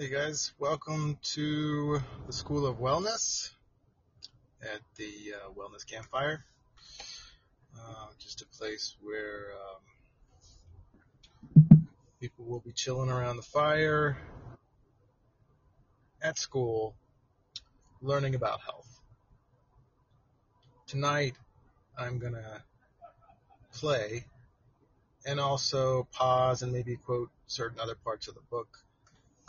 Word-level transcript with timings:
Hey 0.00 0.08
guys, 0.08 0.52
welcome 0.58 1.18
to 1.34 2.00
the 2.26 2.32
School 2.32 2.64
of 2.64 2.78
Wellness 2.78 3.50
at 4.62 4.80
the 4.96 5.34
uh, 5.34 5.50
Wellness 5.50 5.84
Campfire. 5.84 6.42
Uh, 7.78 8.06
just 8.18 8.40
a 8.40 8.46
place 8.46 8.96
where 9.02 9.48
um, 11.54 11.86
people 12.18 12.46
will 12.46 12.60
be 12.60 12.72
chilling 12.72 13.10
around 13.10 13.36
the 13.36 13.42
fire 13.42 14.16
at 16.22 16.38
school, 16.38 16.94
learning 18.00 18.34
about 18.34 18.60
health. 18.62 19.02
Tonight, 20.86 21.34
I'm 21.98 22.18
gonna 22.18 22.62
play 23.74 24.24
and 25.26 25.38
also 25.38 26.08
pause 26.10 26.62
and 26.62 26.72
maybe 26.72 26.96
quote 26.96 27.28
certain 27.46 27.78
other 27.78 27.96
parts 27.96 28.28
of 28.28 28.34
the 28.34 28.40
book 28.50 28.78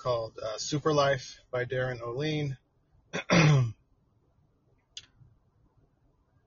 called 0.02 0.40
uh, 0.42 0.58
Super 0.58 0.92
Life 0.94 1.40
by 1.52 1.64
Darin 1.64 2.00
Olien. 2.00 2.58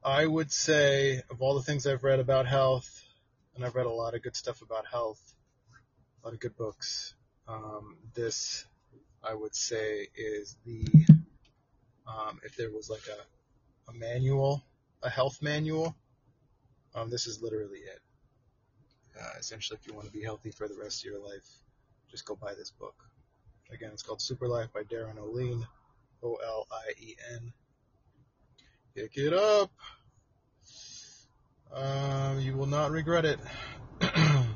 I 0.05 0.27
would 0.27 0.51
say, 0.51 1.23
of 1.31 1.41
all 1.41 1.55
the 1.55 1.63
things 1.63 1.87
I've 1.87 2.03
read 2.03 2.19
about 2.19 2.47
health, 2.47 3.03
and 3.55 3.65
I've 3.65 3.77
read 3.77 3.87
a 3.87 3.93
lot 3.93 4.15
of 4.15 4.23
good 4.23 4.35
stuff 4.35 4.61
about 4.61 4.87
health, 4.91 5.23
a 6.23 6.27
lot 6.27 6.35
of 6.35 6.41
good 6.41 6.57
books, 6.57 7.15
um, 7.47 7.97
this, 8.15 8.67
I 9.23 9.35
would 9.35 9.55
say, 9.55 10.09
is 10.17 10.57
the, 10.67 11.07
um, 12.09 12.41
if 12.43 12.57
there 12.57 12.73
was 12.73 12.91
like 12.91 13.07
a, 13.07 13.91
a 13.91 13.95
manual, 13.95 14.65
a 15.01 15.09
health 15.09 15.39
manual, 15.41 15.95
um, 16.97 17.09
this 17.09 17.29
is 17.29 17.41
literally 17.41 17.79
it. 17.79 18.01
Uh, 19.17 19.39
essentially, 19.39 19.79
if 19.81 19.87
you 19.87 19.95
want 19.95 20.07
to 20.07 20.13
be 20.13 20.25
healthy 20.25 20.51
for 20.51 20.67
the 20.67 20.75
rest 20.75 21.03
of 21.03 21.13
your 21.13 21.21
life, 21.21 21.47
just 22.11 22.25
go 22.25 22.35
buy 22.35 22.53
this 22.55 22.71
book. 22.71 22.97
Again, 23.73 23.91
it's 23.93 24.03
called 24.03 24.21
Super 24.21 24.47
Life 24.47 24.73
by 24.73 24.83
Darin 24.83 25.17
Olien. 25.17 25.67
O 26.25 26.37
L 26.37 26.67
I 26.73 26.93
E 26.99 27.17
N. 27.35 27.53
Pick 28.95 29.17
it 29.17 29.35
up. 29.35 29.71
Um, 31.73 32.41
you 32.41 32.57
will 32.57 32.67
not 32.67 32.91
regret 32.93 33.25
it. 33.27 33.39
uh, 34.01 34.49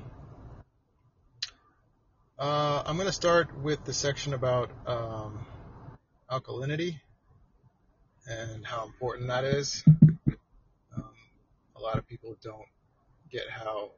I'm 2.39 2.97
going 2.97 3.07
to 3.07 3.13
start 3.13 3.59
with 3.59 3.85
the 3.85 3.93
section 3.93 4.33
about 4.33 4.71
um, 4.87 5.45
alkalinity 6.31 7.01
and 8.27 8.65
how 8.65 8.87
important 8.87 9.29
that 9.29 9.45
is. 9.45 9.85
Um, 9.87 11.11
a 11.77 11.81
lot 11.81 11.99
of 11.99 12.07
people 12.07 12.37
don't 12.43 12.69
get 13.31 13.51
how 13.51 13.91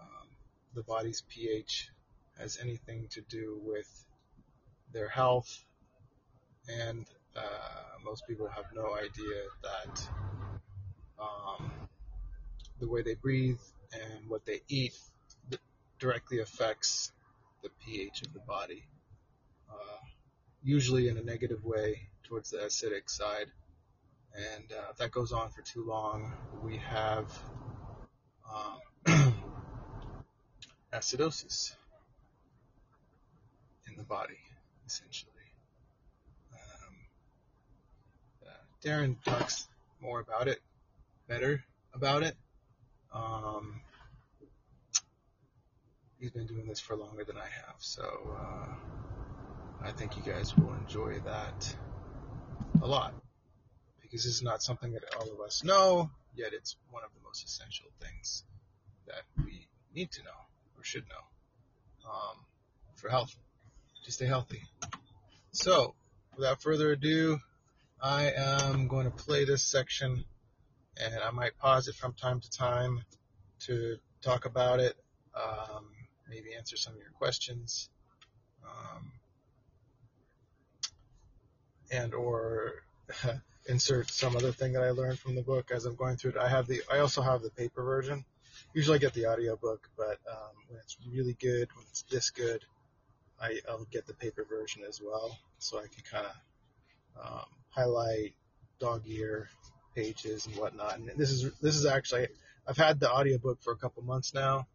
um, 0.00 0.28
the 0.74 0.82
body's 0.82 1.22
pH 1.28 1.90
has 2.38 2.58
anything 2.60 3.08
to 3.10 3.20
do 3.22 3.60
with 3.64 3.88
their 4.92 5.08
health, 5.08 5.64
and 6.68 7.06
uh, 7.36 7.40
most 8.04 8.26
people 8.26 8.48
have 8.48 8.66
no 8.74 8.94
idea 8.94 9.42
that 9.62 10.08
um, 11.18 11.70
the 12.80 12.88
way 12.88 13.02
they 13.02 13.14
breathe 13.14 13.60
and 13.92 14.28
what 14.28 14.44
they 14.44 14.60
eat 14.68 14.94
directly 15.98 16.40
affects 16.40 17.12
the 17.62 17.70
pH 17.84 18.22
of 18.22 18.32
the 18.32 18.40
body, 18.40 18.84
uh, 19.70 19.98
usually 20.62 21.08
in 21.08 21.16
a 21.16 21.22
negative 21.22 21.64
way 21.64 22.08
towards 22.24 22.50
the 22.50 22.58
acidic 22.58 23.08
side. 23.08 23.46
And 24.34 24.70
uh, 24.70 24.90
if 24.90 24.96
that 24.98 25.10
goes 25.10 25.32
on 25.32 25.50
for 25.50 25.62
too 25.62 25.84
long, 25.86 26.32
we 26.62 26.76
have 26.76 27.26
um, 29.06 29.34
acidosis 30.92 31.74
the 33.96 34.04
body, 34.04 34.38
essentially. 34.86 35.32
Um, 36.52 36.94
uh, 38.46 38.50
Darin 38.82 39.16
talks 39.24 39.68
more 40.00 40.20
about 40.20 40.48
it, 40.48 40.60
better 41.28 41.64
about 41.94 42.22
it. 42.22 42.36
Um, 43.12 43.80
he's 46.20 46.30
been 46.30 46.46
doing 46.46 46.66
this 46.66 46.80
for 46.80 46.96
longer 46.96 47.24
than 47.24 47.36
I 47.36 47.46
have, 47.46 47.76
so 47.78 48.04
uh, 48.04 48.74
I 49.82 49.92
think 49.92 50.16
you 50.16 50.22
guys 50.22 50.54
will 50.56 50.74
enjoy 50.74 51.20
that 51.20 51.76
a 52.82 52.86
lot 52.86 53.14
because 54.02 54.24
this 54.24 54.34
is 54.34 54.42
not 54.42 54.62
something 54.62 54.92
that 54.92 55.02
all 55.16 55.32
of 55.32 55.40
us 55.40 55.64
know, 55.64 56.10
yet 56.34 56.52
it's 56.52 56.76
one 56.90 57.02
of 57.04 57.10
the 57.14 57.20
most 57.24 57.44
essential 57.44 57.86
things 58.00 58.44
that 59.06 59.22
we 59.44 59.66
need 59.94 60.10
to 60.12 60.22
know 60.22 60.30
or 60.76 60.84
should 60.84 61.04
know 61.08 62.10
um, 62.10 62.36
for 62.94 63.08
health 63.08 63.36
to 64.06 64.12
stay 64.12 64.26
healthy. 64.26 64.62
So, 65.50 65.94
without 66.36 66.62
further 66.62 66.92
ado, 66.92 67.40
I 68.00 68.32
am 68.36 68.86
going 68.86 69.04
to 69.04 69.10
play 69.10 69.44
this 69.44 69.64
section 69.64 70.24
and 70.96 71.14
I 71.16 71.30
might 71.32 71.58
pause 71.58 71.88
it 71.88 71.96
from 71.96 72.14
time 72.14 72.40
to 72.40 72.50
time 72.50 73.02
to 73.66 73.96
talk 74.22 74.44
about 74.44 74.78
it, 74.78 74.96
um, 75.34 75.86
maybe 76.28 76.54
answer 76.56 76.76
some 76.76 76.94
of 76.94 77.00
your 77.00 77.10
questions, 77.18 77.90
um, 78.64 79.12
and 81.90 82.14
or 82.14 82.84
insert 83.68 84.08
some 84.10 84.36
other 84.36 84.52
thing 84.52 84.72
that 84.74 84.84
I 84.84 84.90
learned 84.90 85.18
from 85.18 85.34
the 85.34 85.42
book 85.42 85.72
as 85.72 85.84
I'm 85.84 85.96
going 85.96 86.16
through 86.16 86.32
it. 86.32 86.36
I 86.36 86.48
have 86.48 86.68
the, 86.68 86.80
I 86.90 87.00
also 87.00 87.22
have 87.22 87.42
the 87.42 87.50
paper 87.50 87.82
version. 87.82 88.24
Usually 88.72 88.96
I 88.96 88.98
get 88.98 89.14
the 89.14 89.26
audio 89.26 89.56
book, 89.56 89.90
but 89.96 90.18
um, 90.30 90.54
when 90.68 90.78
it's 90.80 90.96
really 91.10 91.36
good, 91.40 91.68
when 91.74 91.84
it's 91.90 92.02
this 92.02 92.30
good, 92.30 92.64
I, 93.40 93.60
I'll 93.68 93.86
get 93.90 94.06
the 94.06 94.14
paper 94.14 94.44
version 94.48 94.82
as 94.88 95.00
well, 95.02 95.38
so 95.58 95.78
I 95.78 95.82
can 95.82 96.02
kind 96.10 96.26
of 96.26 97.24
um, 97.24 97.46
highlight 97.70 98.34
dog 98.78 99.02
ear 99.06 99.48
pages 99.94 100.46
and 100.46 100.56
whatnot. 100.56 100.98
And 100.98 101.10
this 101.16 101.30
is 101.30 101.50
this 101.60 101.76
is 101.76 101.86
actually 101.86 102.28
I've 102.66 102.76
had 102.76 103.00
the 103.00 103.10
audiobook 103.10 103.62
for 103.62 103.72
a 103.72 103.76
couple 103.76 104.02
months 104.02 104.34
now, 104.34 104.66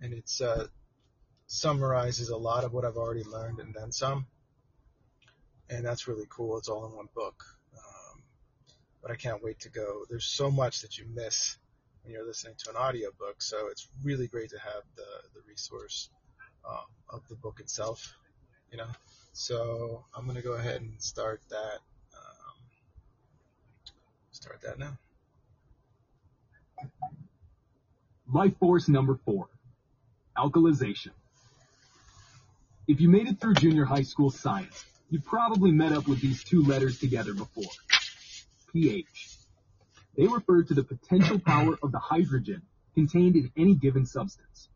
and 0.00 0.12
it's 0.12 0.40
uh, 0.40 0.66
summarizes 1.46 2.28
a 2.28 2.36
lot 2.36 2.64
of 2.64 2.72
what 2.72 2.84
I've 2.84 2.96
already 2.96 3.24
learned 3.24 3.58
and 3.58 3.74
then 3.74 3.92
some. 3.92 4.26
And 5.70 5.84
that's 5.84 6.08
really 6.08 6.26
cool. 6.28 6.58
It's 6.58 6.68
all 6.68 6.86
in 6.86 6.96
one 6.96 7.08
book. 7.14 7.42
Um, 7.74 8.22
but 9.00 9.10
I 9.10 9.16
can't 9.16 9.42
wait 9.42 9.60
to 9.60 9.70
go. 9.70 10.04
There's 10.08 10.24
so 10.24 10.50
much 10.50 10.82
that 10.82 10.98
you 10.98 11.06
miss 11.14 11.56
when 12.02 12.12
you're 12.12 12.26
listening 12.26 12.54
to 12.58 12.70
an 12.70 12.76
audiobook, 12.76 13.40
so 13.40 13.68
it's 13.68 13.86
really 14.02 14.26
great 14.26 14.50
to 14.50 14.58
have 14.58 14.82
the 14.96 15.06
the 15.34 15.40
resource 15.48 16.10
um, 16.68 16.84
of 17.08 17.26
the 17.28 17.34
book 17.34 17.60
itself. 17.60 18.16
You 18.70 18.78
know, 18.78 18.88
so 19.32 20.04
I'm 20.16 20.26
gonna 20.26 20.42
go 20.42 20.52
ahead 20.52 20.80
and 20.80 21.00
start 21.00 21.40
that 21.50 21.80
Start 24.32 24.60
that 24.62 24.78
now. 24.78 24.98
Life 28.32 28.56
force 28.58 28.88
number 28.88 29.18
four, 29.24 29.46
alkalization. 30.36 31.10
If 32.88 33.00
you 33.00 33.08
made 33.08 33.28
it 33.28 33.40
through 33.40 33.54
junior 33.54 33.84
high 33.84 34.02
school 34.02 34.30
science, 34.30 34.84
you 35.10 35.20
probably 35.20 35.70
met 35.70 35.92
up 35.92 36.08
with 36.08 36.20
these 36.20 36.42
two 36.42 36.64
letters 36.64 36.98
together 36.98 37.34
before. 37.34 37.70
pH. 38.72 39.28
They 40.16 40.26
refer 40.26 40.64
to 40.64 40.74
the 40.74 40.82
potential 40.82 41.38
power 41.38 41.78
of 41.82 41.92
the 41.92 42.00
hydrogen 42.00 42.62
contained 42.94 43.36
in 43.36 43.52
any 43.56 43.74
given 43.76 44.06
substance. 44.06 44.68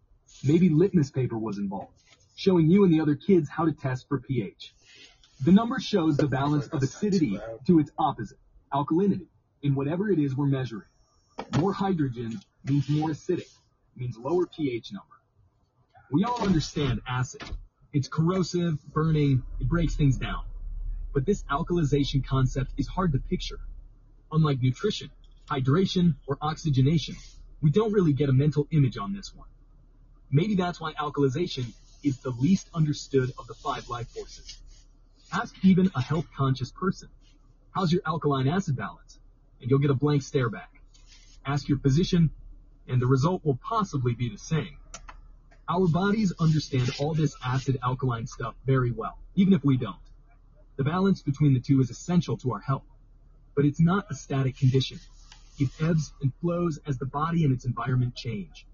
Maybe 0.45 0.69
litmus 0.69 1.11
paper 1.11 1.39
was 1.39 1.59
involved, 1.59 1.93
showing 2.35 2.71
you 2.71 2.85
and 2.85 2.93
the 2.93 3.01
other 3.01 3.15
kids 3.15 3.49
how 3.49 3.65
to 3.65 3.73
test 3.73 4.09
for 4.09 4.21
pH. 4.21 4.75
The 5.45 5.53
number 5.53 5.79
shows 5.81 6.17
the 6.17 6.29
balance 6.29 6.67
of 6.69 6.83
acidity 6.83 7.39
to 7.67 7.79
its 7.79 7.91
opposite, 7.99 8.39
alkalinity 8.73 9.27
in 9.63 9.75
whatever 9.75 10.11
it 10.11 10.19
is 10.19 10.35
we're 10.35 10.47
measuring. 10.47 10.89
More 11.59 11.73
hydrogen 11.73 12.41
means 12.65 12.89
more 12.89 13.11
acidic, 13.11 13.51
means 13.97 14.17
lower 14.17 14.47
pH 14.47 14.93
number. 14.93 15.17
We 16.11 16.25
all 16.25 16.43
understand 16.43 17.01
acid. 17.07 17.43
It's 17.93 18.09
corrosive, 18.09 18.83
burning, 18.93 19.43
it 19.61 19.69
breaks 19.69 19.97
things 19.97 20.17
down. 20.17 20.45
But 21.13 21.27
this 21.27 21.43
alkalization 21.45 22.25
concept 22.25 22.73
is 22.77 22.87
hard 22.87 23.13
to 23.13 23.19
picture. 23.19 23.59
Unlike 24.31 24.63
nutrition, 24.63 25.11
hydration, 25.49 26.15
or 26.27 26.39
oxygenation, 26.41 27.17
we 27.63 27.71
don't 27.71 27.93
really 27.93 28.13
get 28.13 28.29
a 28.29 28.33
mental 28.33 28.67
image 28.71 28.99
on 28.99 29.13
this 29.13 29.35
one. 29.35 29.49
Maybe 30.31 30.55
that's 30.55 30.81
why 30.81 30.93
alkalization 30.95 31.73
is 32.03 32.19
the 32.19 32.31
least 32.31 32.69
understood 32.75 33.33
of 33.39 33.47
the 33.47 33.55
five 33.55 33.89
life 33.89 34.09
forces. 34.09 34.59
Ask 35.33 35.55
even 35.63 35.91
a 35.95 36.01
health 36.01 36.27
conscious 36.37 36.71
person. 36.71 37.09
How's 37.73 37.93
your 37.93 38.03
alkaline 38.07 38.49
acid 38.49 38.77
balance? 38.77 39.19
and 39.61 39.71
you'll 39.71 39.81
get 39.81 39.91
a 39.91 39.95
blank 39.95 40.23
stare 40.23 40.51
back. 40.51 40.71
Ask 41.45 41.69
your 41.69 41.79
physician, 41.79 42.31
and 42.89 43.01
the 43.01 43.07
result 43.07 43.45
will 43.45 43.59
possibly 43.63 44.15
be 44.15 44.29
the 44.29 44.39
same. 44.39 44.77
Our 45.69 45.89
bodies 45.89 46.33
understand 46.39 46.91
all 46.99 47.15
this 47.15 47.35
acid 47.45 47.79
alkaline 47.83 48.27
stuff 48.27 48.55
very 48.65 48.93
well, 48.93 49.19
even 49.35 49.53
if 49.53 49.65
we 49.65 49.77
don't. 49.77 49.97
The 50.77 50.85
balance 50.85 51.23
between 51.23 51.55
the 51.55 51.61
two 51.61 51.81
is 51.81 51.91
essential 51.91 52.37
to 52.39 52.53
our 52.53 52.61
health, 52.61 52.85
but 53.55 53.65
it's 53.65 53.81
not 53.81 54.07
a 54.11 54.15
static 54.15 54.57
condition. 54.59 55.01
It 55.59 55.71
ebbs 55.81 56.13
and 56.21 56.33
flows 56.41 56.79
as 56.87 56.99
the 56.99 57.07
body 57.07 57.45
and 57.45 57.53
its 57.53 57.65
environment 57.65 58.15
change. 58.15 58.67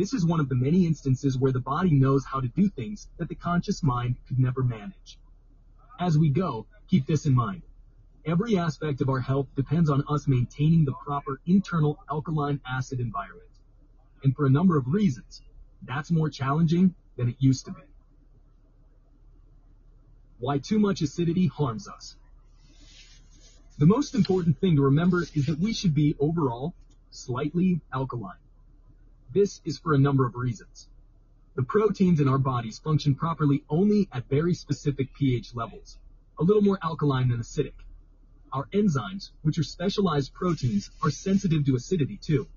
This 0.00 0.14
is 0.14 0.24
one 0.24 0.40
of 0.40 0.48
the 0.48 0.54
many 0.54 0.86
instances 0.86 1.36
where 1.36 1.52
the 1.52 1.60
body 1.60 1.90
knows 1.90 2.24
how 2.24 2.40
to 2.40 2.48
do 2.48 2.70
things 2.70 3.06
that 3.18 3.28
the 3.28 3.34
conscious 3.34 3.82
mind 3.82 4.16
could 4.26 4.38
never 4.38 4.62
manage. 4.62 5.18
As 5.98 6.16
we 6.16 6.30
go, 6.30 6.64
keep 6.88 7.04
this 7.04 7.26
in 7.26 7.34
mind. 7.34 7.60
Every 8.24 8.56
aspect 8.56 9.02
of 9.02 9.10
our 9.10 9.20
health 9.20 9.48
depends 9.56 9.90
on 9.90 10.02
us 10.08 10.26
maintaining 10.26 10.86
the 10.86 10.94
proper 11.04 11.38
internal 11.44 11.98
alkaline 12.10 12.62
acid 12.66 12.98
environment. 12.98 13.50
And 14.24 14.34
for 14.34 14.46
a 14.46 14.50
number 14.50 14.78
of 14.78 14.86
reasons, 14.86 15.42
that's 15.82 16.10
more 16.10 16.30
challenging 16.30 16.94
than 17.18 17.28
it 17.28 17.36
used 17.38 17.66
to 17.66 17.72
be. 17.72 17.82
Why 20.38 20.56
too 20.56 20.78
much 20.78 21.02
acidity 21.02 21.48
harms 21.48 21.86
us. 21.88 22.16
The 23.76 23.84
most 23.84 24.14
important 24.14 24.60
thing 24.60 24.76
to 24.76 24.82
remember 24.82 25.24
is 25.34 25.44
that 25.44 25.58
we 25.58 25.74
should 25.74 25.94
be 25.94 26.16
overall 26.18 26.72
slightly 27.10 27.82
alkaline. 27.92 28.38
This 29.32 29.60
is 29.64 29.78
for 29.78 29.94
a 29.94 29.98
number 29.98 30.26
of 30.26 30.34
reasons. 30.34 30.88
The 31.54 31.62
proteins 31.62 32.18
in 32.18 32.26
our 32.26 32.38
bodies 32.38 32.80
function 32.80 33.14
properly 33.14 33.62
only 33.68 34.08
at 34.12 34.28
very 34.28 34.54
specific 34.54 35.14
pH 35.14 35.54
levels, 35.54 35.98
a 36.40 36.42
little 36.42 36.62
more 36.62 36.80
alkaline 36.82 37.28
than 37.28 37.38
acidic. 37.38 37.74
Our 38.52 38.66
enzymes, 38.72 39.30
which 39.42 39.56
are 39.58 39.62
specialized 39.62 40.34
proteins, 40.34 40.90
are 41.04 41.12
sensitive 41.12 41.64
to 41.66 41.76
acidity 41.76 42.16
too. 42.16 42.48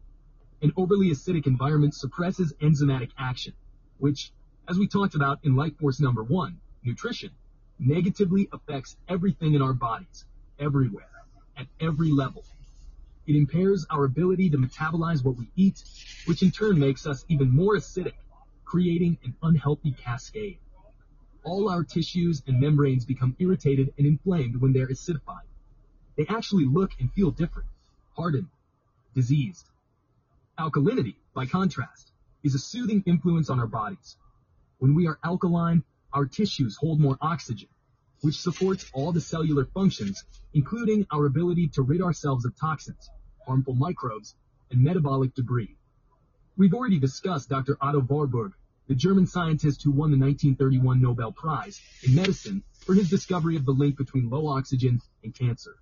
An 0.63 0.73
overly 0.75 1.11
acidic 1.11 1.45
environment 1.45 1.93
suppresses 1.93 2.53
enzymatic 2.59 3.11
action, 3.19 3.53
which, 3.99 4.31
as 4.67 4.79
we 4.79 4.87
talked 4.87 5.13
about 5.13 5.41
in 5.43 5.55
Life 5.55 5.77
Force 5.77 5.99
number 5.99 6.23
one, 6.23 6.59
nutrition, 6.83 7.29
negatively 7.77 8.49
affects 8.51 8.97
everything 9.07 9.53
in 9.53 9.61
our 9.61 9.73
bodies, 9.73 10.25
everywhere, 10.57 11.11
at 11.55 11.67
every 11.79 12.11
level. 12.11 12.43
It 13.25 13.35
impairs 13.35 13.85
our 13.89 14.03
ability 14.03 14.49
to 14.49 14.57
metabolize 14.57 15.23
what 15.23 15.37
we 15.37 15.49
eat, 15.55 15.83
which 16.25 16.43
in 16.43 16.51
turn 16.51 16.77
makes 16.77 17.07
us 17.07 17.23
even 17.29 17.49
more 17.49 17.75
acidic, 17.75 18.15
creating 18.65 19.17
an 19.23 19.33
unhealthy 19.41 19.91
cascade. 19.91 20.57
All 21.43 21.69
our 21.69 21.83
tissues 21.83 22.43
and 22.47 22.59
membranes 22.59 23.05
become 23.05 23.35
irritated 23.39 23.93
and 23.97 24.05
inflamed 24.05 24.57
when 24.57 24.73
they're 24.73 24.87
acidified. 24.87 25.47
They 26.17 26.25
actually 26.27 26.65
look 26.65 26.91
and 26.99 27.11
feel 27.13 27.31
different, 27.31 27.69
hardened, 28.15 28.49
diseased. 29.15 29.69
Alkalinity, 30.59 31.15
by 31.33 31.45
contrast, 31.45 32.11
is 32.43 32.55
a 32.55 32.59
soothing 32.59 33.03
influence 33.05 33.49
on 33.49 33.59
our 33.59 33.67
bodies. 33.67 34.17
When 34.79 34.95
we 34.95 35.07
are 35.07 35.17
alkaline, 35.23 35.83
our 36.11 36.25
tissues 36.25 36.75
hold 36.75 36.99
more 36.99 37.17
oxygen, 37.21 37.69
which 38.23 38.39
supports 38.39 38.89
all 38.93 39.11
the 39.11 39.19
cellular 39.19 39.65
functions, 39.65 40.23
including 40.53 41.05
our 41.11 41.25
ability 41.25 41.67
to 41.67 41.81
rid 41.81 42.01
ourselves 42.01 42.45
of 42.45 42.55
toxins, 42.55 43.09
harmful 43.45 43.75
microbes, 43.75 44.33
and 44.71 44.81
metabolic 44.81 45.35
debris. 45.35 45.75
We've 46.55 46.73
already 46.73 46.99
discussed 46.99 47.49
Dr. 47.49 47.77
Otto 47.81 47.99
Warburg, 47.99 48.53
the 48.87 48.95
German 48.95 49.27
scientist 49.27 49.83
who 49.83 49.91
won 49.91 50.09
the 50.09 50.17
1931 50.17 51.01
Nobel 51.01 51.33
Prize 51.33 51.81
in 52.01 52.15
medicine 52.15 52.63
for 52.79 52.93
his 52.93 53.09
discovery 53.09 53.57
of 53.57 53.65
the 53.65 53.73
link 53.73 53.97
between 53.97 54.29
low 54.29 54.47
oxygen 54.47 55.01
and 55.23 55.35
cancer. 55.35 55.75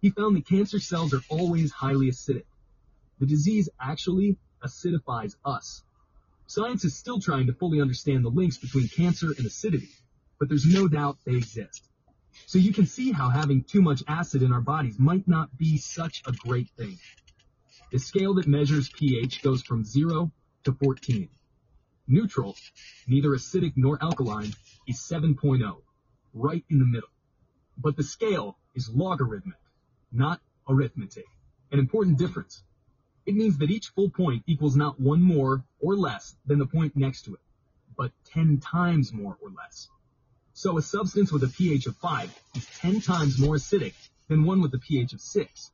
He 0.00 0.08
found 0.08 0.34
that 0.36 0.46
cancer 0.46 0.78
cells 0.78 1.12
are 1.12 1.22
always 1.28 1.72
highly 1.72 2.06
acidic. 2.06 2.44
The 3.18 3.26
disease 3.26 3.68
actually 3.78 4.38
acidifies 4.64 5.36
us. 5.44 5.82
Science 6.46 6.86
is 6.86 6.96
still 6.96 7.20
trying 7.20 7.48
to 7.48 7.52
fully 7.52 7.82
understand 7.82 8.24
the 8.24 8.30
links 8.30 8.56
between 8.56 8.88
cancer 8.88 9.34
and 9.36 9.44
acidity, 9.46 9.90
but 10.38 10.48
there's 10.48 10.66
no 10.66 10.88
doubt 10.88 11.18
they 11.24 11.36
exist. 11.36 11.88
So 12.46 12.58
you 12.58 12.72
can 12.72 12.86
see 12.86 13.12
how 13.12 13.28
having 13.28 13.64
too 13.64 13.82
much 13.82 14.02
acid 14.06 14.42
in 14.42 14.52
our 14.52 14.60
bodies 14.60 14.98
might 14.98 15.26
not 15.26 15.56
be 15.56 15.78
such 15.78 16.22
a 16.26 16.32
great 16.32 16.68
thing. 16.76 16.98
The 17.92 17.98
scale 17.98 18.34
that 18.34 18.46
measures 18.46 18.90
pH 18.90 19.42
goes 19.42 19.62
from 19.62 19.84
0 19.84 20.30
to 20.64 20.72
14. 20.72 21.28
Neutral, 22.08 22.56
neither 23.06 23.30
acidic 23.30 23.72
nor 23.76 23.98
alkaline, 24.02 24.52
is 24.86 25.00
7.0, 25.00 25.82
right 26.34 26.64
in 26.68 26.78
the 26.78 26.84
middle. 26.84 27.08
But 27.78 27.96
the 27.96 28.04
scale 28.04 28.58
is 28.74 28.88
logarithmic 28.88 29.58
not 30.12 30.40
arithmetic. 30.68 31.26
An 31.72 31.78
important 31.78 32.18
difference. 32.18 32.62
It 33.26 33.34
means 33.34 33.58
that 33.58 33.70
each 33.70 33.88
full 33.88 34.10
point 34.10 34.44
equals 34.46 34.76
not 34.76 35.00
one 35.00 35.20
more 35.20 35.64
or 35.80 35.96
less 35.96 36.36
than 36.46 36.58
the 36.58 36.66
point 36.66 36.96
next 36.96 37.22
to 37.22 37.34
it, 37.34 37.40
but 37.96 38.12
10 38.26 38.58
times 38.58 39.12
more 39.12 39.36
or 39.42 39.50
less. 39.50 39.88
So 40.58 40.78
a 40.78 40.82
substance 40.82 41.30
with 41.30 41.42
a 41.42 41.48
pH 41.48 41.84
of 41.84 41.96
5 41.96 42.34
is 42.54 42.66
10 42.78 43.02
times 43.02 43.38
more 43.38 43.56
acidic 43.56 43.92
than 44.26 44.42
one 44.46 44.62
with 44.62 44.72
a 44.72 44.78
pH 44.78 45.12
of 45.12 45.20
6, 45.20 45.70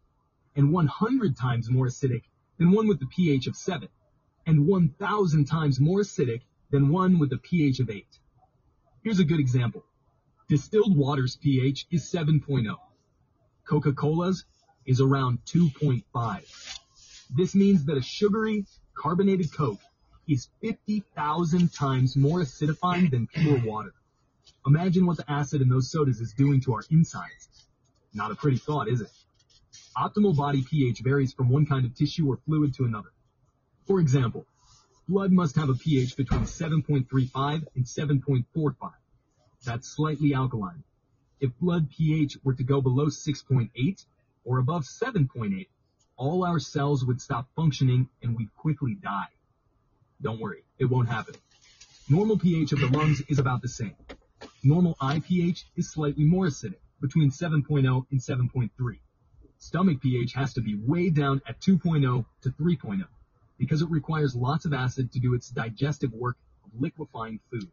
and 0.56 0.72
100 0.72 1.36
times 1.36 1.70
more 1.70 1.86
acidic 1.86 2.22
than 2.58 2.72
one 2.72 2.88
with 2.88 3.00
a 3.00 3.06
pH 3.06 3.46
of 3.46 3.54
7, 3.54 3.88
and 4.44 4.66
1,000 4.66 5.44
times 5.44 5.78
more 5.78 6.00
acidic 6.00 6.40
than 6.72 6.88
one 6.88 7.20
with 7.20 7.32
a 7.32 7.38
pH 7.38 7.78
of 7.78 7.90
8. 7.90 8.04
Here's 9.04 9.20
a 9.20 9.24
good 9.24 9.38
example. 9.38 9.84
Distilled 10.48 10.96
water's 10.96 11.36
pH 11.36 11.86
is 11.92 12.02
7.0. 12.10 12.74
Coca-Cola's 13.64 14.44
is 14.84 15.00
around 15.00 15.38
2.5. 15.44 16.78
This 17.30 17.54
means 17.54 17.84
that 17.84 17.98
a 17.98 18.02
sugary, 18.02 18.66
carbonated 18.96 19.54
Coke 19.54 19.78
is 20.26 20.48
50,000 20.60 21.72
times 21.72 22.16
more 22.16 22.40
acidifying 22.40 23.12
than 23.12 23.28
pure 23.28 23.60
water. 23.64 23.94
Imagine 24.64 25.06
what 25.06 25.16
the 25.16 25.30
acid 25.30 25.60
in 25.60 25.68
those 25.68 25.90
sodas 25.90 26.20
is 26.20 26.32
doing 26.34 26.60
to 26.60 26.74
our 26.74 26.84
insides. 26.88 27.48
Not 28.14 28.30
a 28.30 28.36
pretty 28.36 28.58
thought, 28.58 28.88
is 28.88 29.00
it? 29.00 29.10
Optimal 29.96 30.36
body 30.36 30.62
pH 30.62 31.00
varies 31.00 31.32
from 31.32 31.48
one 31.48 31.66
kind 31.66 31.84
of 31.84 31.94
tissue 31.94 32.28
or 32.28 32.36
fluid 32.36 32.72
to 32.74 32.84
another. 32.84 33.10
For 33.86 33.98
example, 33.98 34.46
blood 35.08 35.32
must 35.32 35.56
have 35.56 35.68
a 35.68 35.74
pH 35.74 36.16
between 36.16 36.42
7.35 36.42 37.66
and 37.74 37.84
7.45. 37.84 38.92
That's 39.64 39.88
slightly 39.88 40.32
alkaline. 40.32 40.84
If 41.40 41.58
blood 41.58 41.90
pH 41.90 42.38
were 42.44 42.54
to 42.54 42.62
go 42.62 42.80
below 42.80 43.06
6.8 43.06 44.04
or 44.44 44.58
above 44.58 44.84
7.8, 44.84 45.66
all 46.16 46.44
our 46.44 46.60
cells 46.60 47.04
would 47.04 47.20
stop 47.20 47.48
functioning 47.56 48.08
and 48.22 48.36
we'd 48.36 48.54
quickly 48.54 48.94
die. 48.94 49.28
Don't 50.20 50.40
worry, 50.40 50.62
it 50.78 50.84
won't 50.84 51.08
happen. 51.08 51.34
Normal 52.08 52.38
pH 52.38 52.72
of 52.72 52.80
the 52.80 52.86
lungs 52.86 53.22
is 53.28 53.40
about 53.40 53.60
the 53.60 53.68
same. 53.68 53.96
Normal 54.64 54.96
eye 55.00 55.20
pH 55.20 55.66
is 55.76 55.90
slightly 55.90 56.24
more 56.24 56.46
acidic, 56.46 56.76
between 57.00 57.30
7.0 57.30 58.06
and 58.10 58.20
7.3. 58.20 58.70
Stomach 59.58 60.00
pH 60.00 60.32
has 60.34 60.54
to 60.54 60.60
be 60.60 60.74
way 60.76 61.10
down 61.10 61.40
at 61.46 61.60
2.0 61.60 62.24
to 62.42 62.50
3.0 62.50 63.04
because 63.58 63.82
it 63.82 63.90
requires 63.90 64.34
lots 64.34 64.64
of 64.64 64.72
acid 64.72 65.12
to 65.12 65.20
do 65.20 65.34
its 65.34 65.48
digestive 65.50 66.12
work 66.12 66.36
of 66.64 66.80
liquefying 66.80 67.40
food. 67.50 67.68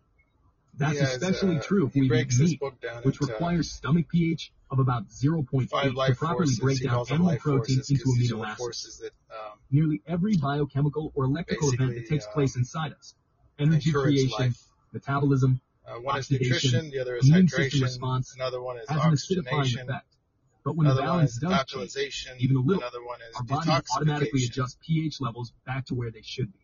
That's 0.78 1.00
especially 1.02 1.58
uh, 1.58 1.62
true 1.62 1.88
if 1.88 1.94
we 1.96 2.12
eat 2.12 2.40
meat, 2.40 2.62
which 3.04 3.20
requires 3.22 3.72
stomach 3.72 4.08
pH 4.10 4.52
of 4.72 4.80
about 4.80 5.10
0.8 5.10 5.70
to 6.08 6.16
properly 6.16 6.54
break 6.60 6.82
down 6.84 7.06
animal 7.10 7.36
protein 7.38 7.80
into 7.90 8.04
'cause 8.04 8.16
these 8.16 8.32
are 8.32 8.36
amino 8.38 8.48
acids. 8.48 9.00
that 9.00 9.12
um, 9.32 9.58
Nearly 9.72 10.02
every 10.08 10.38
biochemical 10.38 11.12
or 11.16 11.26
electrical 11.26 11.72
event 11.74 11.96
that 11.96 12.08
takes 12.08 12.26
uh, 12.26 12.32
place 12.32 12.56
inside 12.56 12.94
us, 12.94 13.16
energy 13.58 13.92
creation, 13.92 14.30
life. 14.40 14.64
metabolism, 14.94 15.60
uh, 15.90 16.00
one 16.00 16.20
is 16.20 16.32
nutrition, 16.32 16.90
the 16.90 17.00
other 17.00 17.16
is 17.16 17.30
hydration, 17.30 17.82
response, 17.82 18.36
another 18.36 18.62
one 18.62 18.78
is 18.78 18.90
has 18.90 19.04
an 19.04 19.12
acidifying 19.12 19.54
oxygenation, 19.54 19.90
effect. 19.90 20.16
But 20.64 20.76
when 20.76 20.88
another 20.88 21.02
the 21.02 21.08
one 21.08 21.24
is 21.24 21.40
alkalization, 21.40 22.38
even 22.40 22.58
a 22.58 22.60
little, 22.60 22.82
another 22.82 23.04
one 23.04 23.20
is 23.22 23.36
our 23.36 23.44
bodies 23.44 23.90
automatically 23.96 24.42
detoxification. 24.42 24.50
adjust 24.50 24.80
pH 24.82 25.22
levels 25.22 25.54
back 25.66 25.86
to 25.88 25.96
where 25.96 26.12
they 26.12 26.22
should 26.22 26.52
be. 26.54 26.60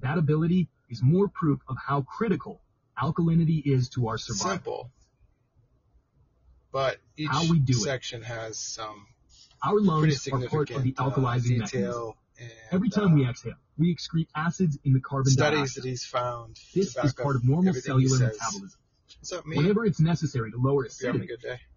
That 0.00 0.18
ability 0.18 0.68
is 0.88 1.02
more 1.02 1.28
proof 1.28 1.60
of 1.68 1.76
how 1.76 2.02
critical 2.02 2.60
alkalinity 3.00 3.62
is 3.64 3.88
to 3.90 4.08
our 4.08 4.18
survival. 4.18 4.54
Simple, 4.54 4.90
but 6.72 6.98
each 7.16 7.28
How 7.30 7.48
we 7.50 7.58
do 7.58 7.72
it. 7.72 7.80
section 7.80 8.22
has 8.22 8.58
some 8.58 9.06
Our 9.62 9.74
pretty 9.74 9.86
lungs 9.86 10.28
are 10.28 10.30
part 10.30 10.42
of 10.44 10.50
significant 10.50 10.84
the 10.84 11.02
uh, 11.02 11.10
alkalizing 11.10 11.58
mechanism. 11.58 12.12
And, 12.38 12.50
Every 12.70 12.88
time 12.88 13.12
uh, 13.12 13.14
we 13.14 13.28
exhale, 13.28 13.54
we 13.76 13.94
excrete 13.94 14.28
acids 14.34 14.78
in 14.84 14.92
the 14.92 15.00
carbon 15.00 15.30
studies 15.32 15.58
dioxide. 15.58 15.82
that 15.82 15.88
he's 15.88 16.04
found 16.04 16.60
This 16.74 16.96
is 16.96 17.14
part 17.14 17.36
of 17.36 17.44
normal 17.44 17.74
cellular 17.74 18.18
metabolism. 18.18 18.78
Me? 19.46 19.56
Whenever 19.56 19.84
it's 19.84 19.98
necessary 20.00 20.50
to 20.52 20.58
lower 20.58 20.84
acidity, 20.84 21.28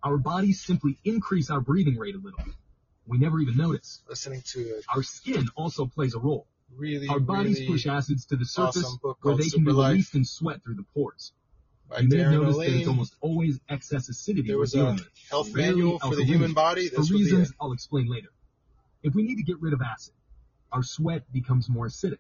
our 0.03 0.17
bodies 0.17 0.61
simply 0.61 0.99
increase 1.03 1.49
our 1.49 1.61
breathing 1.61 1.97
rate 1.97 2.13
a 2.15 2.19
little. 2.19 2.39
We 3.07 3.17
never 3.17 3.39
even 3.39 3.57
notice. 3.57 4.01
Listening 4.07 4.41
to 4.47 4.59
a 4.61 4.95
Our 4.95 5.03
skin 5.03 5.47
also 5.55 5.85
plays 5.85 6.13
a 6.13 6.19
role. 6.19 6.45
really, 6.75 7.07
Our 7.07 7.19
bodies 7.19 7.59
really 7.59 7.71
push 7.71 7.87
acids 7.87 8.25
to 8.27 8.35
the 8.35 8.45
surface 8.45 8.85
awesome 8.85 9.15
where 9.21 9.35
they 9.35 9.49
can 9.49 9.63
be 9.63 9.71
released 9.71 10.13
in 10.13 10.23
sweat 10.23 10.63
through 10.63 10.75
the 10.75 10.85
pores. 10.93 11.33
by 11.89 11.99
You 11.99 12.09
may 12.09 12.17
Darin 12.17 12.41
notice 12.41 12.57
that 12.57 12.77
it's 12.79 12.87
almost 12.87 13.15
always 13.21 13.59
excess 13.69 14.07
acidity 14.09 14.49
There 14.49 14.59
was 14.59 14.75
a 14.75 14.97
health 15.29 15.53
manual 15.53 15.99
for 15.99 16.15
the 16.15 16.23
human 16.23 16.53
body. 16.53 16.89
For 16.89 17.01
reasons. 17.01 17.51
I'll 17.59 17.73
explain 17.73 18.07
later. 18.07 18.29
If 19.03 19.15
we 19.15 19.23
need 19.23 19.37
to 19.37 19.43
get 19.43 19.59
rid 19.59 19.73
of 19.73 19.81
acid, 19.81 20.13
our 20.71 20.83
sweat 20.83 21.23
becomes 21.31 21.69
more 21.69 21.87
acidic. 21.87 22.19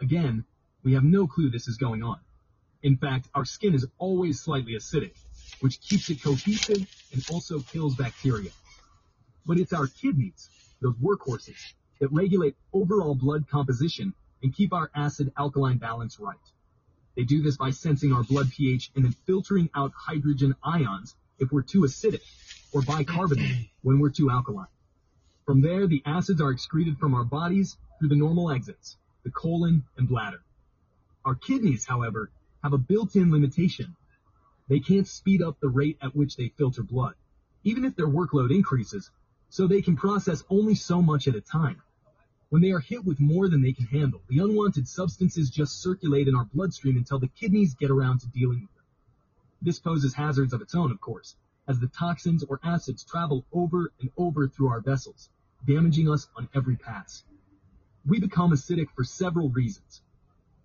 Again, 0.00 0.44
we 0.82 0.94
have 0.94 1.04
no 1.04 1.26
clue 1.26 1.50
this 1.50 1.68
is 1.68 1.76
going 1.76 2.02
on. 2.02 2.18
In 2.82 2.96
fact, 2.96 3.28
our 3.34 3.44
skin 3.44 3.74
is 3.74 3.86
always 3.98 4.40
slightly 4.40 4.74
acidic, 4.74 5.12
which 5.60 5.80
keeps 5.80 6.08
it 6.08 6.22
cohesive 6.22 6.86
and 7.12 7.24
also 7.30 7.60
kills 7.60 7.96
bacteria. 7.96 8.50
But 9.44 9.58
it's 9.58 9.72
our 9.72 9.86
kidneys, 9.86 10.48
those 10.80 10.94
workhorses, 10.94 11.74
that 12.00 12.12
regulate 12.12 12.56
overall 12.72 13.14
blood 13.14 13.48
composition 13.48 14.14
and 14.42 14.54
keep 14.54 14.72
our 14.72 14.90
acid 14.94 15.32
alkaline 15.36 15.78
balance 15.78 16.18
right. 16.18 16.36
They 17.16 17.24
do 17.24 17.42
this 17.42 17.56
by 17.56 17.70
sensing 17.70 18.12
our 18.12 18.22
blood 18.22 18.50
pH 18.50 18.90
and 18.96 19.04
then 19.04 19.14
filtering 19.26 19.68
out 19.74 19.92
hydrogen 19.94 20.54
ions 20.62 21.14
if 21.38 21.52
we're 21.52 21.62
too 21.62 21.80
acidic 21.80 22.22
or 22.72 22.80
bicarbonate 22.82 23.68
when 23.82 23.98
we're 23.98 24.10
too 24.10 24.30
alkaline. 24.30 24.68
From 25.50 25.62
there, 25.62 25.88
the 25.88 26.00
acids 26.06 26.40
are 26.40 26.52
excreted 26.52 26.96
from 26.98 27.12
our 27.12 27.24
bodies 27.24 27.76
through 27.98 28.10
the 28.10 28.14
normal 28.14 28.52
exits, 28.52 28.96
the 29.24 29.32
colon 29.32 29.82
and 29.96 30.06
bladder. 30.06 30.44
Our 31.24 31.34
kidneys, 31.34 31.84
however, 31.84 32.30
have 32.62 32.72
a 32.72 32.78
built-in 32.78 33.32
limitation. 33.32 33.96
They 34.68 34.78
can't 34.78 35.08
speed 35.08 35.42
up 35.42 35.58
the 35.58 35.68
rate 35.68 35.98
at 36.02 36.14
which 36.14 36.36
they 36.36 36.50
filter 36.50 36.84
blood, 36.84 37.14
even 37.64 37.84
if 37.84 37.96
their 37.96 38.06
workload 38.06 38.54
increases, 38.54 39.10
so 39.48 39.66
they 39.66 39.82
can 39.82 39.96
process 39.96 40.44
only 40.48 40.76
so 40.76 41.02
much 41.02 41.26
at 41.26 41.34
a 41.34 41.40
time. 41.40 41.82
When 42.50 42.62
they 42.62 42.70
are 42.70 42.78
hit 42.78 43.04
with 43.04 43.18
more 43.18 43.48
than 43.48 43.60
they 43.60 43.72
can 43.72 43.86
handle, 43.86 44.22
the 44.28 44.38
unwanted 44.38 44.86
substances 44.86 45.50
just 45.50 45.82
circulate 45.82 46.28
in 46.28 46.36
our 46.36 46.44
bloodstream 46.44 46.96
until 46.96 47.18
the 47.18 47.26
kidneys 47.26 47.74
get 47.74 47.90
around 47.90 48.20
to 48.20 48.28
dealing 48.28 48.60
with 48.60 48.74
them. 48.76 48.84
This 49.60 49.80
poses 49.80 50.14
hazards 50.14 50.52
of 50.52 50.62
its 50.62 50.76
own, 50.76 50.92
of 50.92 51.00
course, 51.00 51.34
as 51.66 51.80
the 51.80 51.88
toxins 51.88 52.44
or 52.44 52.60
acids 52.62 53.02
travel 53.02 53.44
over 53.52 53.92
and 54.00 54.12
over 54.16 54.46
through 54.46 54.68
our 54.68 54.80
vessels, 54.80 55.28
damaging 55.66 56.10
us 56.10 56.28
on 56.36 56.48
every 56.54 56.76
pass. 56.76 57.22
We 58.06 58.20
become 58.20 58.52
acidic 58.52 58.86
for 58.96 59.04
several 59.04 59.50
reasons. 59.50 60.02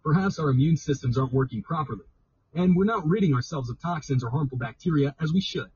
Perhaps 0.04 0.40
our 0.40 0.50
immune 0.50 0.78
systems 0.78 1.18
aren't 1.18 1.34
working 1.34 1.64
properly, 1.64 2.06
and 2.54 2.76
we're 2.76 2.86
not 2.86 3.08
ridding 3.08 3.34
ourselves 3.34 3.70
of 3.70 3.80
toxins 3.80 4.24
or 4.24 4.30
harmful 4.30 4.58
bacteria 4.58 5.16
as 5.20 5.34
we 5.34 5.42
should. 5.42 5.70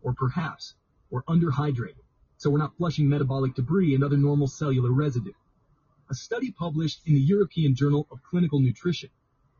Or 0.00 0.14
perhaps 0.14 0.74
we're 1.10 1.24
underhydrated, 1.24 2.04
so 2.36 2.50
we're 2.50 2.58
not 2.58 2.76
flushing 2.76 3.08
metabolic 3.08 3.54
debris 3.54 3.94
and 3.94 4.04
other 4.04 4.16
normal 4.16 4.46
cellular 4.46 4.92
residue. 4.92 5.32
A 6.10 6.14
study 6.14 6.52
published 6.52 7.00
in 7.06 7.14
the 7.14 7.20
European 7.20 7.74
Journal 7.74 8.06
of 8.10 8.22
Clinical 8.22 8.60
Nutrition 8.60 9.10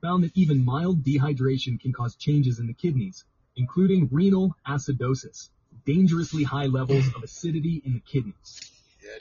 found 0.00 0.24
that 0.24 0.36
even 0.36 0.64
mild 0.64 1.02
dehydration 1.02 1.78
can 1.78 1.92
cause 1.92 2.14
changes 2.16 2.58
in 2.58 2.66
the 2.66 2.72
kidneys, 2.72 3.24
including 3.56 4.08
renal 4.10 4.54
acidosis, 4.66 5.50
dangerously 5.84 6.44
high 6.44 6.66
levels 6.66 7.06
of 7.14 7.22
acidity 7.22 7.82
in 7.84 7.94
the 7.94 8.00
kidneys. 8.00 8.77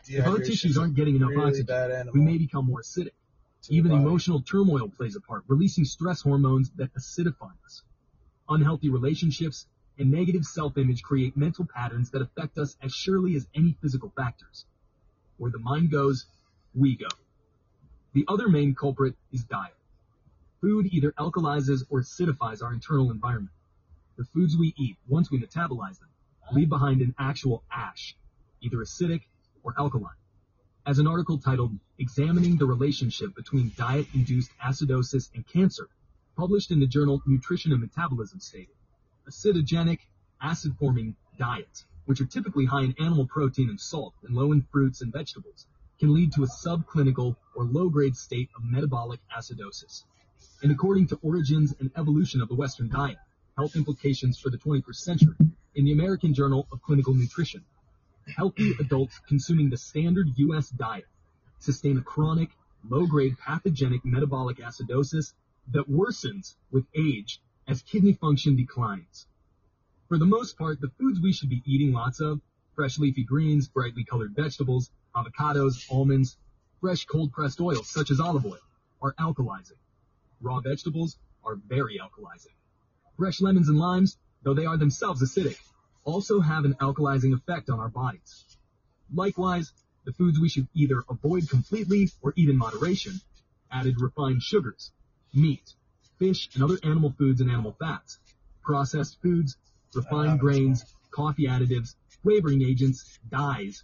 Yeah, 0.07 0.19
If 0.19 0.27
our 0.27 0.37
tissues 0.39 0.77
aren't 0.77 0.95
getting 0.95 1.15
enough 1.15 1.29
really 1.29 1.61
oxygen, 1.61 2.11
we 2.13 2.21
may 2.21 2.37
become 2.37 2.65
more 2.65 2.81
acidic. 2.81 3.11
Even 3.69 3.91
body. 3.91 4.03
emotional 4.03 4.41
turmoil 4.41 4.87
plays 4.87 5.15
a 5.15 5.21
part, 5.21 5.43
releasing 5.47 5.83
stress 5.83 6.21
hormones 6.21 6.69
that 6.77 6.93
acidify 6.93 7.51
us. 7.65 7.83
Unhealthy 8.49 8.89
relationships 8.89 9.65
and 9.97 10.11
negative 10.11 10.45
self-image 10.45 11.03
create 11.03 11.35
mental 11.35 11.65
patterns 11.65 12.11
that 12.11 12.21
affect 12.21 12.57
us 12.57 12.77
as 12.81 12.93
surely 12.93 13.35
as 13.35 13.47
any 13.55 13.75
physical 13.81 14.11
factors. 14.15 14.65
Where 15.37 15.51
the 15.51 15.59
mind 15.59 15.91
goes, 15.91 16.25
we 16.73 16.95
go. 16.95 17.07
The 18.13 18.25
other 18.27 18.47
main 18.47 18.73
culprit 18.73 19.15
is 19.31 19.43
diet. 19.43 19.75
Food 20.61 20.87
either 20.91 21.11
alkalizes 21.13 21.85
or 21.89 22.01
acidifies 22.01 22.63
our 22.63 22.73
internal 22.73 23.11
environment. 23.11 23.53
The 24.17 24.25
foods 24.25 24.57
we 24.57 24.73
eat, 24.77 24.97
once 25.07 25.29
we 25.29 25.39
metabolize 25.39 25.99
them, 25.99 26.09
leave 26.51 26.69
behind 26.69 27.01
an 27.01 27.13
actual 27.19 27.63
ash, 27.71 28.15
either 28.61 28.77
acidic 28.77 29.23
or 29.67 29.73
alkaline 29.77 30.15
as 30.85 30.97
an 30.97 31.07
article 31.07 31.37
titled 31.37 31.77
Examining 31.99 32.55
the 32.55 32.65
Relationship 32.65 33.35
Between 33.35 33.73
Diet-Induced 33.75 34.49
Acidosis 34.65 35.29
and 35.35 35.45
Cancer, 35.45 35.89
published 36.37 36.71
in 36.71 36.79
the 36.79 36.87
journal 36.87 37.21
Nutrition 37.27 37.73
and 37.73 37.81
Metabolism 37.81 38.39
stated. 38.39 38.73
Acidogenic, 39.29 39.99
acid-forming 40.41 41.17
diets, 41.37 41.85
which 42.05 42.21
are 42.21 42.25
typically 42.25 42.63
high 42.63 42.83
in 42.83 42.95
animal 42.97 43.27
protein 43.27 43.67
and 43.69 43.77
salt 43.77 44.13
and 44.23 44.33
low 44.33 44.53
in 44.53 44.65
fruits 44.71 45.01
and 45.01 45.11
vegetables, 45.11 45.65
can 45.99 46.13
lead 46.13 46.31
to 46.31 46.43
a 46.43 46.47
subclinical 46.47 47.35
or 47.53 47.65
low-grade 47.65 48.15
state 48.15 48.49
of 48.55 48.63
metabolic 48.63 49.19
acidosis. 49.37 50.05
And 50.63 50.71
according 50.71 51.07
to 51.07 51.19
Origins 51.21 51.75
and 51.81 51.91
Evolution 51.97 52.39
of 52.39 52.47
the 52.47 52.55
Western 52.55 52.87
Diet, 52.87 53.17
Health 53.57 53.75
Implications 53.75 54.39
for 54.39 54.49
the 54.49 54.57
21st 54.57 54.95
Century, 54.95 55.35
in 55.75 55.83
the 55.83 55.91
American 55.91 56.33
Journal 56.33 56.65
of 56.71 56.81
Clinical 56.81 57.13
Nutrition, 57.13 57.65
healthy 58.27 58.73
adults 58.79 59.19
consuming 59.27 59.69
the 59.69 59.77
standard 59.77 60.27
U.S. 60.35 60.69
diet 60.69 61.05
sustain 61.59 61.97
a 61.97 62.01
chronic, 62.01 62.49
low-grade 62.87 63.37
pathogenic 63.39 64.05
metabolic 64.05 64.57
acidosis 64.57 65.33
that 65.73 65.89
worsens 65.89 66.55
with 66.71 66.85
age 66.95 67.41
as 67.67 67.81
kidney 67.81 68.13
function 68.13 68.55
declines. 68.55 69.27
For 70.07 70.17
the 70.17 70.25
most 70.25 70.57
part, 70.57 70.79
the 70.79 70.91
foods 70.99 71.19
we 71.19 71.33
should 71.33 71.49
be 71.49 71.63
eating 71.65 71.91
lots 71.91 72.21
of, 72.21 72.39
fresh 72.75 72.97
leafy 72.97 73.23
greens, 73.23 73.67
brightly 73.67 74.03
colored 74.03 74.35
vegetables, 74.35 74.89
avocados, 75.15 75.85
almonds, 75.91 76.37
fresh 76.79 77.05
cold 77.05 77.33
pressed 77.33 77.59
oils 77.59 77.89
such 77.89 78.11
as 78.11 78.19
olive 78.19 78.45
oil, 78.45 78.59
are 79.01 79.13
alkalizing. 79.19 79.79
Raw 80.39 80.59
vegetables 80.59 81.17
are 81.43 81.55
very 81.55 81.99
alkalizing. 81.99 82.53
Fresh 83.17 83.41
lemons 83.41 83.67
and 83.67 83.79
limes, 83.79 84.17
though 84.43 84.53
they 84.53 84.65
are 84.65 84.77
themselves 84.77 85.21
acidic, 85.21 85.57
also 86.07 86.39
have 86.39 86.63
an 86.63 86.73
alkalizing 86.75 87.33
effect 87.33 87.69
on 87.69 87.79
our 87.79 87.89
bodies. 87.89 88.45
Likewise, 89.13 89.73
the 90.05 90.13
foods 90.13 90.39
we 90.39 90.47
should 90.47 90.67
either 90.73 91.03
avoid 91.09 91.49
completely 91.49 92.09
or 92.21 92.33
eat 92.37 92.49
in 92.49 92.57
moderation, 92.57 93.19
added 93.69 93.99
refined 93.99 94.41
sugars, 94.41 94.91
meat, 95.33 95.73
fish 96.17 96.49
and 96.53 96.63
other 96.63 96.79
animal 96.83 97.13
foods 97.17 97.41
and 97.41 97.51
animal 97.51 97.75
fats, 97.77 98.19
processed 98.63 99.21
foods, 99.21 99.57
refined 99.93 100.39
grains, 100.39 100.85
coffee 101.11 101.45
additives, 101.45 101.95
flavoring 102.23 102.61
agents, 102.61 103.19
dyes, 103.29 103.83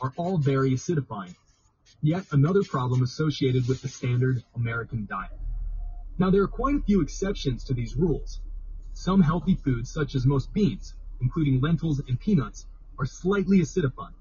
are 0.00 0.12
all 0.16 0.38
very 0.38 0.70
acidifying. 0.70 1.34
Yet 2.00 2.26
another 2.30 2.62
problem 2.62 3.02
associated 3.02 3.66
with 3.66 3.82
the 3.82 3.88
standard 3.88 4.44
American 4.54 5.06
diet. 5.06 5.32
Now 6.16 6.30
there 6.30 6.42
are 6.42 6.48
quite 6.48 6.76
a 6.76 6.82
few 6.82 7.00
exceptions 7.00 7.64
to 7.64 7.74
these 7.74 7.96
rules. 7.96 8.40
Some 8.92 9.20
healthy 9.20 9.56
foods, 9.56 9.90
such 9.90 10.14
as 10.14 10.24
most 10.24 10.52
beans, 10.52 10.94
including 11.20 11.60
lentils 11.60 12.00
and 12.00 12.18
peanuts, 12.18 12.66
are 12.98 13.06
slightly 13.06 13.58
acidifying. 13.58 14.14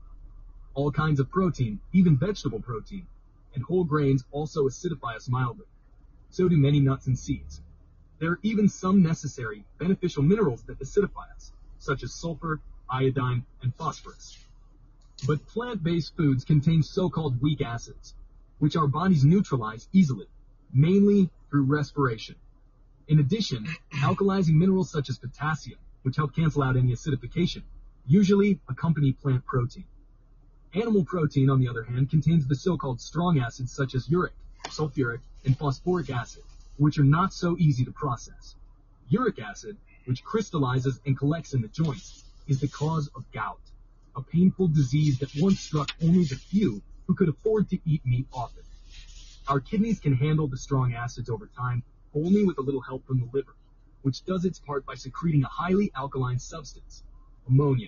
All 0.73 0.91
kinds 0.91 1.19
of 1.19 1.31
protein, 1.31 1.79
even 1.93 2.17
vegetable 2.17 2.59
protein, 2.59 3.07
and 3.53 3.63
whole 3.63 3.83
grains 3.83 4.23
also 4.31 4.67
acidify 4.67 5.15
us 5.15 5.29
mildly. 5.29 5.65
So 6.29 6.49
do 6.49 6.57
many 6.57 6.79
nuts 6.79 7.07
and 7.07 7.17
seeds. 7.17 7.61
There 8.19 8.31
are 8.31 8.39
even 8.43 8.67
some 8.67 9.03
necessary 9.03 9.63
beneficial 9.77 10.23
minerals 10.23 10.63
that 10.63 10.79
acidify 10.79 11.33
us, 11.35 11.51
such 11.79 12.03
as 12.03 12.13
sulfur, 12.13 12.59
iodine, 12.89 13.45
and 13.61 13.73
phosphorus. 13.75 14.37
But 15.25 15.47
plant-based 15.47 16.15
foods 16.17 16.43
contain 16.43 16.83
so-called 16.83 17.41
weak 17.41 17.61
acids, 17.61 18.13
which 18.59 18.75
our 18.75 18.87
bodies 18.87 19.23
neutralize 19.23 19.87
easily, 19.93 20.27
mainly 20.73 21.29
through 21.49 21.63
respiration. 21.63 22.35
In 23.07 23.19
addition, 23.19 23.67
alkalizing 23.93 24.55
minerals 24.55 24.91
such 24.91 25.09
as 25.09 25.17
potassium, 25.17 25.79
which 26.05 26.17
help 26.17 26.35
cancel 26.35 26.61
out 26.61 26.77
any 26.77 26.93
acidification, 26.93 27.63
usually 28.05 28.59
accompany 28.69 29.11
plant 29.11 29.43
protein. 29.43 29.85
Animal 30.75 31.03
protein, 31.03 31.49
on 31.49 31.59
the 31.59 31.67
other 31.67 31.83
hand, 31.83 32.11
contains 32.11 32.45
the 32.45 32.55
so-called 32.55 33.01
strong 33.01 33.39
acids 33.39 33.71
such 33.71 33.95
as 33.95 34.07
uric, 34.07 34.33
sulfuric, 34.67 35.21
and 35.45 35.57
phosphoric 35.57 36.11
acid, 36.11 36.43
which 36.77 36.99
are 36.99 37.03
not 37.03 37.33
so 37.33 37.57
easy 37.57 37.83
to 37.83 37.91
process. 37.91 38.53
Uric 39.09 39.39
acid, 39.39 39.77
which 40.05 40.23
crystallizes 40.23 40.99
and 41.07 41.17
collects 41.17 41.55
in 41.55 41.61
the 41.63 41.69
joints, 41.69 42.23
is 42.47 42.59
the 42.59 42.67
cause 42.67 43.09
of 43.15 43.23
gout, 43.31 43.59
a 44.15 44.21
painful 44.21 44.67
disease 44.67 45.17
that 45.17 45.31
once 45.39 45.59
struck 45.59 45.89
only 46.03 46.25
the 46.25 46.35
few 46.35 46.83
who 47.07 47.15
could 47.15 47.29
afford 47.29 47.67
to 47.71 47.79
eat 47.83 48.05
meat 48.05 48.27
often. 48.31 48.61
Our 49.47 49.59
kidneys 49.59 49.99
can 49.99 50.13
handle 50.13 50.47
the 50.47 50.57
strong 50.57 50.93
acids 50.93 51.31
over 51.31 51.49
time 51.57 51.81
only 52.13 52.45
with 52.45 52.59
a 52.59 52.61
little 52.61 52.81
help 52.81 53.07
from 53.07 53.21
the 53.21 53.29
liver, 53.33 53.55
which 54.05 54.23
does 54.23 54.45
its 54.45 54.59
part 54.59 54.85
by 54.85 54.93
secreting 54.93 55.43
a 55.43 55.47
highly 55.47 55.91
alkaline 55.95 56.37
substance, 56.37 57.01
ammonia. 57.47 57.87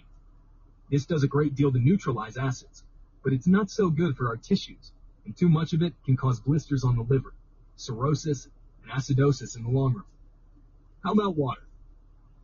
This 0.90 1.06
does 1.06 1.22
a 1.22 1.28
great 1.28 1.54
deal 1.54 1.72
to 1.72 1.78
neutralize 1.78 2.38
acids, 2.38 2.84
but 3.24 3.34
it's 3.34 3.46
not 3.46 3.70
so 3.70 3.92
good 3.92 4.18
for 4.18 4.28
our 4.28 4.36
tissues, 4.36 4.94
and 5.26 5.38
too 5.38 5.48
much 5.48 5.74
of 5.74 5.84
it 5.84 5.94
can 6.06 6.18
cause 6.18 6.40
blisters 6.40 6.84
on 6.84 6.96
the 6.96 7.04
liver, 7.04 7.36
cirrhosis, 7.76 8.48
and 8.82 8.92
acidosis 8.92 9.56
in 9.56 9.64
the 9.64 9.70
long 9.70 9.94
run. 9.94 10.06
How 11.04 11.12
about 11.12 11.36
water? 11.36 11.62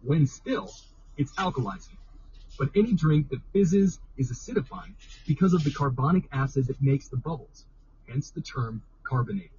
When 0.04 0.28
still, 0.28 0.72
it's 1.18 1.34
alkalizing. 1.34 1.98
But 2.60 2.70
any 2.76 2.94
drink 2.94 3.30
that 3.30 3.42
fizzes 3.54 4.00
is 4.18 4.32
acidifying 4.32 4.94
because 5.26 5.56
of 5.56 5.64
the 5.64 5.72
carbonic 5.72 6.26
acid 6.32 6.68
that 6.68 6.80
makes 6.80 7.08
the 7.08 7.18
bubbles, 7.18 7.66
hence 8.08 8.30
the 8.30 8.42
term 8.42 8.84
carbonated. 9.04 9.50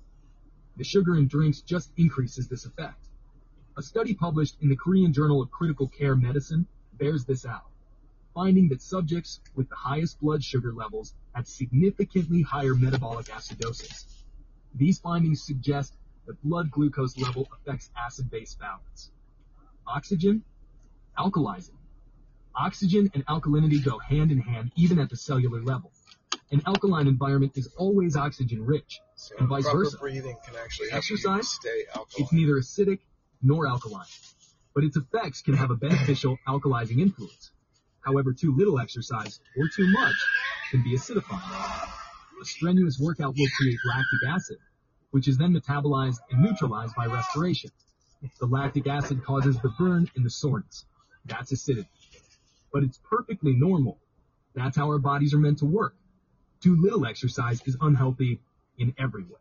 The 0.76 0.84
sugar 0.84 1.16
in 1.16 1.26
drinks 1.26 1.62
just 1.62 1.90
increases 1.96 2.46
this 2.46 2.64
effect. 2.64 3.08
A 3.76 3.82
study 3.82 4.14
published 4.14 4.56
in 4.60 4.68
the 4.68 4.76
Korean 4.76 5.12
Journal 5.12 5.42
of 5.42 5.50
Critical 5.50 5.88
Care 5.88 6.14
Medicine 6.14 6.66
bears 6.92 7.24
this 7.24 7.44
out, 7.44 7.66
finding 8.32 8.68
that 8.68 8.80
subjects 8.80 9.40
with 9.56 9.68
the 9.68 9.74
highest 9.74 10.20
blood 10.20 10.44
sugar 10.44 10.72
levels 10.72 11.12
had 11.34 11.48
significantly 11.48 12.42
higher 12.42 12.74
metabolic 12.76 13.26
acidosis. 13.26 14.04
These 14.76 15.00
findings 15.00 15.42
suggest 15.44 15.96
that 16.26 16.40
blood 16.42 16.70
glucose 16.70 17.18
level 17.18 17.48
affects 17.52 17.90
acid-base 17.96 18.54
balance. 18.54 19.10
Oxygen, 19.86 20.44
alkalizing. 21.18 21.76
Oxygen 22.54 23.10
and 23.14 23.26
alkalinity 23.26 23.84
go 23.84 23.98
hand 23.98 24.30
in 24.30 24.38
hand 24.38 24.70
even 24.76 25.00
at 25.00 25.10
the 25.10 25.16
cellular 25.16 25.60
level. 25.60 25.90
An 26.52 26.62
alkaline 26.66 27.08
environment 27.08 27.52
is 27.56 27.66
always 27.76 28.14
oxygen 28.16 28.64
rich, 28.64 29.00
So 29.16 29.34
and 29.38 29.48
vice 29.48 29.68
versa. 29.68 29.98
breathing 29.98 30.36
can 30.46 30.54
actually 30.62 30.92
Exercise? 30.92 31.48
stay 31.48 31.84
alkaline. 31.88 32.22
It's 32.22 32.32
neither 32.32 32.54
acidic 32.54 33.00
nor 33.44 33.68
alkaline, 33.68 34.06
but 34.74 34.82
its 34.82 34.96
effects 34.96 35.42
can 35.42 35.54
have 35.54 35.70
a 35.70 35.76
beneficial 35.76 36.38
alkalizing 36.48 37.00
influence. 37.00 37.52
However, 38.00 38.32
too 38.32 38.54
little 38.56 38.80
exercise 38.80 39.38
or 39.56 39.68
too 39.68 39.86
much 39.92 40.14
can 40.70 40.82
be 40.82 40.96
acidifying. 40.96 41.88
A 42.40 42.44
strenuous 42.44 42.98
workout 42.98 43.34
will 43.36 43.48
create 43.58 43.78
lactic 43.86 44.28
acid, 44.28 44.58
which 45.10 45.28
is 45.28 45.38
then 45.38 45.54
metabolized 45.54 46.18
and 46.30 46.42
neutralized 46.42 46.94
by 46.96 47.06
respiration. 47.06 47.70
The 48.40 48.46
lactic 48.46 48.86
acid 48.86 49.22
causes 49.22 49.58
the 49.60 49.72
burn 49.78 50.10
and 50.16 50.24
the 50.24 50.30
soreness. 50.30 50.84
That's 51.26 51.52
acidity. 51.52 51.88
But 52.72 52.82
it's 52.82 52.98
perfectly 52.98 53.52
normal. 53.54 53.98
That's 54.54 54.76
how 54.76 54.86
our 54.86 54.98
bodies 54.98 55.34
are 55.34 55.38
meant 55.38 55.58
to 55.58 55.66
work. 55.66 55.94
Too 56.60 56.80
little 56.80 57.06
exercise 57.06 57.62
is 57.66 57.76
unhealthy 57.80 58.40
in 58.78 58.94
every 58.98 59.24
way. 59.24 59.40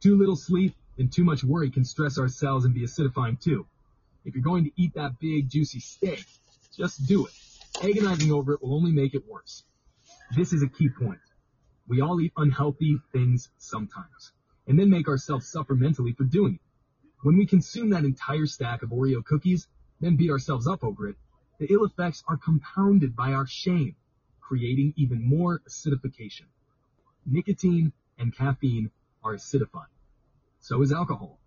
Too 0.00 0.16
little 0.16 0.36
sleep 0.36 0.74
and 0.98 1.12
too 1.12 1.24
much 1.24 1.44
worry 1.44 1.70
can 1.70 1.84
stress 1.84 2.18
our 2.18 2.28
cells 2.28 2.64
and 2.64 2.74
be 2.74 2.82
acidifying 2.82 3.40
too. 3.40 3.66
If 4.24 4.34
you're 4.34 4.42
going 4.42 4.64
to 4.64 4.72
eat 4.76 4.94
that 4.94 5.18
big 5.20 5.48
juicy 5.48 5.80
steak, 5.80 6.24
just 6.76 7.06
do 7.06 7.26
it. 7.26 7.32
Agonizing 7.82 8.32
over 8.32 8.54
it 8.54 8.62
will 8.62 8.74
only 8.74 8.92
make 8.92 9.14
it 9.14 9.26
worse. 9.28 9.62
This 10.34 10.52
is 10.52 10.62
a 10.62 10.68
key 10.68 10.88
point. 10.88 11.20
We 11.88 12.00
all 12.00 12.20
eat 12.20 12.32
unhealthy 12.36 12.98
things 13.12 13.48
sometimes, 13.58 14.32
and 14.66 14.78
then 14.78 14.90
make 14.90 15.08
ourselves 15.08 15.48
suffer 15.48 15.74
mentally 15.74 16.12
for 16.12 16.24
doing 16.24 16.54
it. 16.54 16.60
When 17.22 17.36
we 17.36 17.46
consume 17.46 17.90
that 17.90 18.04
entire 18.04 18.46
stack 18.46 18.82
of 18.82 18.90
Oreo 18.90 19.24
cookies, 19.24 19.68
then 20.00 20.16
beat 20.16 20.30
ourselves 20.30 20.66
up 20.66 20.82
over 20.82 21.08
it, 21.08 21.16
the 21.58 21.72
ill 21.72 21.84
effects 21.84 22.22
are 22.28 22.36
compounded 22.36 23.16
by 23.16 23.32
our 23.32 23.46
shame, 23.46 23.96
creating 24.40 24.92
even 24.96 25.22
more 25.22 25.60
acidification. 25.68 26.46
Nicotine 27.24 27.92
and 28.18 28.36
caffeine 28.36 28.90
are 29.24 29.34
acidifying. 29.34 29.86
So 30.68 30.82
is 30.82 30.90
alcohol. 30.90 31.38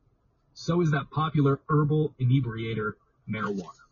So 0.53 0.79
is 0.79 0.91
that 0.91 1.11
popular 1.11 1.59
herbal 1.67 2.13
inebriator, 2.19 2.95
marijuana. 3.29 3.83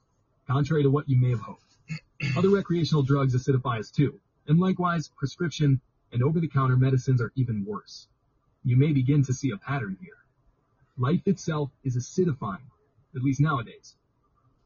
Contrary 0.47 0.83
to 0.83 0.89
what 0.89 1.09
you 1.09 1.17
may 1.17 1.31
have 1.31 1.41
hoped. 1.41 1.75
Other 2.37 2.47
recreational 2.47 3.03
drugs 3.03 3.35
acidify 3.35 3.77
us 3.79 3.91
too, 3.91 4.21
and 4.47 4.57
likewise, 4.57 5.09
prescription 5.17 5.81
and 6.13 6.23
over-the-counter 6.23 6.77
medicines 6.77 7.21
are 7.21 7.33
even 7.35 7.65
worse. 7.65 8.07
You 8.63 8.77
may 8.77 8.93
begin 8.93 9.25
to 9.25 9.33
see 9.33 9.51
a 9.51 9.57
pattern 9.57 9.97
here. 9.99 10.15
Life 10.97 11.23
itself 11.25 11.71
is 11.83 11.97
acidifying, 11.97 12.63
at 13.13 13.21
least 13.21 13.41
nowadays. 13.41 13.95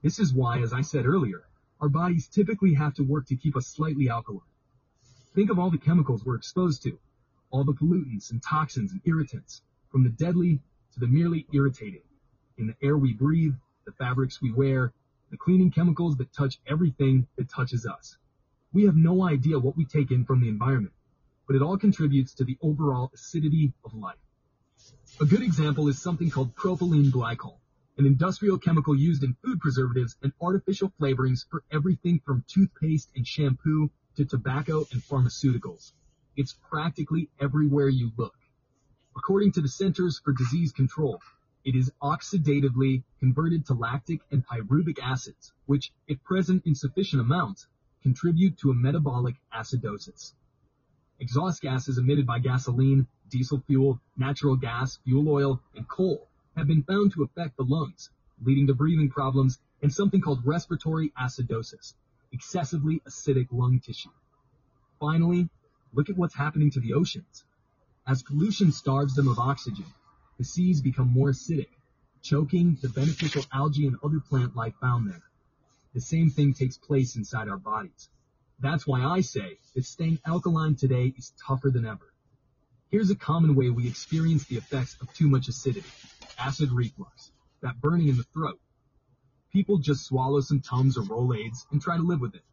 This 0.03 0.19
is 0.19 0.31
why, 0.31 0.59
as 0.59 0.73
I 0.73 0.81
said 0.81 1.07
earlier, 1.07 1.41
our 1.79 1.89
bodies 1.89 2.27
typically 2.27 2.75
have 2.75 2.93
to 2.97 3.03
work 3.03 3.25
to 3.29 3.35
keep 3.35 3.57
us 3.57 3.65
slightly 3.65 4.09
alkaline. 4.09 4.41
Think 5.33 5.49
of 5.49 5.57
all 5.57 5.71
the 5.71 5.79
chemicals 5.79 6.23
we're 6.23 6.35
exposed 6.35 6.83
to, 6.83 6.99
all 7.49 7.63
the 7.63 7.73
pollutants 7.73 8.29
and 8.29 8.43
toxins 8.43 8.91
and 8.91 9.01
irritants, 9.05 9.63
from 9.91 10.03
the 10.03 10.09
deadly 10.09 10.59
to 10.93 10.99
the 10.99 11.07
merely 11.07 11.45
irritating, 11.53 12.01
in 12.57 12.67
the 12.67 12.75
air 12.81 12.97
we 12.97 13.13
breathe, 13.13 13.53
the 13.85 13.91
fabrics 13.91 14.41
we 14.41 14.51
wear, 14.51 14.93
the 15.31 15.37
cleaning 15.37 15.71
chemicals 15.71 16.17
that 16.17 16.33
touch 16.33 16.59
everything 16.67 17.27
that 17.37 17.49
touches 17.49 17.85
us. 17.85 18.17
We 18.73 18.85
have 18.85 18.95
no 18.95 19.23
idea 19.23 19.59
what 19.59 19.75
we 19.75 19.85
take 19.85 20.11
in 20.11 20.25
from 20.25 20.41
the 20.41 20.49
environment, 20.49 20.93
but 21.47 21.55
it 21.55 21.61
all 21.61 21.77
contributes 21.77 22.33
to 22.35 22.45
the 22.45 22.57
overall 22.61 23.11
acidity 23.13 23.73
of 23.83 23.93
life. 23.93 24.15
A 25.19 25.25
good 25.25 25.41
example 25.41 25.87
is 25.89 26.01
something 26.01 26.29
called 26.29 26.55
propylene 26.55 27.11
glycol, 27.11 27.57
an 27.97 28.05
industrial 28.05 28.57
chemical 28.57 28.95
used 28.95 29.23
in 29.23 29.35
food 29.43 29.59
preservatives 29.59 30.15
and 30.23 30.31
artificial 30.41 30.91
flavorings 30.99 31.45
for 31.49 31.63
everything 31.71 32.21
from 32.25 32.45
toothpaste 32.47 33.09
and 33.15 33.27
shampoo 33.27 33.91
to 34.15 34.25
tobacco 34.25 34.85
and 34.91 35.01
pharmaceuticals. 35.01 35.91
It's 36.37 36.53
practically 36.69 37.29
everywhere 37.39 37.89
you 37.89 38.11
look. 38.17 38.35
According 39.15 39.51
to 39.53 39.61
the 39.61 39.67
Centers 39.67 40.19
for 40.19 40.31
Disease 40.31 40.71
Control, 40.71 41.21
it 41.65 41.75
is 41.75 41.91
oxidatively 42.01 43.03
converted 43.19 43.65
to 43.65 43.73
lactic 43.73 44.21
and 44.31 44.45
pyruvic 44.47 44.99
acids, 44.99 45.51
which, 45.65 45.91
if 46.07 46.23
present 46.23 46.65
in 46.65 46.75
sufficient 46.75 47.21
amounts, 47.21 47.67
contribute 48.03 48.57
to 48.57 48.71
a 48.71 48.73
metabolic 48.73 49.35
acidosis. 49.53 50.33
Exhaust 51.19 51.61
gases 51.61 51.97
emitted 51.97 52.25
by 52.25 52.39
gasoline, 52.39 53.05
diesel 53.29 53.59
fuel, 53.67 53.99
natural 54.17 54.55
gas, 54.55 54.97
fuel 55.03 55.29
oil, 55.29 55.61
and 55.75 55.87
coal 55.87 56.27
have 56.55 56.67
been 56.67 56.83
found 56.83 57.11
to 57.11 57.23
affect 57.23 57.57
the 57.57 57.63
lungs, 57.63 58.09
leading 58.43 58.67
to 58.67 58.73
breathing 58.73 59.09
problems 59.09 59.59
and 59.81 59.93
something 59.93 60.21
called 60.21 60.45
respiratory 60.45 61.11
acidosis, 61.21 61.93
excessively 62.31 63.01
acidic 63.07 63.47
lung 63.51 63.79
tissue. 63.79 64.09
Finally, 64.99 65.49
look 65.93 66.09
at 66.09 66.17
what's 66.17 66.35
happening 66.35 66.71
to 66.71 66.79
the 66.79 66.93
oceans. 66.93 67.43
As 68.11 68.23
pollution 68.23 68.73
starves 68.73 69.15
them 69.15 69.29
of 69.29 69.39
oxygen, 69.39 69.85
the 70.37 70.43
seas 70.43 70.81
become 70.81 71.07
more 71.13 71.29
acidic, 71.29 71.69
choking 72.21 72.75
the 72.81 72.89
beneficial 72.89 73.45
algae 73.53 73.87
and 73.87 73.95
other 74.03 74.19
plant 74.19 74.53
life 74.53 74.75
found 74.81 75.09
there. 75.09 75.23
The 75.93 76.01
same 76.01 76.29
thing 76.29 76.53
takes 76.53 76.77
place 76.77 77.15
inside 77.15 77.47
our 77.47 77.57
bodies. 77.57 78.09
That's 78.59 78.85
why 78.85 79.01
I 79.01 79.21
say 79.21 79.59
that 79.75 79.85
staying 79.85 80.19
alkaline 80.25 80.75
today 80.75 81.13
is 81.17 81.31
tougher 81.47 81.69
than 81.69 81.85
ever. 81.85 82.13
Here's 82.89 83.11
a 83.11 83.15
common 83.15 83.55
way 83.55 83.69
we 83.69 83.87
experience 83.87 84.43
the 84.43 84.57
effects 84.57 84.97
of 84.99 85.13
too 85.13 85.29
much 85.29 85.47
acidity. 85.47 85.87
Acid 86.37 86.73
reflux. 86.73 87.31
That 87.61 87.79
burning 87.79 88.09
in 88.09 88.17
the 88.17 88.23
throat. 88.23 88.59
People 89.53 89.77
just 89.77 90.05
swallow 90.05 90.41
some 90.41 90.59
Tums 90.59 90.97
or 90.97 91.03
Rolaids 91.03 91.65
and 91.71 91.81
try 91.81 91.95
to 91.95 92.03
live 92.03 92.19
with 92.19 92.35
it. 92.35 92.43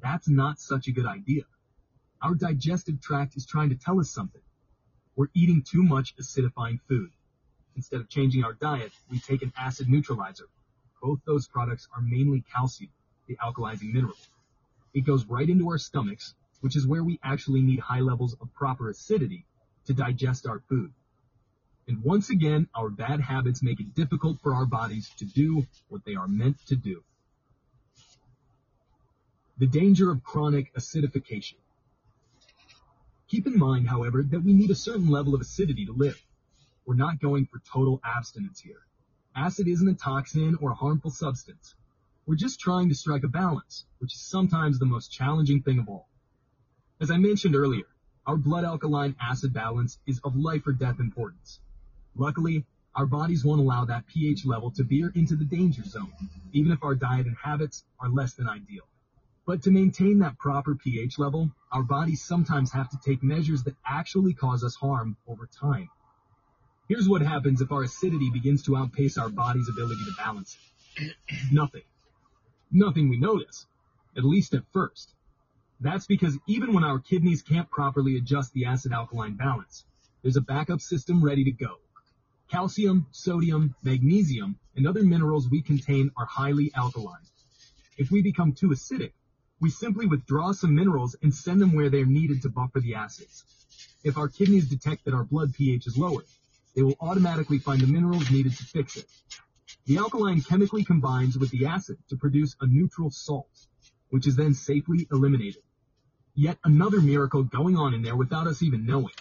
That's 0.00 0.28
not 0.28 0.60
such 0.60 0.86
a 0.86 0.92
good 0.92 1.06
idea. 1.06 1.42
Our 2.20 2.36
digestive 2.36 3.00
tract 3.00 3.36
is 3.36 3.44
trying 3.44 3.70
to 3.70 3.74
tell 3.74 3.98
us 3.98 4.08
something. 4.08 4.42
We're 5.16 5.28
eating 5.34 5.62
too 5.62 5.82
much 5.82 6.16
acidifying 6.16 6.80
food. 6.88 7.10
Instead 7.76 8.00
of 8.00 8.08
changing 8.08 8.44
our 8.44 8.54
diet, 8.54 8.92
we 9.10 9.18
take 9.18 9.42
an 9.42 9.52
acid 9.56 9.88
neutralizer. 9.88 10.48
Both 11.02 11.20
those 11.24 11.48
products 11.48 11.88
are 11.94 12.02
mainly 12.02 12.44
calcium, 12.54 12.90
the 13.26 13.36
alkalizing 13.36 13.92
mineral. 13.92 14.16
It 14.94 15.02
goes 15.02 15.26
right 15.26 15.48
into 15.48 15.68
our 15.68 15.78
stomachs, 15.78 16.34
which 16.60 16.76
is 16.76 16.86
where 16.86 17.02
we 17.02 17.18
actually 17.22 17.60
need 17.60 17.80
high 17.80 18.00
levels 18.00 18.34
of 18.40 18.52
proper 18.54 18.88
acidity 18.88 19.44
to 19.86 19.94
digest 19.94 20.46
our 20.46 20.60
food. 20.60 20.92
And 21.88 22.02
once 22.04 22.30
again, 22.30 22.68
our 22.74 22.88
bad 22.88 23.20
habits 23.20 23.62
make 23.62 23.80
it 23.80 23.94
difficult 23.94 24.40
for 24.40 24.54
our 24.54 24.66
bodies 24.66 25.10
to 25.18 25.24
do 25.24 25.66
what 25.88 26.04
they 26.04 26.14
are 26.14 26.28
meant 26.28 26.56
to 26.68 26.76
do. 26.76 27.02
The 29.58 29.66
danger 29.66 30.10
of 30.10 30.22
chronic 30.22 30.72
acidification. 30.74 31.56
Keep 33.32 33.46
in 33.46 33.58
mind, 33.58 33.88
however, 33.88 34.22
that 34.22 34.44
we 34.44 34.52
need 34.52 34.70
a 34.70 34.74
certain 34.74 35.08
level 35.08 35.34
of 35.34 35.40
acidity 35.40 35.86
to 35.86 35.92
live. 35.94 36.22
We're 36.84 36.96
not 36.96 37.18
going 37.18 37.46
for 37.46 37.60
total 37.60 37.98
abstinence 38.04 38.60
here. 38.60 38.82
Acid 39.34 39.68
isn't 39.68 39.88
a 39.88 39.94
toxin 39.94 40.58
or 40.60 40.72
a 40.72 40.74
harmful 40.74 41.10
substance. 41.10 41.74
We're 42.26 42.34
just 42.34 42.60
trying 42.60 42.90
to 42.90 42.94
strike 42.94 43.24
a 43.24 43.28
balance, 43.28 43.86
which 44.00 44.12
is 44.12 44.20
sometimes 44.20 44.78
the 44.78 44.84
most 44.84 45.10
challenging 45.10 45.62
thing 45.62 45.78
of 45.78 45.88
all. 45.88 46.10
As 47.00 47.10
I 47.10 47.16
mentioned 47.16 47.56
earlier, 47.56 47.86
our 48.26 48.36
blood 48.36 48.64
alkaline 48.64 49.16
acid 49.18 49.54
balance 49.54 49.98
is 50.06 50.20
of 50.24 50.36
life 50.36 50.66
or 50.66 50.72
death 50.72 51.00
importance. 51.00 51.58
Luckily, 52.14 52.66
our 52.94 53.06
bodies 53.06 53.46
won't 53.46 53.62
allow 53.62 53.86
that 53.86 54.06
pH 54.08 54.44
level 54.44 54.70
to 54.72 54.84
veer 54.84 55.10
into 55.14 55.36
the 55.36 55.46
danger 55.46 55.84
zone, 55.84 56.12
even 56.52 56.70
if 56.70 56.84
our 56.84 56.94
diet 56.94 57.26
and 57.26 57.36
habits 57.42 57.82
are 57.98 58.10
less 58.10 58.34
than 58.34 58.46
ideal. 58.46 58.84
But 59.44 59.62
to 59.62 59.70
maintain 59.70 60.20
that 60.20 60.38
proper 60.38 60.76
pH 60.76 61.18
level, 61.18 61.50
our 61.72 61.82
bodies 61.82 62.22
sometimes 62.22 62.72
have 62.72 62.88
to 62.90 62.98
take 63.04 63.22
measures 63.22 63.64
that 63.64 63.74
actually 63.84 64.34
cause 64.34 64.62
us 64.62 64.76
harm 64.76 65.16
over 65.26 65.48
time. 65.60 65.88
Here's 66.88 67.08
what 67.08 67.22
happens 67.22 67.60
if 67.60 67.72
our 67.72 67.82
acidity 67.82 68.30
begins 68.30 68.62
to 68.64 68.76
outpace 68.76 69.18
our 69.18 69.28
body's 69.28 69.68
ability 69.68 70.04
to 70.04 70.22
balance 70.22 70.56
it. 70.96 71.16
Nothing. 71.52 71.82
Nothing 72.70 73.08
we 73.08 73.18
notice, 73.18 73.66
at 74.16 74.24
least 74.24 74.54
at 74.54 74.62
first. 74.72 75.12
That's 75.80 76.06
because 76.06 76.38
even 76.46 76.72
when 76.72 76.84
our 76.84 77.00
kidneys 77.00 77.42
can't 77.42 77.68
properly 77.68 78.16
adjust 78.16 78.52
the 78.52 78.66
acid 78.66 78.92
alkaline 78.92 79.34
balance, 79.34 79.84
there's 80.22 80.36
a 80.36 80.40
backup 80.40 80.80
system 80.80 81.24
ready 81.24 81.44
to 81.44 81.50
go. 81.50 81.78
Calcium, 82.48 83.06
sodium, 83.10 83.74
magnesium, 83.82 84.56
and 84.76 84.86
other 84.86 85.02
minerals 85.02 85.48
we 85.48 85.62
contain 85.62 86.12
are 86.16 86.26
highly 86.26 86.70
alkaline. 86.76 87.26
If 87.98 88.10
we 88.10 88.22
become 88.22 88.52
too 88.52 88.68
acidic, 88.68 89.12
we 89.62 89.70
simply 89.70 90.06
withdraw 90.06 90.50
some 90.50 90.74
minerals 90.74 91.14
and 91.22 91.32
send 91.32 91.62
them 91.62 91.72
where 91.72 91.88
they're 91.88 92.04
needed 92.04 92.42
to 92.42 92.48
buffer 92.48 92.80
the 92.80 92.96
acids. 92.96 93.44
If 94.02 94.18
our 94.18 94.28
kidneys 94.28 94.68
detect 94.68 95.04
that 95.04 95.14
our 95.14 95.22
blood 95.22 95.54
pH 95.54 95.86
is 95.86 95.96
lower, 95.96 96.24
they 96.74 96.82
will 96.82 96.96
automatically 97.00 97.60
find 97.60 97.80
the 97.80 97.86
minerals 97.86 98.28
needed 98.28 98.56
to 98.56 98.64
fix 98.64 98.96
it. 98.96 99.06
The 99.86 99.98
alkaline 99.98 100.42
chemically 100.42 100.82
combines 100.82 101.38
with 101.38 101.50
the 101.50 101.66
acid 101.66 101.98
to 102.08 102.16
produce 102.16 102.56
a 102.60 102.66
neutral 102.66 103.12
salt, 103.12 103.46
which 104.10 104.26
is 104.26 104.34
then 104.34 104.52
safely 104.52 105.06
eliminated. 105.12 105.62
Yet 106.34 106.58
another 106.64 107.00
miracle 107.00 107.44
going 107.44 107.76
on 107.76 107.94
in 107.94 108.02
there 108.02 108.16
without 108.16 108.48
us 108.48 108.64
even 108.64 108.84
knowing. 108.84 109.14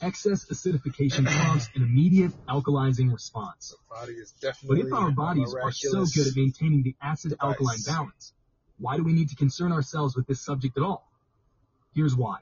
Excess 0.00 0.46
acidification 0.46 1.26
prompts 1.26 1.68
an 1.74 1.82
immediate 1.82 2.32
alkalizing 2.48 3.12
response. 3.12 3.74
Body 3.90 4.14
is 4.14 4.32
But 4.66 4.78
if 4.78 4.92
our 4.94 5.10
bodies 5.10 5.54
are 5.62 5.72
so 5.72 6.06
good 6.06 6.28
at 6.28 6.36
maintaining 6.36 6.84
the 6.84 6.94
acid 7.02 7.34
alkaline 7.42 7.82
balance, 7.84 8.32
why 8.78 8.96
do 8.96 9.04
we 9.04 9.12
need 9.12 9.28
to 9.30 9.36
concern 9.36 9.72
ourselves 9.72 10.16
with 10.16 10.26
this 10.26 10.40
subject 10.40 10.76
at 10.76 10.82
all? 10.82 11.10
Here's 11.94 12.14
why. 12.14 12.38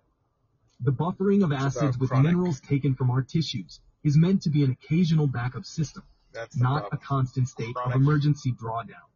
The 0.80 0.92
buffering 0.92 1.42
of 1.42 1.52
acids 1.52 1.98
with 1.98 2.10
chronic. 2.10 2.32
minerals 2.32 2.60
taken 2.60 2.94
from 2.94 3.10
our 3.10 3.22
tissues 3.22 3.80
is 4.04 4.16
meant 4.16 4.42
to 4.42 4.50
be 4.50 4.62
an 4.62 4.70
occasional 4.70 5.26
backup 5.26 5.64
system, 5.64 6.02
not 6.56 6.88
a 6.92 6.98
constant 6.98 7.48
state 7.48 7.74
chronic. 7.74 7.94
of 7.96 8.00
emergency 8.02 8.52
drawdown. 8.52 9.06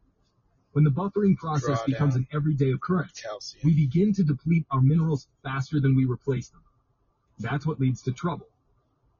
When 0.71 0.83
the 0.83 0.89
buffering 0.89 1.37
process 1.37 1.77
Draw 1.79 1.85
becomes 1.85 2.15
an 2.15 2.27
everyday 2.33 2.71
occurrence, 2.71 3.21
Calcium. 3.21 3.61
we 3.63 3.75
begin 3.75 4.13
to 4.13 4.23
deplete 4.23 4.65
our 4.71 4.81
minerals 4.81 5.27
faster 5.43 5.79
than 5.79 5.95
we 5.95 6.05
replace 6.05 6.49
them. 6.49 6.63
That's 7.39 7.65
what 7.65 7.79
leads 7.79 8.01
to 8.03 8.11
trouble. 8.11 8.47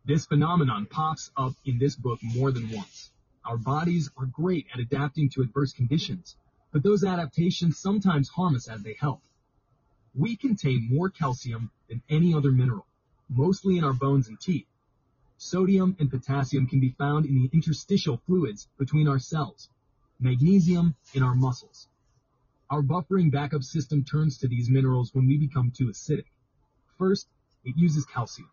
This 0.05 0.25
phenomenon 0.25 0.87
pops 0.89 1.29
up 1.37 1.53
in 1.65 1.77
this 1.77 1.95
book 1.95 2.19
more 2.23 2.51
than 2.51 2.71
once. 2.71 3.11
Our 3.45 3.57
bodies 3.57 4.09
are 4.17 4.25
great 4.25 4.67
at 4.73 4.79
adapting 4.79 5.29
to 5.31 5.41
adverse 5.41 5.73
conditions, 5.73 6.35
but 6.71 6.83
those 6.83 7.03
adaptations 7.03 7.77
sometimes 7.77 8.29
harm 8.29 8.55
us 8.55 8.67
as 8.67 8.81
they 8.83 8.95
help. 8.99 9.21
We 10.15 10.35
contain 10.35 10.89
more 10.91 11.09
calcium 11.09 11.71
than 11.89 12.01
any 12.09 12.33
other 12.33 12.51
mineral, 12.51 12.85
mostly 13.29 13.77
in 13.77 13.83
our 13.83 13.93
bones 13.93 14.27
and 14.27 14.39
teeth. 14.39 14.67
Sodium 15.37 15.95
and 15.99 16.09
potassium 16.09 16.67
can 16.67 16.79
be 16.79 16.95
found 16.97 17.25
in 17.25 17.35
the 17.35 17.49
interstitial 17.53 18.21
fluids 18.27 18.67
between 18.77 19.07
our 19.07 19.19
cells, 19.19 19.69
magnesium 20.19 20.95
in 21.13 21.23
our 21.23 21.33
muscles. 21.33 21.87
Our 22.69 22.81
buffering 22.81 23.31
backup 23.31 23.63
system 23.63 24.03
turns 24.03 24.37
to 24.37 24.47
these 24.47 24.69
minerals 24.69 25.13
when 25.13 25.27
we 25.27 25.37
become 25.37 25.71
too 25.71 25.87
acidic. 25.87 26.25
First, 26.97 27.27
it 27.65 27.75
uses 27.75 28.05
calcium. 28.05 28.49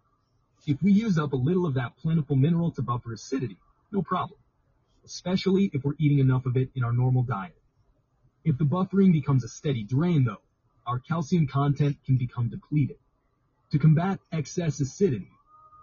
If 0.66 0.82
we 0.82 0.92
use 0.92 1.18
up 1.18 1.32
a 1.32 1.36
little 1.36 1.66
of 1.66 1.74
that 1.74 1.96
plentiful 1.98 2.36
mineral 2.36 2.70
to 2.72 2.82
buffer 2.82 3.12
acidity, 3.12 3.58
no 3.92 4.02
problem, 4.02 4.40
especially 5.04 5.70
if 5.72 5.84
we're 5.84 5.94
eating 5.98 6.18
enough 6.18 6.46
of 6.46 6.56
it 6.56 6.70
in 6.74 6.84
our 6.84 6.92
normal 6.92 7.22
diet. 7.22 7.57
If 8.44 8.58
the 8.58 8.64
buffering 8.64 9.12
becomes 9.12 9.44
a 9.44 9.48
steady 9.48 9.84
drain, 9.84 10.24
though, 10.24 10.42
our 10.86 10.98
calcium 10.98 11.46
content 11.46 11.98
can 12.06 12.16
become 12.16 12.48
depleted. 12.48 12.96
To 13.72 13.78
combat 13.78 14.20
excess 14.32 14.80
acidity, 14.80 15.30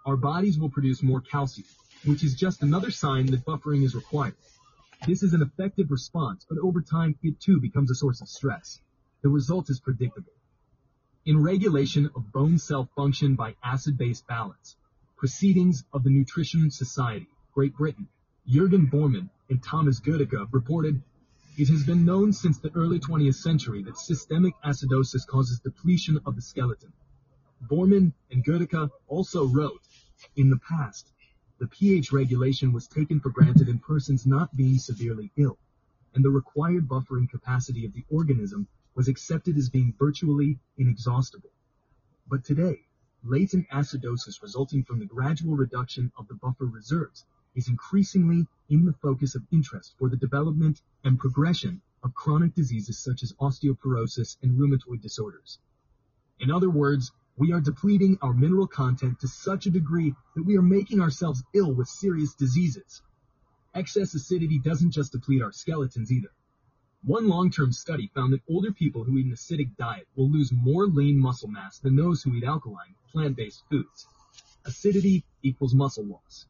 our 0.06 0.18
bodies 0.18 0.58
will 0.58 0.70
produce 0.70 1.04
more 1.04 1.22
calcium, 1.22 1.68
which 2.06 2.24
is 2.24 2.36
just 2.36 2.64
another 2.64 2.92
sign 2.92 3.28
that 3.28 3.46
buffering 3.46 3.84
is 3.84 3.94
required. 3.94 4.36
This 5.06 5.22
is 5.22 5.34
an 5.34 5.42
effective 5.42 5.92
response, 5.92 6.46
but 6.50 6.58
over 6.58 6.82
time 6.82 7.16
it 7.22 7.40
too 7.40 7.60
becomes 7.60 7.92
a 7.92 7.96
source 7.96 8.22
of 8.22 8.30
stress. 8.30 8.80
The 9.22 9.30
result 9.30 9.70
is 9.70 9.80
predictable. 9.80 10.32
In 11.26 11.42
regulation 11.42 12.10
of 12.16 12.32
bone 12.32 12.58
cell 12.58 12.90
function 12.96 13.36
by 13.36 13.56
acid-base 13.64 14.22
balance, 14.22 14.76
Proceedings 15.18 15.84
of 15.94 16.04
the 16.04 16.10
Nutrition 16.10 16.70
Society, 16.72 17.28
Great 17.54 17.76
Britain, 17.76 18.08
Jürgen 18.48 18.90
Vormann 18.90 19.30
and 19.50 19.64
Thomas 19.64 20.00
Gödecke 20.00 20.48
reported, 20.52 21.02
it 21.58 21.70
has 21.70 21.86
been 21.86 22.04
known 22.04 22.34
since 22.34 22.60
the 22.60 22.72
early 22.76 23.00
20th 23.00 23.36
century 23.36 23.82
that 23.82 23.98
systemic 23.98 24.54
acidosis 24.66 25.26
causes 25.26 25.60
depletion 25.60 26.20
of 26.26 26.36
the 26.36 26.42
skeleton. 26.42 26.92
Vormann 27.70 28.12
and 28.30 28.44
Gödecke 28.44 28.90
also 29.08 29.46
wrote, 29.46 29.82
in 30.36 30.50
the 30.50 30.60
past, 30.60 31.14
the 31.60 31.68
pH 31.68 32.12
regulation 32.12 32.74
was 32.74 32.88
taken 32.88 33.22
for 33.22 33.30
granted 33.30 33.70
in 33.70 33.80
persons 33.80 34.26
not 34.26 34.54
being 34.58 34.78
severely 34.78 35.32
ill, 35.38 35.58
and 36.14 36.26
the 36.26 36.30
required 36.30 36.90
buffering 36.90 37.30
capacity 37.30 37.86
of 37.86 37.94
the 37.94 38.04
organism 38.10 38.68
was 38.94 39.08
accepted 39.08 39.56
as 39.56 39.70
being 39.70 39.94
virtually 39.98 40.60
inexhaustible. 40.78 41.52
But 42.28 42.44
today, 42.44 42.82
latent 43.24 43.70
acidosis 43.70 44.42
resulting 44.42 44.84
from 44.84 45.00
the 45.00 45.06
gradual 45.06 45.56
reduction 45.56 46.12
of 46.18 46.28
the 46.28 46.36
buffer 46.36 46.66
reserves 46.66 47.24
is 47.56 47.70
increasingly 47.70 48.46
in 48.70 48.86
the 48.86 48.94
focus 48.94 49.36
of 49.36 49.44
interest 49.52 49.96
for 49.98 50.10
the 50.10 50.18
development 50.18 50.82
and 51.04 51.20
progression 51.20 51.82
of 52.04 52.14
chronic 52.14 52.54
diseases 52.54 53.00
such 53.00 53.24
as 53.24 53.34
osteoporosis 53.34 54.38
and 54.44 54.60
rheumatoid 54.60 55.02
disorders. 55.02 55.60
In 56.40 56.52
other 56.52 56.70
words, 56.70 57.12
we 57.38 57.52
are 57.52 57.62
depleting 57.62 58.18
our 58.22 58.34
mineral 58.34 58.68
content 58.68 59.20
to 59.20 59.28
such 59.28 59.66
a 59.66 59.72
degree 59.72 60.14
that 60.36 60.44
we 60.44 60.58
are 60.58 60.62
making 60.62 61.02
ourselves 61.02 61.44
ill 61.54 61.74
with 61.74 61.88
serious 61.88 62.34
diseases. 62.36 63.02
Excess 63.74 64.14
acidity 64.14 64.60
doesn't 64.60 64.92
just 64.92 65.12
deplete 65.12 65.42
our 65.42 65.52
skeletons 65.52 66.12
either. 66.12 66.32
One 67.04 67.28
long-term 67.28 67.72
study 67.72 68.10
found 68.16 68.34
that 68.34 68.42
older 68.50 68.72
people 68.72 69.04
who 69.04 69.18
eat 69.18 69.26
an 69.26 69.34
acidic 69.34 69.76
diet 69.78 70.08
will 70.16 70.32
lose 70.32 70.52
more 70.52 70.88
lean 70.88 71.20
muscle 71.20 71.50
mass 71.50 71.80
than 71.80 71.96
those 71.96 72.24
who 72.24 72.34
eat 72.34 72.44
alkaline, 72.44 72.96
plant-based 73.12 73.64
foods. 73.70 74.08
Acidity 74.66 75.24
equals 75.44 75.76
muscle 75.76 76.06
loss. 76.06 76.48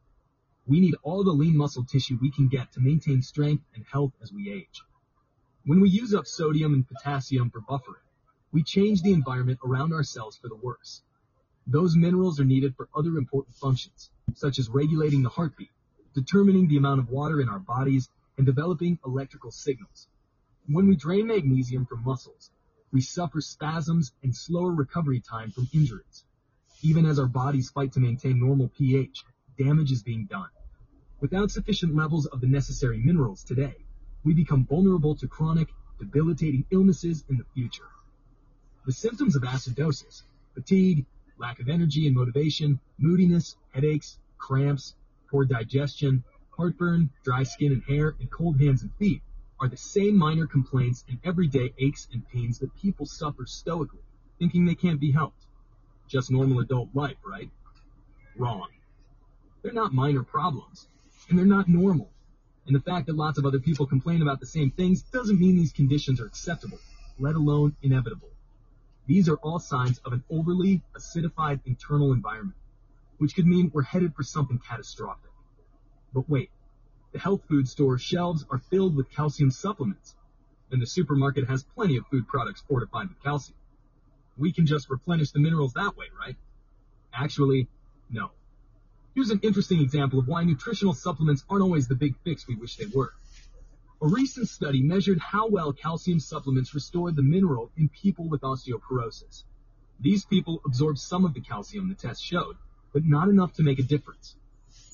We 0.68 0.80
need 0.80 0.96
all 1.04 1.24
the 1.24 1.32
lean 1.32 1.56
muscle 1.56 1.84
tissue 1.84 2.18
we 2.20 2.32
can 2.32 2.48
get 2.48 2.72
to 2.72 2.80
maintain 2.80 3.22
strength 3.22 3.64
and 3.76 3.86
health 3.86 4.14
as 4.24 4.34
we 4.34 4.52
age. 4.52 4.82
When 5.64 5.80
we 5.80 5.90
use 5.90 6.14
up 6.14 6.26
sodium 6.26 6.74
and 6.74 6.88
potassium 6.88 7.52
for 7.52 7.62
buffering, 7.62 8.02
we 8.52 8.64
change 8.64 9.02
the 9.02 9.14
environment 9.14 9.60
around 9.64 9.94
our 9.94 10.04
cells 10.04 10.38
for 10.38 10.48
the 10.48 10.56
worse. 10.56 11.04
Those 11.68 11.96
minerals 11.96 12.40
are 12.40 12.46
needed 12.46 12.76
for 12.76 12.90
other 12.96 13.18
important 13.18 13.56
functions, 13.56 14.10
such 14.34 14.58
as 14.58 14.70
regulating 14.70 15.22
the 15.22 15.30
heartbeat, 15.30 15.72
determining 16.16 16.68
the 16.68 16.78
amount 16.78 17.00
of 17.00 17.10
water 17.10 17.42
in 17.42 17.50
our 17.50 17.60
bodies, 17.60 18.10
and 18.38 18.46
developing 18.46 18.98
electrical 19.06 19.52
signals. 19.52 20.08
When 20.68 20.88
we 20.88 20.96
drain 20.96 21.28
magnesium 21.28 21.86
from 21.86 22.04
muscles, 22.04 22.50
we 22.92 23.02
suffer 23.02 23.40
spasms 23.40 24.14
and 24.24 24.36
slower 24.36 24.72
recovery 24.72 25.20
time 25.20 25.52
from 25.52 25.70
injuries. 25.74 26.24
Even 26.82 27.06
as 27.06 27.20
our 27.20 27.28
bodies 27.28 27.70
fight 27.70 27.94
to 27.94 28.00
maintain 28.00 28.40
normal 28.40 28.70
pH, 28.70 29.24
damage 29.58 29.92
is 29.92 30.02
being 30.02 30.26
done. 30.26 30.50
Without 31.22 31.50
sufficient 31.50 31.96
levels 31.96 32.26
of 32.28 32.42
the 32.42 32.48
necessary 32.48 32.98
minerals 32.98 33.44
today, 33.44 33.76
we 34.26 34.34
become 34.34 34.66
vulnerable 34.66 35.16
to 35.16 35.28
chronic, 35.28 35.74
debilitating 35.98 36.66
illnesses 36.72 37.24
in 37.30 37.38
the 37.38 37.46
future. 37.54 37.88
The 38.86 38.92
symptoms 38.92 39.36
of 39.36 39.44
acidosis, 39.44 40.24
fatigue, 40.54 41.06
lack 41.38 41.60
of 41.60 41.70
energy 41.70 42.06
and 42.06 42.16
motivation, 42.16 42.80
moodiness, 42.98 43.56
headaches, 43.72 44.20
cramps, 44.38 44.96
poor 45.30 45.46
digestion, 45.46 46.24
heartburn, 46.50 47.10
dry 47.24 47.44
skin 47.44 47.72
and 47.72 47.84
hair, 47.84 48.16
and 48.20 48.30
cold 48.30 48.60
hands 48.60 48.82
and 48.82 48.94
feet 48.96 49.22
are 49.60 49.70
the 49.70 49.78
same 49.78 50.18
minor 50.18 50.46
complaints 50.46 51.06
and 51.08 51.18
everyday 51.24 51.74
aches 51.80 52.08
and 52.12 52.28
pains 52.28 52.60
that 52.60 52.76
people 52.76 53.06
suffer 53.06 53.46
stoically, 53.46 54.04
thinking 54.38 54.66
they 54.66 54.76
can't 54.76 55.00
be 55.00 55.12
helped. 55.12 55.46
Just 56.08 56.30
normal 56.30 56.60
adult 56.60 56.90
life, 56.94 57.18
right? 57.26 57.50
Wrong. 58.36 58.68
They're 59.62 59.74
not 59.74 59.94
minor 59.94 60.24
problems, 60.24 60.88
and 61.30 61.38
they're 61.38 61.46
not 61.46 61.68
normal. 61.68 62.10
And 62.68 62.76
the 62.76 62.82
fact 62.82 63.08
that 63.08 63.16
lots 63.16 63.38
of 63.38 63.46
other 63.46 63.60
people 63.60 63.86
complain 63.86 64.22
about 64.22 64.40
the 64.40 64.46
same 64.46 64.72
things 64.72 65.04
doesn't 65.04 65.40
mean 65.40 65.56
these 65.56 65.72
conditions 65.72 66.20
are 66.20 66.26
acceptable, 66.26 66.80
let 67.20 67.36
alone 67.36 67.76
inevitable. 67.82 68.30
These 69.08 69.30
are 69.30 69.36
all 69.38 69.60
signs 69.60 70.00
of 70.00 70.14
an 70.14 70.24
overly 70.32 70.82
acidified 70.98 71.60
internal 71.66 72.12
environment, 72.12 72.58
which 73.20 73.36
could 73.36 73.46
mean 73.46 73.70
we're 73.74 73.84
headed 73.84 74.16
for 74.16 74.24
something 74.24 74.60
catastrophic. 74.68 75.30
But 76.14 76.28
wait, 76.28 76.50
the 77.12 77.20
health 77.20 77.42
food 77.48 77.68
store 77.68 78.00
shelves 78.00 78.46
are 78.50 78.58
filled 78.58 78.96
with 78.96 79.12
calcium 79.12 79.52
supplements, 79.52 80.16
and 80.72 80.82
the 80.82 80.88
supermarket 80.88 81.48
has 81.48 81.64
plenty 81.64 81.98
of 81.98 82.08
food 82.08 82.28
products 82.28 82.64
fortified 82.68 83.10
with 83.10 83.22
calcium. 83.22 83.58
We 84.38 84.52
can 84.52 84.66
just 84.66 84.90
replenish 84.90 85.32
the 85.32 85.40
minerals 85.40 85.74
that 85.74 85.96
way, 85.96 86.08
right? 86.20 86.36
Actually, 87.14 87.68
no. 88.10 88.32
Here's 89.16 89.30
an 89.30 89.40
interesting 89.44 89.80
example 89.80 90.20
of 90.20 90.28
why 90.28 90.44
nutritional 90.44 90.94
supplements 90.94 91.46
aren't 91.50 91.64
always 91.64 91.88
the 91.88 91.96
big 91.96 92.18
fix 92.26 92.50
we 92.50 92.56
wish 92.56 92.76
they 92.76 92.88
were. 92.94 93.14
A 94.02 94.08
recent 94.08 94.50
study 94.50 94.84
measured 94.84 95.20
how 95.20 95.48
well 95.48 95.72
calcium 95.72 96.20
supplements 96.20 96.76
restored 96.76 97.16
the 97.16 97.24
mineral 97.24 97.72
in 97.78 97.88
people 97.88 98.28
with 98.28 98.42
osteoporosis. 98.42 99.46
These 100.02 100.26
people 100.26 100.62
absorbed 100.66 101.00
some 101.00 101.24
of 101.24 101.34
the 101.34 101.40
calcium 101.40 101.88
the 101.88 101.96
test 101.96 102.22
showed, 102.22 102.58
but 102.92 103.06
not 103.06 103.30
enough 103.30 103.54
to 103.54 103.64
make 103.64 103.80
a 103.80 103.84
difference. 103.84 104.36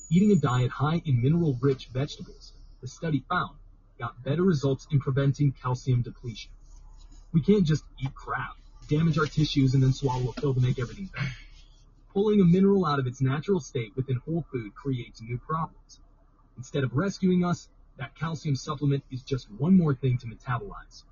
Eating 0.08 0.30
a 0.30 0.36
diet 0.36 0.70
high 0.70 1.02
in 1.04 1.20
mineral-rich 1.20 1.88
vegetables, 1.92 2.52
the 2.80 2.86
study 2.86 3.24
found, 3.28 3.56
got 3.98 4.22
better 4.22 4.44
results 4.44 4.86
in 4.92 5.00
preventing 5.00 5.50
calcium 5.50 6.02
depletion. 6.02 6.52
We 7.32 7.42
can't 7.42 7.66
just 7.66 7.82
eat 8.00 8.14
crap, 8.14 8.54
damage 8.88 9.18
our 9.18 9.26
tissues, 9.26 9.74
and 9.74 9.82
then 9.82 9.92
swallow 9.92 10.28
a 10.30 10.40
pill 10.40 10.54
to 10.54 10.60
make 10.60 10.78
everything 10.78 11.10
better. 11.12 11.26
Pulling 12.12 12.40
a 12.42 12.44
mineral 12.44 12.84
out 12.84 12.98
of 12.98 13.06
its 13.06 13.22
natural 13.22 13.58
state 13.58 13.96
within 13.96 14.16
whole 14.16 14.44
food 14.52 14.74
creates 14.74 15.22
new 15.22 15.38
problems. 15.38 16.00
Instead 16.58 16.84
of 16.84 16.94
rescuing 16.94 17.42
us, 17.42 17.70
that 17.96 18.14
calcium 18.14 18.54
supplement 18.54 19.02
is 19.10 19.22
just 19.22 19.50
one 19.50 19.76
more 19.76 19.94
thing 19.94 20.18
to 20.18 20.26
metabolize. 20.26 21.04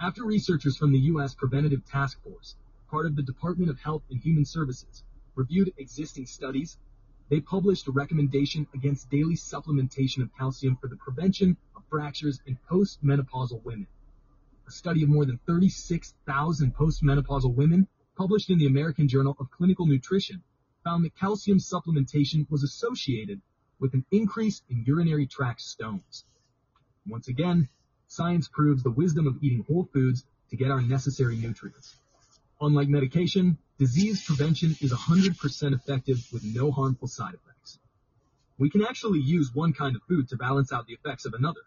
After 0.00 0.24
researchers 0.24 0.78
from 0.78 0.92
the 0.92 0.98
U.S. 1.00 1.34
Preventative 1.34 1.84
Task 1.84 2.22
Force, 2.22 2.56
part 2.90 3.04
of 3.04 3.16
the 3.16 3.22
Department 3.22 3.70
of 3.70 3.78
Health 3.78 4.02
and 4.10 4.18
Human 4.18 4.46
Services, 4.46 5.04
reviewed 5.34 5.74
existing 5.76 6.24
studies 6.24 6.78
they 7.30 7.40
published 7.40 7.88
a 7.88 7.92
recommendation 7.92 8.66
against 8.74 9.10
daily 9.10 9.34
supplementation 9.34 10.22
of 10.22 10.34
calcium 10.36 10.76
for 10.76 10.88
the 10.88 10.96
prevention 10.96 11.56
of 11.74 11.82
fractures 11.90 12.40
in 12.46 12.58
postmenopausal 12.70 13.62
women. 13.64 13.86
A 14.66 14.70
study 14.70 15.02
of 15.02 15.08
more 15.08 15.24
than 15.24 15.38
36,000 15.46 16.74
postmenopausal 16.74 17.54
women 17.54 17.88
published 18.16 18.50
in 18.50 18.58
the 18.58 18.66
American 18.66 19.08
Journal 19.08 19.36
of 19.38 19.50
Clinical 19.50 19.86
Nutrition 19.86 20.42
found 20.84 21.04
that 21.04 21.16
calcium 21.16 21.58
supplementation 21.58 22.48
was 22.50 22.62
associated 22.62 23.40
with 23.80 23.94
an 23.94 24.04
increase 24.10 24.62
in 24.68 24.84
urinary 24.86 25.26
tract 25.26 25.60
stones. 25.60 26.24
Once 27.06 27.28
again, 27.28 27.68
science 28.06 28.48
proves 28.48 28.82
the 28.82 28.90
wisdom 28.90 29.26
of 29.26 29.42
eating 29.42 29.64
whole 29.66 29.88
foods 29.92 30.24
to 30.50 30.56
get 30.56 30.70
our 30.70 30.80
necessary 30.80 31.36
nutrients. 31.36 31.96
Unlike 32.60 32.88
medication, 32.88 33.58
disease 33.78 34.24
prevention 34.24 34.76
is 34.80 34.92
100% 34.92 35.74
effective 35.74 36.26
with 36.32 36.44
no 36.44 36.70
harmful 36.70 37.08
side 37.08 37.34
effects. 37.34 37.78
We 38.58 38.70
can 38.70 38.84
actually 38.84 39.20
use 39.20 39.52
one 39.52 39.72
kind 39.72 39.96
of 39.96 40.02
food 40.04 40.28
to 40.28 40.36
balance 40.36 40.72
out 40.72 40.86
the 40.86 40.94
effects 40.94 41.26
of 41.26 41.34
another. 41.34 41.60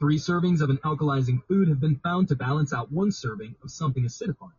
Three 0.00 0.18
servings 0.18 0.60
of 0.60 0.70
an 0.70 0.78
alkalizing 0.78 1.44
food 1.46 1.68
have 1.68 1.80
been 1.80 1.96
found 1.96 2.28
to 2.28 2.36
balance 2.36 2.72
out 2.72 2.90
one 2.90 3.12
serving 3.12 3.54
of 3.62 3.70
something 3.70 4.04
acidifying. 4.04 4.52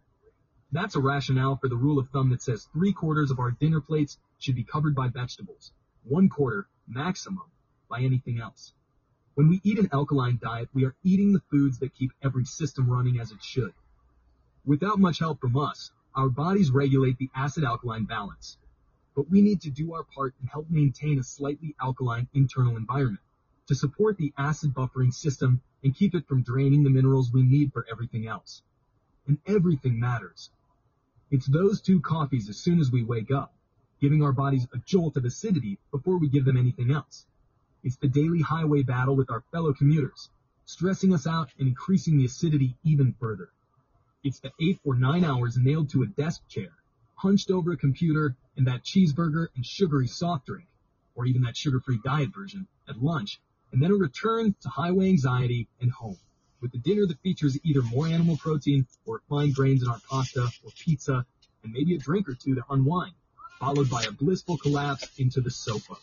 That's 0.71 0.95
a 0.95 0.99
rationale 0.99 1.57
for 1.57 1.67
the 1.67 1.75
rule 1.75 1.97
of 1.97 2.09
thumb 2.09 2.29
that 2.29 2.43
says 2.43 2.67
three 2.71 2.93
quarters 2.93 3.31
of 3.31 3.39
our 3.39 3.51
dinner 3.51 3.81
plates 3.81 4.19
should 4.37 4.55
be 4.55 4.63
covered 4.63 4.93
by 4.93 5.07
vegetables, 5.07 5.71
one 6.03 6.29
quarter, 6.29 6.67
maximum, 6.87 7.49
by 7.89 8.01
anything 8.01 8.39
else. 8.39 8.73
When 9.33 9.49
we 9.49 9.61
eat 9.63 9.79
an 9.79 9.89
alkaline 9.91 10.37
diet, 10.39 10.69
we 10.73 10.85
are 10.85 10.95
eating 11.03 11.33
the 11.33 11.41
foods 11.49 11.79
that 11.79 11.95
keep 11.95 12.11
every 12.21 12.45
system 12.45 12.87
running 12.87 13.19
as 13.19 13.31
it 13.31 13.41
should. 13.41 13.73
Without 14.63 14.99
much 14.99 15.17
help 15.17 15.41
from 15.41 15.57
us, 15.57 15.91
our 16.13 16.29
bodies 16.29 16.69
regulate 16.69 17.17
the 17.17 17.31
acid-alkaline 17.35 18.05
balance. 18.05 18.57
But 19.15 19.29
we 19.29 19.41
need 19.41 19.61
to 19.61 19.71
do 19.71 19.93
our 19.93 20.03
part 20.03 20.35
and 20.39 20.49
help 20.49 20.69
maintain 20.69 21.17
a 21.17 21.23
slightly 21.23 21.75
alkaline 21.81 22.27
internal 22.33 22.77
environment 22.77 23.23
to 23.67 23.75
support 23.75 24.17
the 24.17 24.33
acid 24.37 24.73
buffering 24.73 25.13
system 25.13 25.61
and 25.83 25.95
keep 25.95 26.13
it 26.13 26.27
from 26.27 26.43
draining 26.43 26.83
the 26.83 26.89
minerals 26.91 27.31
we 27.31 27.41
need 27.41 27.73
for 27.73 27.87
everything 27.91 28.27
else. 28.27 28.61
And 29.25 29.39
everything 29.47 29.99
matters. 29.99 30.51
It's 31.31 31.45
those 31.45 31.79
two 31.79 32.01
coffees 32.01 32.49
as 32.49 32.57
soon 32.57 32.79
as 32.79 32.91
we 32.91 33.03
wake 33.03 33.29
up, 33.29 33.53
giving 34.01 34.23
our 34.23 34.31
bodies 34.31 34.67
a 34.73 34.79
jolt 34.79 35.15
of 35.15 35.25
acidity 35.25 35.77
before 35.91 36.17
we 36.17 36.27
give 36.27 36.45
them 36.45 36.57
anything 36.57 36.91
else. 36.91 37.25
It's 37.83 37.97
the 37.97 38.07
daily 38.07 38.41
highway 38.41 38.83
battle 38.83 39.15
with 39.15 39.29
our 39.29 39.41
fellow 39.51 39.73
commuters, 39.73 40.29
stressing 40.65 41.13
us 41.13 41.27
out 41.27 41.49
and 41.59 41.67
increasing 41.67 42.17
the 42.17 42.25
acidity 42.25 42.75
even 42.83 43.13
further. 43.19 43.49
It's 44.23 44.39
the 44.39 44.51
eight 44.59 44.79
or 44.83 44.95
nine 44.95 45.23
hours 45.23 45.57
nailed 45.57 45.89
to 45.91 46.03
a 46.03 46.07
desk 46.07 46.47
chair, 46.47 46.71
hunched 47.15 47.51
over 47.51 47.71
a 47.71 47.77
computer, 47.77 48.35
and 48.57 48.67
that 48.67 48.83
cheeseburger 48.83 49.47
and 49.55 49.65
sugary 49.65 50.07
soft 50.07 50.47
drink, 50.47 50.67
or 51.15 51.25
even 51.25 51.43
that 51.43 51.55
sugar-free 51.55 52.01
diet 52.03 52.33
version, 52.33 52.67
at 52.87 53.01
lunch, 53.01 53.39
and 53.71 53.81
then 53.81 53.91
a 53.91 53.95
return 53.95 54.55
to 54.61 54.69
highway 54.69 55.09
anxiety 55.09 55.67
and 55.79 55.91
home, 55.91 56.17
with 56.61 56.71
the 56.71 56.77
dinner 56.77 57.05
that 57.05 57.19
features 57.21 57.57
either 57.63 57.81
more 57.81 58.07
animal 58.07 58.37
protein 58.37 58.85
or 59.05 59.21
fine 59.29 59.51
grains 59.51 59.83
in 59.83 59.89
our 59.89 59.99
pasta 60.09 60.49
or 60.63 60.71
pizza, 60.77 61.25
and 61.63 61.73
maybe 61.73 61.95
a 61.95 61.99
drink 61.99 62.27
or 62.27 62.35
two 62.35 62.55
to 62.55 62.63
unwind, 62.69 63.13
followed 63.59 63.89
by 63.89 64.03
a 64.03 64.11
blissful 64.11 64.57
collapse 64.57 65.07
into 65.17 65.41
the 65.41 65.51
sofa. 65.51 65.95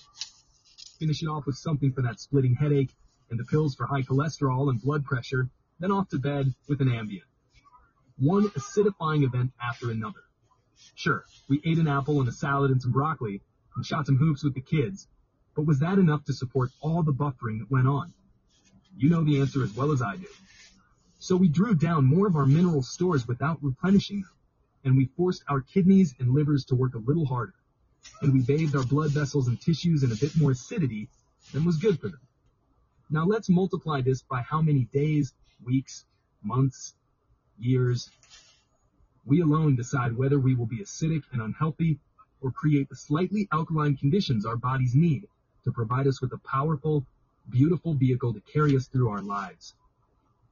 Finish 0.98 1.22
it 1.22 1.26
off 1.26 1.46
with 1.46 1.56
something 1.56 1.92
for 1.92 2.02
that 2.02 2.20
splitting 2.20 2.54
headache, 2.54 2.94
and 3.30 3.38
the 3.38 3.44
pills 3.44 3.74
for 3.74 3.86
high 3.86 4.02
cholesterol 4.02 4.70
and 4.70 4.80
blood 4.80 5.04
pressure, 5.04 5.48
then 5.80 5.90
off 5.90 6.08
to 6.08 6.18
bed 6.18 6.54
with 6.68 6.80
an 6.80 6.88
Ambien 6.88 7.22
one 8.18 8.48
acidifying 8.50 9.24
event 9.24 9.52
after 9.62 9.90
another. 9.90 10.20
Sure, 10.94 11.24
we 11.48 11.60
ate 11.64 11.78
an 11.78 11.88
apple 11.88 12.20
and 12.20 12.28
a 12.28 12.32
salad 12.32 12.70
and 12.70 12.80
some 12.80 12.92
broccoli 12.92 13.42
and 13.74 13.84
shot 13.84 14.06
some 14.06 14.16
hoops 14.16 14.42
with 14.42 14.54
the 14.54 14.60
kids, 14.60 15.06
but 15.54 15.66
was 15.66 15.80
that 15.80 15.98
enough 15.98 16.24
to 16.24 16.32
support 16.32 16.70
all 16.80 17.02
the 17.02 17.12
buffering 17.12 17.58
that 17.58 17.70
went 17.70 17.86
on? 17.86 18.12
You 18.96 19.10
know 19.10 19.22
the 19.22 19.40
answer 19.40 19.62
as 19.62 19.74
well 19.74 19.92
as 19.92 20.00
I 20.00 20.16
do. 20.16 20.26
So 21.18 21.36
we 21.36 21.48
drew 21.48 21.74
down 21.74 22.04
more 22.04 22.26
of 22.26 22.36
our 22.36 22.46
mineral 22.46 22.82
stores 22.82 23.28
without 23.28 23.62
replenishing 23.62 24.22
them, 24.22 24.30
and 24.84 24.96
we 24.96 25.06
forced 25.16 25.44
our 25.48 25.60
kidneys 25.60 26.14
and 26.18 26.32
livers 26.32 26.64
to 26.66 26.74
work 26.74 26.94
a 26.94 26.98
little 26.98 27.26
harder, 27.26 27.54
and 28.22 28.32
we 28.32 28.40
bathed 28.40 28.74
our 28.74 28.84
blood 28.84 29.10
vessels 29.10 29.48
and 29.48 29.60
tissues 29.60 30.02
in 30.02 30.12
a 30.12 30.16
bit 30.16 30.36
more 30.36 30.52
acidity 30.52 31.08
than 31.52 31.64
was 31.64 31.76
good 31.76 32.00
for 32.00 32.08
them. 32.08 32.20
Now 33.10 33.24
let's 33.24 33.48
multiply 33.48 34.00
this 34.00 34.22
by 34.22 34.42
how 34.42 34.62
many 34.62 34.84
days, 34.92 35.34
weeks, 35.64 36.04
months, 36.42 36.94
years. 37.58 38.10
We 39.24 39.40
alone 39.42 39.76
decide 39.76 40.16
whether 40.16 40.38
we 40.38 40.54
will 40.54 40.66
be 40.66 40.78
acidic 40.78 41.22
and 41.32 41.42
unhealthy 41.42 41.98
or 42.40 42.50
create 42.50 42.88
the 42.88 42.96
slightly 42.96 43.48
alkaline 43.52 43.96
conditions 43.96 44.46
our 44.46 44.56
bodies 44.56 44.94
need 44.94 45.26
to 45.64 45.72
provide 45.72 46.06
us 46.06 46.20
with 46.20 46.32
a 46.32 46.38
powerful, 46.38 47.04
beautiful 47.50 47.94
vehicle 47.94 48.34
to 48.34 48.40
carry 48.40 48.76
us 48.76 48.86
through 48.86 49.08
our 49.08 49.22
lives. 49.22 49.74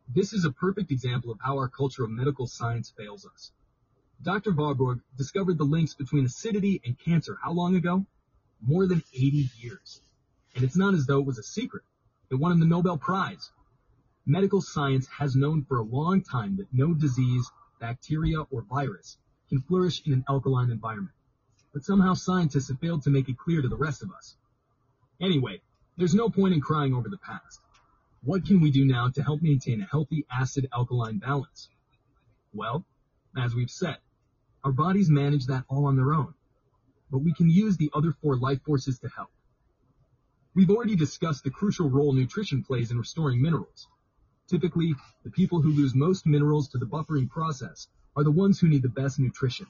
This 0.08 0.32
is 0.32 0.44
a 0.44 0.52
perfect 0.52 0.90
example 0.90 1.30
of 1.30 1.40
how 1.40 1.56
our 1.56 1.68
culture 1.68 2.04
of 2.04 2.10
medical 2.10 2.46
science 2.46 2.92
fails 2.96 3.26
us. 3.26 3.52
Dr. 4.22 4.52
Warburg 4.52 5.00
discovered 5.16 5.58
the 5.58 5.64
links 5.64 5.94
between 5.94 6.24
acidity 6.24 6.80
and 6.84 6.98
cancer 6.98 7.38
how 7.42 7.52
long 7.52 7.76
ago? 7.76 8.06
More 8.60 8.86
than 8.86 9.02
80 9.12 9.50
years. 9.58 10.00
And 10.54 10.64
it's 10.64 10.76
not 10.76 10.94
as 10.94 11.06
though 11.06 11.20
it 11.20 11.26
was 11.26 11.38
a 11.38 11.42
secret. 11.42 11.84
It 12.30 12.36
won 12.36 12.52
him 12.52 12.60
the 12.60 12.66
Nobel 12.66 12.96
Prize 12.96 13.50
Medical 14.26 14.62
science 14.62 15.06
has 15.08 15.36
known 15.36 15.64
for 15.64 15.78
a 15.78 15.82
long 15.82 16.22
time 16.22 16.56
that 16.56 16.72
no 16.72 16.94
disease, 16.94 17.50
bacteria, 17.78 18.40
or 18.50 18.62
virus 18.62 19.18
can 19.50 19.60
flourish 19.60 20.00
in 20.06 20.14
an 20.14 20.24
alkaline 20.28 20.70
environment. 20.70 21.14
But 21.74 21.84
somehow 21.84 22.14
scientists 22.14 22.68
have 22.68 22.78
failed 22.78 23.02
to 23.02 23.10
make 23.10 23.28
it 23.28 23.36
clear 23.36 23.60
to 23.60 23.68
the 23.68 23.76
rest 23.76 24.02
of 24.02 24.10
us. 24.12 24.36
Anyway, 25.20 25.60
there's 25.96 26.14
no 26.14 26.28
point 26.28 26.54
in 26.54 26.60
crying 26.60 26.94
over 26.94 27.08
the 27.08 27.18
past. 27.18 27.60
What 28.22 28.46
can 28.46 28.60
we 28.60 28.70
do 28.70 28.84
now 28.84 29.10
to 29.10 29.22
help 29.22 29.42
maintain 29.42 29.80
a 29.80 29.86
healthy 29.86 30.26
acid-alkaline 30.30 31.18
balance? 31.18 31.68
Well, 32.52 32.84
as 33.36 33.54
we've 33.54 33.70
said, 33.70 33.98
our 34.64 34.72
bodies 34.72 35.10
manage 35.10 35.46
that 35.46 35.64
all 35.68 35.86
on 35.86 35.96
their 35.96 36.14
own. 36.14 36.34
But 37.10 37.18
we 37.18 37.34
can 37.34 37.50
use 37.50 37.76
the 37.76 37.90
other 37.94 38.12
four 38.22 38.36
life 38.36 38.62
forces 38.62 38.98
to 39.00 39.08
help. 39.08 39.30
We've 40.54 40.70
already 40.70 40.96
discussed 40.96 41.44
the 41.44 41.50
crucial 41.50 41.90
role 41.90 42.12
nutrition 42.12 42.62
plays 42.62 42.90
in 42.90 42.98
restoring 42.98 43.42
minerals. 43.42 43.88
Typically, 44.48 44.94
the 45.24 45.30
people 45.30 45.60
who 45.60 45.70
lose 45.70 45.94
most 45.94 46.26
minerals 46.26 46.68
to 46.68 46.78
the 46.78 46.86
buffering 46.86 47.28
process 47.28 47.88
are 48.16 48.24
the 48.24 48.30
ones 48.30 48.58
who 48.58 48.68
need 48.68 48.82
the 48.82 48.88
best 48.88 49.18
nutrition. 49.18 49.66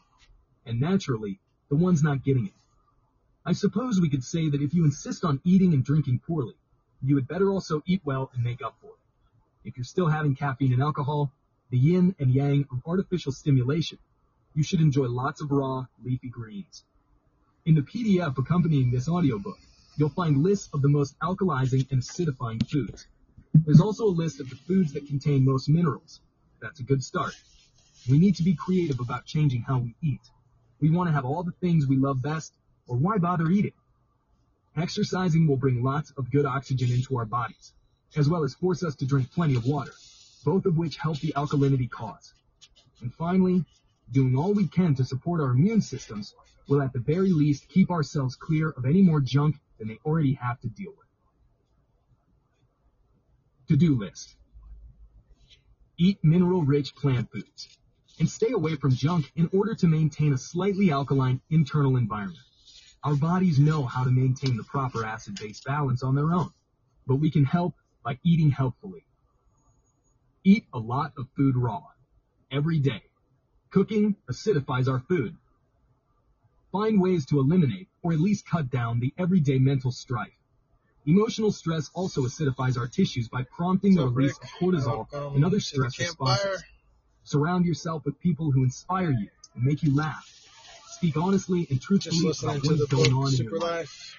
And 0.66 0.80
naturally, 0.80 1.40
the 1.70 1.76
ones 1.76 2.02
not 2.02 2.24
getting 2.24 2.46
it. 2.46 2.52
I 3.46 3.52
suppose 3.52 4.00
we 4.00 4.09
could 4.09 4.24
say 4.24 4.48
that 4.48 4.62
if 4.62 4.72
you 4.72 4.87
insist 4.87 5.22
on 5.22 5.40
eating 5.44 5.74
and 5.74 5.85
drinking 5.85 6.20
poorly, 6.26 6.54
you 7.02 7.16
had 7.16 7.28
better 7.28 7.50
also 7.50 7.83
eat 7.85 8.00
well 8.02 8.30
and 8.33 8.42
make 8.42 8.62
up 8.62 8.76
for 8.80 8.87
it. 8.87 9.68
If 9.68 9.76
you're 9.76 9.85
still 9.85 10.09
having 10.09 10.35
caffeine 10.35 10.72
and 10.72 10.83
alcohol, 10.83 11.30
the 11.70 11.76
yin 11.76 12.14
and 12.18 12.30
yang 12.33 12.66
of 12.72 12.80
artificial 12.87 13.33
stimulation, 13.33 13.98
you 14.54 14.62
should 14.62 14.80
enjoy 14.80 15.09
lots 15.09 15.42
of 15.42 15.50
raw, 15.50 15.85
leafy 16.02 16.30
greens. 16.30 16.85
In 17.66 17.74
the 17.74 17.83
PDF 17.83 18.38
accompanying 18.38 18.90
this 18.90 19.11
audiobook, 19.11 19.59
you'll 19.96 20.09
find 20.09 20.42
lists 20.42 20.70
of 20.72 20.80
the 20.80 20.88
most 20.88 21.18
alkalizing 21.18 21.90
and 21.92 22.00
acidifying 22.00 22.66
foods. 22.70 23.07
There's 23.52 23.80
also 23.80 24.07
a 24.07 24.18
list 24.22 24.40
of 24.40 24.48
the 24.48 24.57
foods 24.57 24.94
that 24.94 25.07
contain 25.07 25.44
most 25.44 25.68
minerals. 25.68 26.20
That's 26.61 26.80
a 26.80 26.85
good 26.85 27.04
start. 27.04 27.35
We 28.09 28.18
need 28.18 28.37
to 28.37 28.42
be 28.42 28.54
creative 28.54 29.00
about 29.00 29.26
changing 29.26 29.62
how 29.62 29.78
we 29.78 29.94
eat. 30.02 30.20
We 30.80 30.90
want 30.90 31.09
to 31.09 31.12
have 31.14 31.24
all 31.26 31.42
the 31.42 31.52
things 31.61 31.87
we 31.87 31.96
love 31.96 32.22
best, 32.22 32.54
or 32.87 32.97
why 32.97 33.18
bother 33.18 33.51
eating? 33.51 33.73
Exercising 34.77 35.47
will 35.47 35.57
bring 35.57 35.83
lots 35.83 36.11
of 36.16 36.31
good 36.31 36.47
oxygen 36.47 36.90
into 36.90 37.16
our 37.16 37.25
bodies, 37.25 37.73
as 38.16 38.29
well 38.29 38.44
as 38.44 38.55
force 38.55 38.83
us 38.83 38.97
to 38.97 39.07
drink 39.07 39.33
plenty 39.33 39.55
of 39.55 39.64
water, 39.64 39.92
both 40.44 40.66
of 40.66 40.77
which 40.77 40.97
help 40.97 41.18
the 41.20 41.33
alkalinity 41.37 41.88
cause. 41.88 42.33
And 43.01 43.12
finally, 43.14 43.64
doing 44.11 44.37
all 44.37 44.53
we 44.53 44.66
can 44.66 44.94
to 44.97 45.05
support 45.05 45.40
our 45.40 45.51
immune 45.51 45.81
systems 45.81 46.35
will 46.68 46.83
at 46.83 46.92
the 46.92 46.99
very 46.99 47.31
least 47.31 47.68
keep 47.68 47.90
ourselves 47.90 48.37
clear 48.37 48.70
of 48.70 48.85
any 48.85 49.03
more 49.03 49.20
junk 49.20 49.57
than 49.79 49.88
they 49.88 49.99
already 50.05 50.35
have 50.35 50.61
to 50.61 50.68
deal 50.68 50.92
with 50.97 51.05
to-do 53.68 53.99
list. 53.99 54.37
Eat 55.97 56.18
mineral-rich 56.23 56.94
plant 56.94 57.31
foods 57.31 57.68
and 58.18 58.29
stay 58.29 58.53
away 58.53 58.77
from 58.77 58.92
junk 58.92 59.31
in 59.37 59.49
order 59.53 59.75
to 59.75 59.87
maintain 59.87 60.33
a 60.33 60.38
slightly 60.38 60.90
alkaline 60.90 61.40
internal 61.51 61.97
environment. 61.97 62.38
Our 63.04 63.14
bodies 63.14 63.58
know 63.58 63.84
how 63.84 64.04
to 64.04 64.10
maintain 64.10 64.56
the 64.56 64.64
proper 64.64 65.04
acid-base 65.04 65.60
balance 65.60 66.02
on 66.02 66.14
their 66.14 66.32
own, 66.32 66.50
but 67.06 67.16
we 67.16 67.30
can 67.30 67.44
help 67.44 67.74
by 68.02 68.18
eating 68.24 68.50
healthfully. 68.50 69.04
Eat 70.42 70.64
a 70.72 70.78
lot 70.78 71.12
of 71.18 71.28
food 71.36 71.54
raw, 71.54 71.82
every 72.50 72.78
day. 72.78 73.02
Cooking 73.70 74.16
acidifies 74.30 74.88
our 74.88 75.00
food. 75.00 75.36
Find 76.72 76.98
ways 76.98 77.26
to 77.26 77.40
eliminate 77.40 77.88
or 78.02 78.14
at 78.14 78.20
least 78.20 78.48
cut 78.48 78.70
down 78.70 79.00
the 79.00 79.12
everyday 79.18 79.58
mental 79.58 79.92
strife. 79.92 80.32
Emotional 81.06 81.52
stress 81.52 81.90
also 81.92 82.22
acidifies 82.22 82.78
our 82.78 82.88
tissues 82.88 83.28
by 83.28 83.42
prompting 83.42 83.96
the 83.96 84.08
release 84.08 84.38
of 84.38 84.48
cortisol 84.58 85.34
and 85.34 85.44
other 85.44 85.60
stress 85.60 85.98
responses. 85.98 86.64
Surround 87.24 87.66
yourself 87.66 88.04
with 88.06 88.18
people 88.20 88.50
who 88.50 88.64
inspire 88.64 89.10
you 89.10 89.28
and 89.54 89.64
make 89.64 89.82
you 89.82 89.94
laugh. 89.94 90.43
Speak 91.04 91.18
honestly 91.18 91.66
and 91.68 91.82
truthfully 91.82 92.30
about 92.30 92.64
what 92.64 92.80
is 92.80 92.86
going 92.86 93.12
on 93.12 93.34
in 93.34 93.44
your 93.44 93.58
life. 93.58 94.16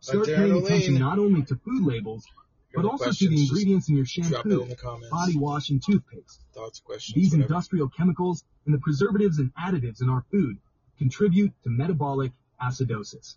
Start 0.00 0.26
paying 0.26 0.58
attention 0.58 0.98
not 0.98 1.20
only 1.20 1.44
to 1.44 1.54
food 1.54 1.84
labels, 1.84 2.26
but 2.74 2.84
also 2.84 3.12
to 3.12 3.28
the 3.28 3.40
ingredients 3.40 3.88
in 3.88 3.94
your 3.96 4.04
shampoo, 4.04 4.66
body 5.08 5.38
wash, 5.38 5.70
and 5.70 5.80
toothpaste. 5.80 6.42
Thoughts, 6.52 6.80
questions, 6.80 7.14
These 7.14 7.30
whatever. 7.30 7.52
industrial 7.52 7.88
chemicals 7.90 8.42
and 8.66 8.74
the 8.74 8.78
preservatives 8.80 9.38
and 9.38 9.52
additives 9.54 10.02
in 10.02 10.08
our 10.08 10.24
food 10.32 10.56
contribute 10.98 11.52
to 11.62 11.70
metabolic 11.70 12.32
acidosis. 12.60 13.36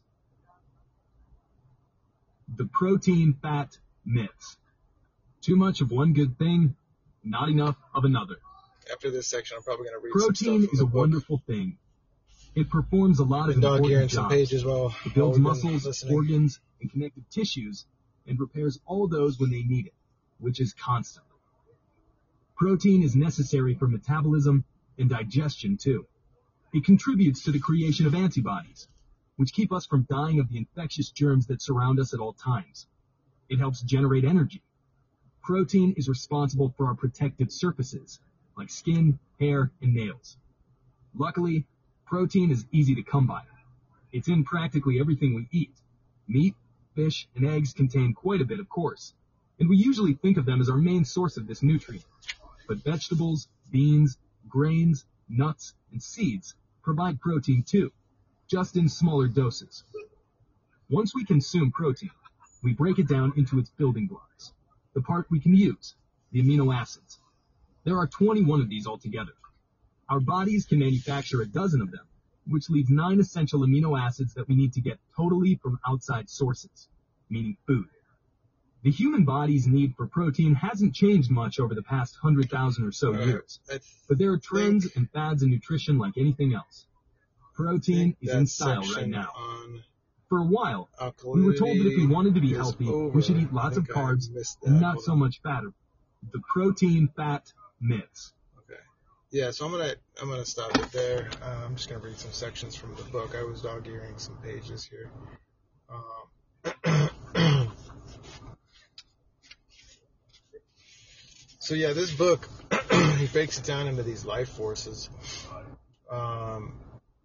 The 2.58 2.65
protein 2.65 3.38
fat 3.39 3.77
myths. 4.04 4.58
Too 5.41 5.56
much 5.56 5.82
of 5.82 5.91
one 5.91 6.13
good 6.13 6.39
thing, 6.39 6.75
not 7.23 7.49
enough 7.49 7.75
of 7.93 8.04
another. 8.04 8.38
After 8.91 9.12
this 9.12 9.27
section, 9.27 9.58
I'm 9.58 9.63
probably 9.63 9.86
going 9.86 9.99
to 9.99 10.04
read 10.04 10.12
Protein 10.12 10.67
is 10.73 10.80
a 10.80 10.86
book. 10.86 10.95
wonderful 10.95 11.39
thing. 11.45 11.77
It 12.54 12.70
performs 12.70 13.20
a 13.20 13.24
lot 13.24 13.50
of 13.50 13.56
and 13.56 13.64
important 13.64 14.12
jobs. 14.12 14.34
pages 14.34 14.66
while 14.66 14.94
It 15.06 15.14
builds 15.14 15.40
while 15.40 15.54
we've 15.54 15.64
been 15.64 15.72
muscles, 15.72 15.86
listening. 15.86 16.14
organs, 16.16 16.60
and 16.82 16.92
connective 16.92 17.30
tissues, 17.30 17.86
and 18.28 18.40
repairs 18.40 18.80
all 18.86 19.08
those 19.08 19.40
when 19.40 19.52
they 19.52 19.64
need 19.64 19.88
it, 19.88 19.94
which 20.40 20.60
is 20.60 20.74
constant. 20.74 21.26
Protein 22.56 23.04
is 23.04 23.16
necessary 23.16 23.74
for 23.74 23.88
metabolism 23.88 24.66
and 24.98 25.10
digestion 25.10 25.78
too. 25.78 26.06
It 26.74 26.84
contributes 26.84 27.44
to 27.44 27.52
the 27.52 27.60
creation 27.60 28.06
of 28.06 28.14
antibodies, 28.14 28.88
which 29.38 29.54
keep 29.54 29.72
us 29.72 29.86
from 29.86 30.04
dying 30.04 30.40
of 30.40 30.50
the 30.50 30.58
infectious 30.58 31.10
germs 31.10 31.48
that 31.48 31.62
surround 31.62 32.00
us 32.00 32.14
at 32.14 32.20
all 32.20 32.34
times. 32.34 32.86
It 33.50 33.60
helps 33.60 33.82
generate 33.82 34.26
energy. 34.26 34.62
Protein 35.42 35.94
is 35.98 36.08
responsible 36.08 36.70
for 36.78 36.86
our 36.88 36.96
protective 36.96 37.52
surfaces, 37.52 38.20
like 38.58 38.70
skin, 38.70 39.18
hair, 39.40 39.72
and 39.82 39.94
nails. 39.94 40.38
Luckily, 41.16 41.66
protein 42.12 42.52
is 42.52 42.65
easy 42.74 42.93
to 42.93 43.02
come 43.02 43.26
by. 43.26 43.41
It's 44.12 44.28
in 44.28 44.43
practically 44.43 45.00
everything 45.00 45.34
we 45.34 45.47
eat. 45.54 45.71
Meat, 46.28 46.56
fish, 46.93 47.26
and 47.38 47.47
eggs 47.47 47.71
contain 47.71 48.13
quite 48.13 48.41
a 48.41 48.45
bit, 48.45 48.60
of 48.60 48.67
course, 48.67 49.13
and 49.60 49.69
we 49.69 49.78
usually 49.78 50.15
think 50.15 50.36
of 50.36 50.45
them 50.45 50.60
as 50.60 50.69
our 50.69 50.78
main 50.78 51.06
source 51.06 51.38
of 51.38 51.47
this 51.47 51.63
nutrient. 51.63 52.04
But 52.67 52.84
vegetables, 52.84 53.47
beans, 53.71 54.17
grains, 54.50 55.06
nuts, 55.30 55.74
and 55.93 56.04
seeds 56.04 56.54
provide 56.84 57.21
protein 57.21 57.63
too, 57.63 57.93
just 58.45 58.76
in 58.76 58.89
smaller 58.89 59.30
doses. 59.30 59.86
Once 60.89 61.15
we 61.15 61.24
consume 61.24 61.71
protein, 61.71 62.12
we 62.62 62.74
break 62.74 63.00
it 63.00 63.08
down 63.08 63.32
into 63.38 63.58
its 63.58 63.69
building 63.69 64.08
blocks, 64.08 64.52
the 64.93 65.02
part 65.02 65.32
we 65.32 65.39
can 65.39 65.56
use, 65.56 65.95
the 66.34 66.43
amino 66.43 66.76
acids. 66.76 67.19
There 67.86 67.97
are 67.97 68.08
21 68.08 68.60
of 68.60 68.67
these 68.67 68.86
altogether. 68.86 69.32
Our 70.12 70.19
bodies 70.19 70.65
can 70.65 70.80
manufacture 70.80 71.41
a 71.41 71.47
dozen 71.47 71.82
of 71.82 71.89
them, 71.89 72.06
which 72.45 72.69
leaves 72.69 72.89
nine 72.89 73.21
essential 73.21 73.62
amino 73.62 73.97
acids 73.97 74.34
that 74.34 74.45
we 74.45 74.56
need 74.56 74.74
to 74.74 74.82
get 74.82 75.00
totally 75.15 75.56
from 75.56 75.80
outside 75.88 76.30
sources, 76.30 76.89
meaning 77.30 77.56
food. 77.65 77.88
The 78.84 78.91
human 78.91 79.24
body's 79.24 79.67
need 79.67 79.95
for 79.95 80.08
protein 80.08 80.54
hasn't 80.54 80.95
changed 80.95 81.32
much 81.32 81.62
over 81.62 81.74
the 81.74 81.82
past 81.82 82.17
100,000 82.21 82.84
or 82.86 82.91
so 82.91 83.13
years, 83.13 83.62
but 84.10 84.17
there 84.17 84.34
are 84.34 84.38
trends 84.38 84.86
and 84.97 85.10
fads 85.12 85.43
in 85.43 85.50
nutrition 85.50 85.97
like 85.97 86.17
anything 86.17 86.54
else. 86.54 86.88
Protein 87.54 88.17
is 88.19 88.34
in 88.34 88.47
style 88.47 88.84
right 88.93 89.08
now. 89.08 89.32
For 90.28 90.39
a 90.39 90.45
while, 90.45 90.89
we 91.24 91.41
were 91.41 91.56
told 91.56 91.78
that 91.78 91.88
if 91.88 91.95
we 91.97 92.06
wanted 92.06 92.36
to 92.36 92.41
be 92.41 92.54
healthy, 92.54 92.89
over. 92.89 93.08
we 93.13 93.21
should 93.21 93.38
eat 93.38 93.54
lots 93.54 93.78
of 93.78 93.86
carbs 93.86 94.26
and 94.65 94.82
not 94.82 95.00
so 95.00 95.15
much 95.15 95.39
fat. 95.41 95.63
The 96.34 96.41
protein 96.54 97.08
fat 97.15 97.54
myths. 97.80 98.34
Yeah, 99.32 99.52
so 99.52 99.65
I'm 99.65 99.72
gonna 99.72 99.96
I'm 100.22 100.28
gonna 100.30 100.46
stop 100.46 100.78
it 100.78 100.91
there. 100.91 101.30
Uh, 101.41 101.63
I'm 101.65 101.78
just 101.78 101.88
gonna 101.88 102.02
read 102.02 102.17
some 102.17 102.34
sections 102.34 102.76
from 102.76 102.94
the 102.96 103.04
book. 103.04 103.34
I 103.34 103.44
was 103.44 103.62
dog 103.62 103.88
earing 103.88 104.17
some 104.17 104.36
pages 104.44 104.84
here. 104.84 105.10
Um, 105.89 106.28
so 111.60 111.76
yeah, 111.76 111.94
this 111.94 112.12
book 112.12 112.50
he 113.20 113.28
breaks 113.28 113.58
it 113.58 113.63
down 113.63 113.88
into 113.88 114.04
these 114.04 114.26
life 114.26 114.50
forces. 114.50 115.10
Um, 116.10 116.82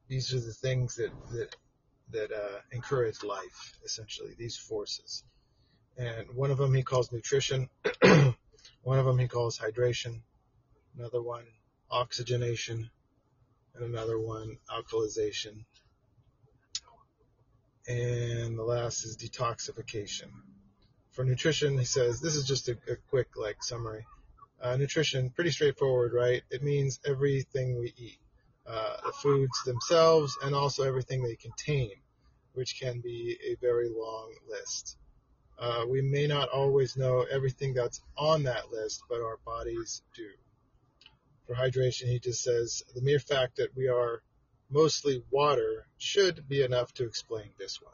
these 0.07 0.33
are 0.33 0.39
the 0.39 0.53
things 0.53 0.95
that 0.95 1.11
that 1.33 1.57
that 2.13 2.31
uh, 2.31 2.61
encourage 2.71 3.25
life, 3.25 3.77
essentially. 3.85 4.37
These 4.39 4.57
forces, 4.57 5.25
and 5.99 6.29
one 6.37 6.53
of 6.53 6.59
them 6.59 6.73
he 6.73 6.85
calls 6.85 7.11
nutrition. 7.11 7.69
one 8.85 8.99
of 9.01 9.07
them 9.07 9.19
he 9.19 9.27
calls 9.27 9.59
hydration 9.59 10.21
another 10.97 11.21
one 11.21 11.45
oxygenation, 11.91 12.91
and 13.75 13.85
another 13.85 14.19
one 14.19 14.59
alkalization. 14.71 15.65
And 17.89 18.59
the 18.59 18.65
last 18.65 19.05
is 19.05 19.17
detoxification. 19.17 20.29
For 21.13 21.25
nutrition, 21.25 21.79
he 21.79 21.85
says, 21.85 22.21
this 22.21 22.35
is 22.35 22.45
just 22.45 22.69
a, 22.69 22.77
a 22.91 22.97
quick 23.09 23.29
like 23.37 23.63
summary. 23.63 24.05
Uh, 24.61 24.77
nutrition, 24.77 25.31
pretty 25.31 25.51
straightforward, 25.51 26.13
right? 26.13 26.43
It 26.51 26.63
means 26.63 26.99
everything 27.07 27.79
we 27.79 27.93
eat, 27.97 28.19
uh, 28.67 28.97
the 29.05 29.13
foods 29.13 29.63
themselves, 29.65 30.37
and 30.43 30.55
also 30.55 30.83
everything 30.83 31.23
they 31.23 31.37
contain, 31.37 31.93
which 32.55 32.81
can 32.81 33.01
be 33.01 33.39
a 33.47 33.55
very 33.61 33.89
long 33.89 34.33
list. 34.49 34.97
Uh, 35.59 35.85
we 35.89 36.03
may 36.03 36.27
not 36.27 36.49
always 36.49 36.97
know 36.97 37.25
everything 37.31 37.75
that's 37.75 38.03
on 38.17 38.43
that 38.45 38.71
list, 38.73 39.03
but 39.09 39.21
our 39.21 39.39
bodies 39.45 40.03
do 40.15 40.29
for 41.47 41.55
hydration, 41.55 42.09
he 42.09 42.19
just 42.19 42.43
says 42.43 42.83
the 42.95 43.03
mere 43.03 43.21
fact 43.21 43.57
that 43.57 43.77
we 43.77 43.89
are 43.89 44.23
mostly 44.69 45.23
water 45.31 45.87
should 45.97 46.49
be 46.49 46.63
enough 46.63 46.93
to 46.95 47.05
explain 47.05 47.51
this 47.59 47.81
one. 47.81 47.93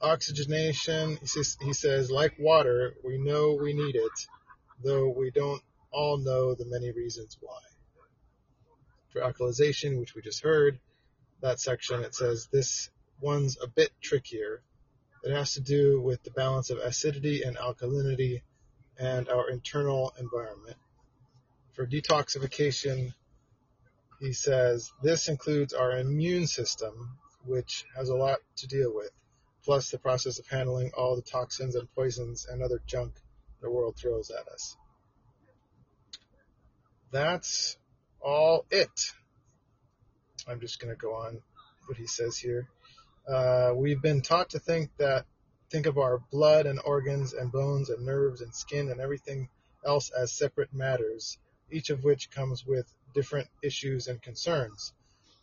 Oxygenation, 0.00 1.18
he 1.60 1.72
says, 1.72 2.10
like 2.10 2.34
water, 2.38 2.94
we 3.04 3.18
know 3.18 3.56
we 3.60 3.72
need 3.72 3.94
it, 3.94 4.26
though 4.82 5.08
we 5.08 5.30
don't 5.30 5.62
all 5.92 6.18
know 6.18 6.54
the 6.54 6.66
many 6.66 6.90
reasons 6.90 7.38
why. 7.40 7.60
For 9.12 9.20
alkalization, 9.20 10.00
which 10.00 10.14
we 10.14 10.22
just 10.22 10.42
heard, 10.42 10.80
that 11.40 11.60
section, 11.60 12.02
it 12.02 12.14
says 12.14 12.48
this 12.52 12.90
one's 13.20 13.56
a 13.62 13.68
bit 13.68 13.92
trickier. 14.02 14.62
It 15.22 15.32
has 15.32 15.54
to 15.54 15.60
do 15.60 16.00
with 16.00 16.22
the 16.24 16.32
balance 16.32 16.70
of 16.70 16.78
acidity 16.78 17.42
and 17.42 17.56
alkalinity 17.56 18.42
and 18.98 19.28
our 19.28 19.48
internal 19.48 20.12
environment 20.18 20.76
for 21.74 21.86
detoxification, 21.86 23.12
he 24.20 24.32
says 24.32 24.92
this 25.02 25.28
includes 25.28 25.72
our 25.72 25.98
immune 25.98 26.46
system, 26.46 27.18
which 27.44 27.84
has 27.96 28.08
a 28.08 28.14
lot 28.14 28.38
to 28.56 28.66
deal 28.66 28.94
with, 28.94 29.10
plus 29.64 29.90
the 29.90 29.98
process 29.98 30.38
of 30.38 30.46
handling 30.46 30.92
all 30.96 31.16
the 31.16 31.22
toxins 31.22 31.74
and 31.74 31.92
poisons 31.94 32.46
and 32.50 32.62
other 32.62 32.80
junk 32.86 33.14
the 33.60 33.70
world 33.70 33.96
throws 33.96 34.30
at 34.30 34.46
us. 34.48 34.76
That's 37.10 37.76
all 38.20 38.66
it. 38.70 39.12
I'm 40.46 40.60
just 40.60 40.80
going 40.80 40.94
to 40.94 40.98
go 40.98 41.14
on 41.14 41.40
what 41.86 41.98
he 41.98 42.06
says 42.06 42.36
here. 42.36 42.68
Uh, 43.28 43.72
we've 43.74 44.02
been 44.02 44.22
taught 44.22 44.50
to 44.50 44.58
think 44.58 44.90
that 44.98 45.24
think 45.70 45.86
of 45.86 45.98
our 45.98 46.20
blood 46.30 46.66
and 46.66 46.78
organs 46.84 47.32
and 47.32 47.50
bones 47.50 47.90
and 47.90 48.04
nerves 48.04 48.42
and 48.42 48.54
skin 48.54 48.90
and 48.90 49.00
everything 49.00 49.48
else 49.84 50.10
as 50.10 50.32
separate 50.32 50.72
matters 50.72 51.38
each 51.70 51.90
of 51.90 52.04
which 52.04 52.30
comes 52.30 52.66
with 52.66 52.86
different 53.14 53.48
issues 53.62 54.08
and 54.08 54.20
concerns. 54.22 54.92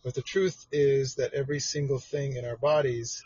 But 0.04 0.16
the 0.16 0.22
truth 0.22 0.68
is 0.72 1.16
that 1.16 1.34
every 1.34 1.60
single 1.60 2.00
thing 2.00 2.36
in 2.36 2.46
our 2.46 2.58
bodies, 2.58 3.24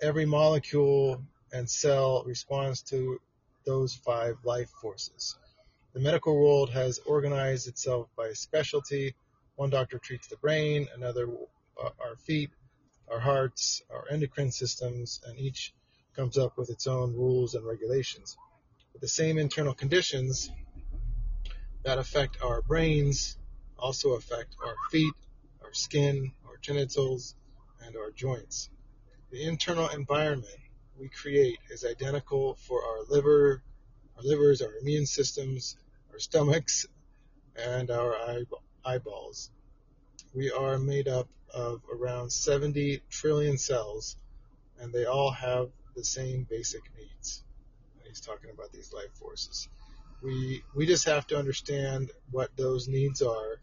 every 0.00 0.26
molecule 0.26 1.22
and 1.52 1.70
cell 1.70 2.24
responds 2.24 2.82
to 2.82 3.20
those 3.64 3.94
five 3.94 4.36
life 4.44 4.70
forces. 4.80 5.36
The 5.92 6.00
medical 6.00 6.36
world 6.36 6.70
has 6.70 6.98
organized 7.06 7.68
itself 7.68 8.08
by 8.16 8.32
specialty. 8.32 9.14
One 9.56 9.70
doctor 9.70 9.98
treats 9.98 10.28
the 10.28 10.36
brain, 10.36 10.88
another 10.94 11.28
uh, 11.82 11.90
our 12.00 12.16
feet, 12.16 12.50
our 13.10 13.20
hearts, 13.20 13.82
our 13.90 14.04
endocrine 14.10 14.52
systems, 14.52 15.20
and 15.26 15.38
each 15.38 15.72
comes 16.14 16.36
up 16.36 16.58
with 16.58 16.70
its 16.70 16.86
own 16.86 17.14
rules 17.14 17.54
and 17.54 17.64
regulations. 17.66 18.36
But 18.92 19.00
the 19.00 19.08
same 19.08 19.38
internal 19.38 19.74
conditions 19.74 20.50
that 21.86 21.98
affect 21.98 22.38
our 22.42 22.62
brains 22.62 23.38
also 23.78 24.14
affect 24.14 24.56
our 24.60 24.74
feet, 24.90 25.14
our 25.62 25.72
skin, 25.72 26.32
our 26.48 26.56
genitals, 26.60 27.36
and 27.80 27.96
our 27.96 28.10
joints. 28.10 28.70
The 29.30 29.44
internal 29.44 29.86
environment 29.90 30.58
we 30.98 31.08
create 31.08 31.58
is 31.70 31.84
identical 31.84 32.56
for 32.56 32.82
our 32.82 33.04
liver, 33.08 33.62
our 34.16 34.22
livers, 34.24 34.62
our 34.62 34.74
immune 34.80 35.06
systems, 35.06 35.76
our 36.12 36.18
stomachs, 36.18 36.86
and 37.54 37.88
our 37.92 38.16
eye- 38.16 38.42
eyeballs. 38.84 39.52
We 40.34 40.50
are 40.50 40.78
made 40.78 41.06
up 41.06 41.28
of 41.54 41.82
around 41.88 42.30
70 42.30 43.00
trillion 43.10 43.58
cells, 43.58 44.16
and 44.80 44.92
they 44.92 45.04
all 45.04 45.30
have 45.30 45.70
the 45.94 46.02
same 46.02 46.48
basic 46.50 46.82
needs. 46.98 47.44
He's 48.02 48.20
talking 48.20 48.50
about 48.50 48.72
these 48.72 48.92
life 48.92 49.12
forces 49.14 49.68
we 50.26 50.64
we 50.74 50.86
just 50.86 51.06
have 51.06 51.24
to 51.28 51.38
understand 51.38 52.10
what 52.32 52.50
those 52.56 52.88
needs 52.88 53.22
are. 53.22 53.60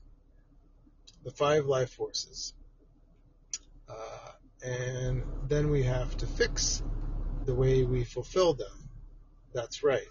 The 1.26 1.32
five 1.32 1.66
life 1.66 1.92
forces. 1.92 2.54
Uh, 3.90 4.32
and 4.66 5.24
then 5.50 5.70
we 5.70 5.84
have 5.84 6.16
to 6.18 6.26
fix 6.26 6.82
the 7.46 7.54
way 7.54 7.84
we 7.84 8.06
fulfill 8.06 8.54
them. 8.54 8.90
That's 9.54 9.84
right. 9.84 10.08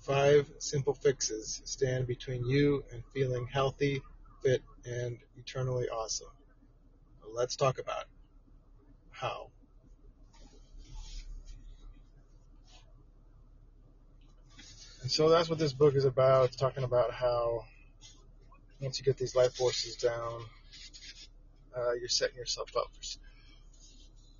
Five 0.00 0.50
simple 0.58 0.94
fixes 0.94 1.62
stand 1.64 2.08
between 2.08 2.44
you 2.44 2.84
and 2.92 3.04
feeling 3.14 3.46
healthy 3.46 4.02
fit 4.42 4.62
and 4.84 5.18
eternally 5.36 5.88
awesome. 5.88 6.28
Let's 7.32 7.54
talk 7.54 7.78
about 7.78 8.04
how 9.10 9.50
so 15.10 15.28
that's 15.28 15.48
what 15.48 15.58
this 15.58 15.72
book 15.72 15.94
is 15.94 16.04
about. 16.04 16.46
It's 16.46 16.56
talking 16.56 16.84
about 16.84 17.12
how 17.12 17.64
once 18.80 18.98
you 18.98 19.04
get 19.04 19.16
these 19.16 19.34
life 19.34 19.54
forces 19.54 19.96
down, 19.96 20.42
uh, 21.76 21.92
you're 21.92 22.08
setting 22.08 22.36
yourself 22.36 22.76
up 22.76 22.88
for, 23.00 23.18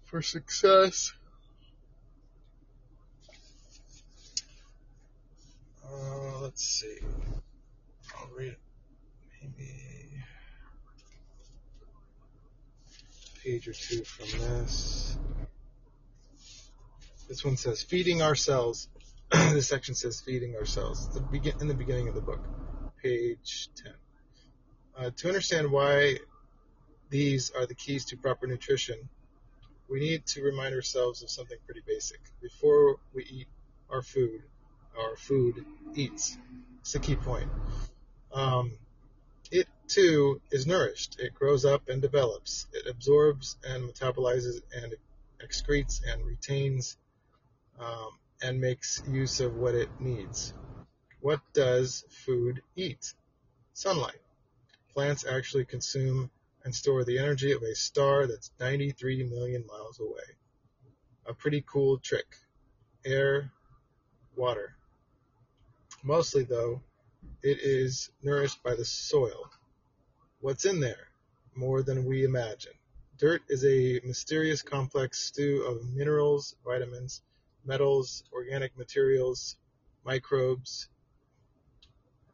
for 0.07 0.23
success. 0.23 1.13
Uh, 5.85 6.41
let's 6.41 6.63
see. 6.63 6.99
I'll 8.19 8.31
read 8.37 8.57
maybe 9.41 9.71
a 13.37 13.41
page 13.41 13.69
or 13.69 13.73
two 13.73 14.05
from 14.05 14.39
this. 14.41 15.17
This 17.29 17.45
one 17.45 17.57
says 17.57 17.83
feeding 17.83 18.23
our 18.23 18.35
this 19.53 19.69
section 19.69 19.95
says 19.95 20.21
feeding 20.21 20.57
ourselves 20.57 21.07
the 21.09 21.21
begin 21.21 21.53
in 21.61 21.69
the 21.69 21.75
beginning 21.75 22.09
of 22.09 22.15
the 22.15 22.21
book, 22.21 22.41
page 23.03 23.69
10. 23.77 23.93
Uh, 24.97 25.11
to 25.17 25.29
understand 25.29 25.71
why 25.71 26.17
these 27.11 27.51
are 27.51 27.67
the 27.67 27.75
keys 27.75 28.07
to 28.07 28.17
proper 28.17 28.47
nutrition, 28.47 28.97
we 29.89 30.01
need 30.01 30.25
to 30.25 30.43
remind 30.43 30.75
ourselves 30.75 31.23
of 31.23 31.29
something 31.29 31.59
pretty 31.67 31.83
basic. 31.87 32.21
Before 32.41 32.97
we 33.13 33.25
eat 33.25 33.49
our 33.91 34.01
food, 34.01 34.43
our 34.99 35.15
food 35.17 35.63
eats. 35.95 36.39
It's 36.81 36.95
a 36.95 36.99
key 36.99 37.17
point. 37.17 37.51
Um, 38.33 38.73
it 39.51 39.67
too 39.89 40.41
is 40.51 40.67
nourished. 40.67 41.21
It 41.21 41.35
grows 41.35 41.67
up 41.67 41.91
and 41.91 42.01
develops. 42.01 42.67
It 42.73 42.87
absorbs 42.89 43.57
and 43.63 43.85
metabolizes 43.85 44.63
and 44.75 44.95
excretes 45.43 46.01
and 46.11 46.25
retains 46.25 46.97
um, 47.79 48.11
and 48.43 48.61
makes 48.61 49.03
use 49.09 49.41
of 49.41 49.55
what 49.57 49.75
it 49.75 49.89
needs. 50.01 50.55
What 51.21 51.41
does 51.53 52.05
food 52.11 52.63
eat? 52.77 53.13
Sunlight. 53.73 54.21
Plants 54.93 55.27
actually 55.27 55.65
consume 55.65 56.31
and 56.65 56.75
store 56.75 57.05
the 57.05 57.19
energy 57.19 57.53
of 57.53 57.63
a 57.63 57.75
star 57.75 58.27
that's 58.27 58.51
93 58.61 59.25
million 59.25 59.65
miles 59.67 60.01
away. 60.01 60.37
A 61.27 61.35
pretty 61.35 61.65
cool 61.67 61.99
trick. 61.99 62.37
Air, 63.05 63.51
water. 64.37 64.77
Mostly, 66.03 66.45
though, 66.45 66.83
it 67.43 67.59
is 67.61 68.11
nourished 68.23 68.63
by 68.63 68.75
the 68.75 68.85
soil. 68.85 69.51
What's 70.41 70.65
in 70.65 70.81
there? 70.81 71.09
More 71.55 71.83
than 71.83 72.05
we 72.05 72.25
imagine. 72.25 72.73
Dirt 73.19 73.43
is 73.49 73.65
a 73.65 74.01
mysterious 74.07 74.63
complex 74.63 75.19
stew 75.19 75.65
of 75.65 75.93
minerals, 75.93 76.55
vitamins, 76.65 77.21
metals, 77.69 78.25
organic 78.33 78.77
materials, 78.77 79.57
microbes. 80.05 80.89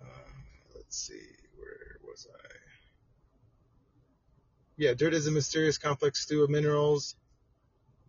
Uh, 0.01 0.30
let's 0.76 0.97
see, 0.97 1.20
where 1.57 1.99
was 2.07 2.26
I? 2.32 2.49
Yeah, 4.76 4.95
dirt 4.95 5.12
is 5.12 5.26
a 5.26 5.32
mysterious 5.32 5.76
complex 5.76 6.20
stew 6.20 6.45
of 6.45 6.51
minerals, 6.51 7.16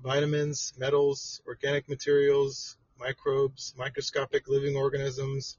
vitamins, 0.03 0.73
metals, 0.77 1.41
organic 1.47 1.89
materials, 1.89 2.77
microbes, 2.99 3.73
microscopic 3.77 4.47
living 4.47 4.75
organisms 4.75 5.57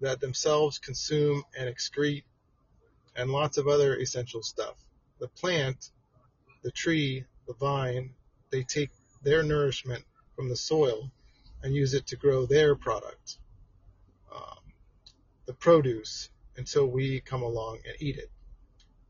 that 0.00 0.20
themselves 0.20 0.78
consume 0.78 1.44
and 1.56 1.68
excrete, 1.68 2.24
and 3.14 3.30
lots 3.30 3.58
of 3.58 3.68
other 3.68 3.96
essential 3.96 4.42
stuff. 4.42 4.74
The 5.20 5.28
plant, 5.28 5.90
the 6.62 6.70
tree, 6.70 7.24
the 7.46 7.54
vine, 7.54 8.14
they 8.50 8.62
take 8.62 8.90
their 9.22 9.42
nourishment 9.42 10.04
from 10.36 10.48
the 10.48 10.56
soil 10.56 11.10
and 11.62 11.74
use 11.74 11.94
it 11.94 12.06
to 12.08 12.16
grow 12.16 12.46
their 12.46 12.74
product, 12.74 13.38
um, 14.34 14.58
the 15.46 15.52
produce, 15.52 16.28
until 16.56 16.86
we 16.86 17.20
come 17.20 17.42
along 17.42 17.78
and 17.86 17.94
eat 18.00 18.18
it. 18.18 18.30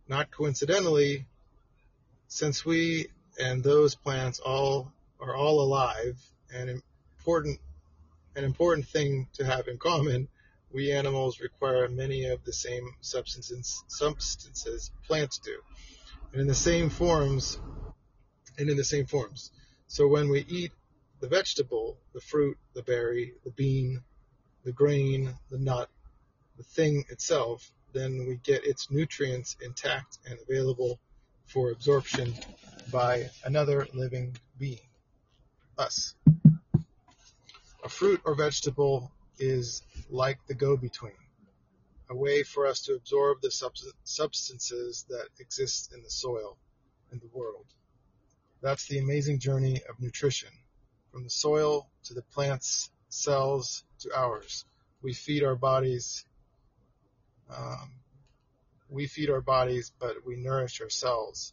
Not 0.08 0.30
coincidentally, 0.30 1.26
since 2.28 2.64
we 2.64 3.08
and 3.40 3.62
those 3.62 3.94
plants 3.94 4.40
all 4.40 4.92
are 5.20 5.34
all 5.34 5.60
alive 5.60 6.18
and 6.54 6.68
important 7.18 7.58
an 8.34 8.44
important 8.44 8.86
thing 8.86 9.28
to 9.34 9.44
have 9.44 9.68
in 9.68 9.76
common, 9.78 10.28
we 10.72 10.92
animals 10.92 11.40
require 11.40 11.88
many 11.88 12.26
of 12.26 12.44
the 12.44 12.52
same 12.52 12.94
substances 13.00 13.84
substances 13.88 14.90
plants 15.06 15.38
do. 15.38 15.60
And 16.32 16.40
in 16.40 16.46
the 16.46 16.54
same 16.54 16.88
forms 16.90 17.58
and 18.58 18.70
in 18.70 18.76
the 18.76 18.84
same 18.84 19.06
forms. 19.06 19.50
So 19.86 20.08
when 20.08 20.30
we 20.30 20.44
eat 20.48 20.72
the 21.22 21.28
vegetable, 21.28 21.96
the 22.14 22.20
fruit, 22.20 22.58
the 22.74 22.82
berry, 22.82 23.32
the 23.44 23.50
bean, 23.52 24.02
the 24.64 24.72
grain, 24.72 25.32
the 25.52 25.58
nut, 25.58 25.88
the 26.56 26.64
thing 26.64 27.04
itself, 27.10 27.70
then 27.92 28.26
we 28.26 28.40
get 28.42 28.66
its 28.66 28.90
nutrients 28.90 29.56
intact 29.62 30.18
and 30.28 30.36
available 30.40 30.98
for 31.46 31.70
absorption 31.70 32.34
by 32.90 33.30
another 33.44 33.86
living 33.94 34.36
being, 34.58 34.80
us. 35.78 36.14
A 37.84 37.88
fruit 37.88 38.20
or 38.24 38.34
vegetable 38.34 39.12
is 39.38 39.82
like 40.10 40.44
the 40.48 40.54
go-between, 40.54 41.12
a 42.10 42.16
way 42.16 42.42
for 42.42 42.66
us 42.66 42.82
to 42.82 42.94
absorb 42.94 43.40
the 43.42 43.50
substances 44.02 45.06
that 45.08 45.28
exist 45.38 45.92
in 45.94 46.02
the 46.02 46.10
soil 46.10 46.56
and 47.12 47.20
the 47.20 47.30
world. 47.32 47.66
That's 48.60 48.88
the 48.88 48.98
amazing 48.98 49.38
journey 49.38 49.82
of 49.88 50.00
nutrition 50.00 50.50
from 51.12 51.24
the 51.24 51.30
soil 51.30 51.88
to 52.04 52.14
the 52.14 52.22
plant's 52.22 52.90
cells 53.10 53.84
to 53.98 54.10
ours. 54.16 54.64
We 55.02 55.12
feed 55.12 55.44
our 55.44 55.54
bodies. 55.54 56.24
Um, 57.54 57.92
we 58.88 59.06
feed 59.06 59.28
our 59.30 59.42
bodies, 59.42 59.92
but 59.98 60.24
we 60.26 60.36
nourish 60.36 60.80
ourselves. 60.80 61.52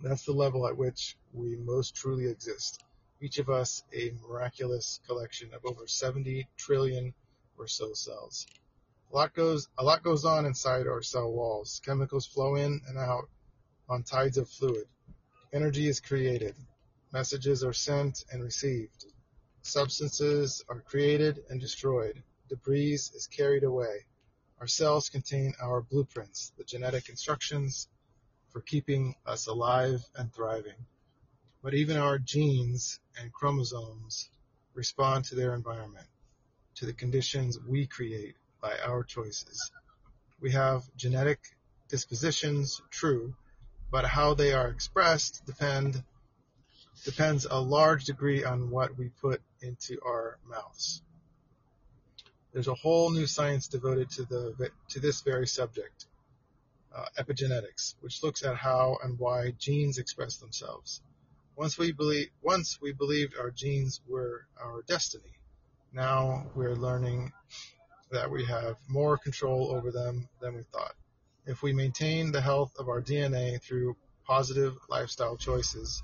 That's 0.00 0.24
the 0.24 0.32
level 0.32 0.66
at 0.66 0.76
which 0.76 1.16
we 1.32 1.56
most 1.56 1.94
truly 1.94 2.26
exist. 2.26 2.82
Each 3.20 3.38
of 3.38 3.50
us 3.50 3.84
a 3.92 4.12
miraculous 4.26 4.98
collection 5.06 5.52
of 5.54 5.64
over 5.64 5.86
70 5.86 6.48
trillion 6.56 7.14
or 7.58 7.68
so 7.68 7.92
cells. 7.92 8.46
A 9.12 9.16
lot 9.16 9.34
goes 9.34 9.68
a 9.78 9.84
lot 9.84 10.02
goes 10.02 10.24
on 10.24 10.46
inside 10.46 10.86
our 10.86 11.02
cell 11.02 11.30
walls. 11.30 11.80
Chemicals 11.84 12.26
flow 12.26 12.56
in 12.56 12.80
and 12.88 12.98
out 12.98 13.28
on 13.88 14.02
tides 14.02 14.38
of 14.38 14.48
fluid. 14.48 14.88
Energy 15.52 15.86
is 15.86 16.00
created. 16.00 16.56
Messages 17.12 17.62
are 17.62 17.74
sent 17.74 18.24
and 18.32 18.42
received. 18.42 19.04
Substances 19.60 20.64
are 20.70 20.80
created 20.80 21.44
and 21.50 21.60
destroyed. 21.60 22.22
Debris 22.48 22.94
is 22.94 23.28
carried 23.30 23.64
away. 23.64 24.06
Our 24.60 24.66
cells 24.66 25.10
contain 25.10 25.52
our 25.60 25.82
blueprints, 25.82 26.52
the 26.56 26.64
genetic 26.64 27.10
instructions 27.10 27.88
for 28.48 28.62
keeping 28.62 29.14
us 29.26 29.46
alive 29.46 30.02
and 30.16 30.32
thriving. 30.32 30.86
But 31.62 31.74
even 31.74 31.98
our 31.98 32.18
genes 32.18 32.98
and 33.20 33.30
chromosomes 33.30 34.30
respond 34.72 35.26
to 35.26 35.34
their 35.34 35.54
environment, 35.54 36.08
to 36.76 36.86
the 36.86 36.94
conditions 36.94 37.58
we 37.60 37.86
create 37.86 38.36
by 38.62 38.78
our 38.78 39.04
choices. 39.04 39.70
We 40.40 40.52
have 40.52 40.82
genetic 40.96 41.40
dispositions, 41.88 42.80
true, 42.90 43.34
but 43.90 44.06
how 44.06 44.32
they 44.32 44.54
are 44.54 44.68
expressed 44.68 45.44
depend 45.44 46.02
depends 47.04 47.46
a 47.50 47.58
large 47.60 48.04
degree 48.04 48.44
on 48.44 48.70
what 48.70 48.96
we 48.96 49.08
put 49.20 49.40
into 49.60 50.00
our 50.04 50.38
mouths. 50.48 51.02
There's 52.52 52.68
a 52.68 52.74
whole 52.74 53.10
new 53.10 53.26
science 53.26 53.66
devoted 53.66 54.10
to 54.10 54.24
the 54.24 54.70
to 54.90 55.00
this 55.00 55.22
very 55.22 55.46
subject, 55.46 56.06
uh, 56.94 57.06
epigenetics, 57.18 57.94
which 58.00 58.22
looks 58.22 58.44
at 58.44 58.56
how 58.56 58.98
and 59.02 59.18
why 59.18 59.52
genes 59.58 59.98
express 59.98 60.36
themselves. 60.36 61.00
Once 61.56 61.78
we 61.78 61.92
believe, 61.92 62.28
once 62.42 62.78
we 62.80 62.92
believed 62.92 63.34
our 63.38 63.50
genes 63.50 64.00
were 64.06 64.46
our 64.60 64.82
destiny. 64.82 65.32
Now 65.92 66.50
we're 66.54 66.74
learning 66.74 67.32
that 68.10 68.30
we 68.30 68.44
have 68.44 68.76
more 68.88 69.16
control 69.16 69.74
over 69.74 69.90
them 69.90 70.28
than 70.40 70.54
we 70.54 70.62
thought. 70.62 70.94
If 71.46 71.62
we 71.62 71.72
maintain 71.72 72.32
the 72.32 72.40
health 72.40 72.72
of 72.78 72.88
our 72.88 73.02
DNA 73.02 73.60
through 73.60 73.96
positive 74.24 74.76
lifestyle 74.88 75.36
choices, 75.36 76.02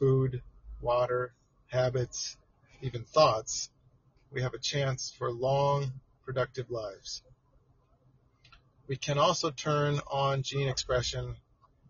food, 0.00 0.42
water, 0.80 1.32
habits, 1.68 2.36
even 2.82 3.04
thoughts, 3.04 3.70
we 4.32 4.42
have 4.42 4.54
a 4.54 4.58
chance 4.58 5.14
for 5.16 5.30
long, 5.30 5.92
productive 6.24 6.70
lives. 6.70 7.22
We 8.88 8.96
can 8.96 9.18
also 9.18 9.50
turn 9.50 10.00
on 10.10 10.42
gene 10.42 10.68
expression 10.68 11.36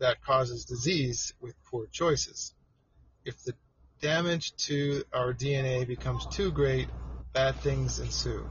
that 0.00 0.22
causes 0.22 0.64
disease 0.64 1.32
with 1.40 1.54
poor 1.70 1.86
choices. 1.86 2.52
If 3.24 3.42
the 3.44 3.54
damage 4.00 4.54
to 4.66 5.04
our 5.12 5.32
DNA 5.32 5.86
becomes 5.86 6.26
too 6.26 6.50
great, 6.50 6.88
bad 7.32 7.56
things 7.60 8.00
ensue, 8.00 8.46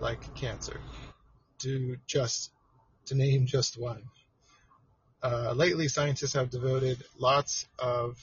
like 0.00 0.34
cancer. 0.34 0.80
To 1.60 1.96
just 2.06 2.52
to 3.06 3.14
name 3.14 3.46
just 3.46 3.80
one. 3.80 4.02
Uh, 5.22 5.52
lately, 5.56 5.88
scientists 5.88 6.34
have 6.34 6.50
devoted 6.50 7.02
lots 7.18 7.66
of 7.78 8.16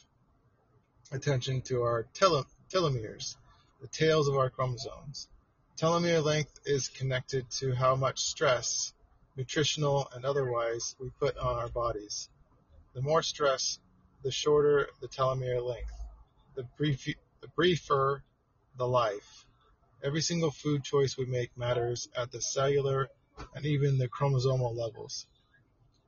attention 1.15 1.61
to 1.61 1.81
our 1.81 2.05
telomeres, 2.13 3.35
the 3.81 3.87
tails 3.87 4.27
of 4.27 4.35
our 4.35 4.49
chromosomes. 4.49 5.27
Telomere 5.77 6.23
length 6.23 6.59
is 6.65 6.89
connected 6.89 7.49
to 7.51 7.73
how 7.73 7.95
much 7.95 8.19
stress, 8.19 8.93
nutritional 9.35 10.09
and 10.13 10.25
otherwise, 10.25 10.95
we 10.99 11.09
put 11.19 11.37
on 11.37 11.57
our 11.57 11.69
bodies. 11.69 12.29
The 12.93 13.01
more 13.01 13.21
stress, 13.21 13.79
the 14.23 14.31
shorter 14.31 14.89
the 15.01 15.07
telomere 15.07 15.61
length. 15.61 15.93
The, 16.55 16.63
brief, 16.77 17.05
the 17.41 17.47
briefer 17.55 18.23
the 18.77 18.87
life. 18.87 19.45
Every 20.03 20.21
single 20.21 20.51
food 20.51 20.83
choice 20.83 21.17
we 21.17 21.25
make 21.25 21.57
matters 21.57 22.09
at 22.17 22.31
the 22.31 22.41
cellular 22.41 23.09
and 23.53 23.65
even 23.65 23.97
the 23.97 24.07
chromosomal 24.07 24.75
levels. 24.75 25.27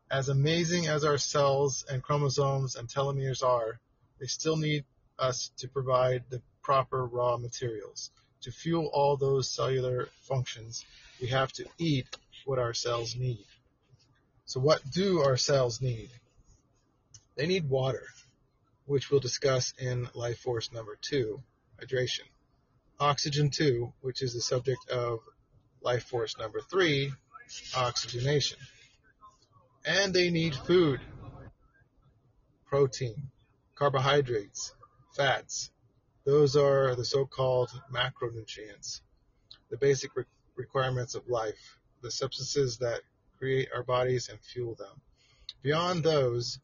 As 0.09 0.29
amazing 0.29 0.87
as 0.87 1.03
our 1.03 1.17
cells 1.17 1.85
and 1.89 2.03
chromosomes 2.03 2.75
and 2.75 2.87
telomeres 2.87 3.43
are, 3.43 3.79
they 4.19 4.27
still 4.27 4.57
need 4.57 4.85
us 5.19 5.51
to 5.57 5.67
provide 5.67 6.23
the 6.29 6.41
proper 6.61 7.05
raw 7.05 7.37
materials. 7.37 8.11
To 8.41 8.51
fuel 8.51 8.89
all 8.93 9.17
those 9.17 9.49
cellular 9.49 10.09
functions, 10.21 10.85
we 11.21 11.27
have 11.27 11.51
to 11.53 11.65
eat 11.77 12.07
what 12.45 12.59
our 12.59 12.73
cells 12.73 13.15
need. 13.15 13.45
So 14.45 14.59
what 14.59 14.81
do 14.91 15.21
our 15.21 15.37
cells 15.37 15.81
need? 15.81 16.09
They 17.35 17.47
need 17.47 17.69
water, 17.69 18.03
which 18.85 19.11
we'll 19.11 19.19
discuss 19.19 19.73
in 19.79 20.07
life 20.13 20.39
force 20.39 20.71
number 20.71 20.97
two, 21.01 21.41
hydration. 21.81 22.27
Oxygen 22.99 23.49
two, 23.49 23.93
which 24.01 24.21
is 24.21 24.33
the 24.33 24.41
subject 24.41 24.89
of 24.89 25.19
life 25.81 26.03
force 26.03 26.37
number 26.37 26.61
three, 26.61 27.11
oxygenation. 27.75 28.57
And 29.85 30.13
they 30.13 30.29
need 30.29 30.55
food, 30.55 30.99
protein, 32.65 33.29
carbohydrates, 33.75 34.73
fats. 35.17 35.71
Those 36.25 36.55
are 36.55 36.95
the 36.95 37.03
so-called 37.03 37.71
macronutrients, 37.91 39.01
the 39.71 39.77
basic 39.77 40.15
re- 40.15 40.25
requirements 40.55 41.15
of 41.15 41.27
life, 41.27 41.79
the 42.03 42.11
substances 42.11 42.77
that 42.77 43.01
create 43.39 43.69
our 43.73 43.83
bodies 43.83 44.29
and 44.29 44.39
fuel 44.39 44.75
them. 44.75 45.01
Beyond 45.63 46.03
those, 46.03 46.59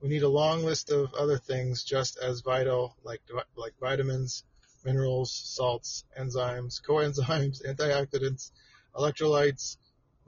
we 0.00 0.08
need 0.08 0.24
a 0.24 0.28
long 0.28 0.64
list 0.64 0.90
of 0.90 1.14
other 1.14 1.38
things 1.38 1.84
just 1.84 2.18
as 2.18 2.40
vital, 2.40 2.96
like, 3.04 3.22
like 3.56 3.74
vitamins, 3.80 4.42
minerals, 4.84 5.30
salts, 5.32 6.04
enzymes, 6.18 6.82
coenzymes, 6.86 7.64
antioxidants, 7.64 8.50
electrolytes, 8.96 9.76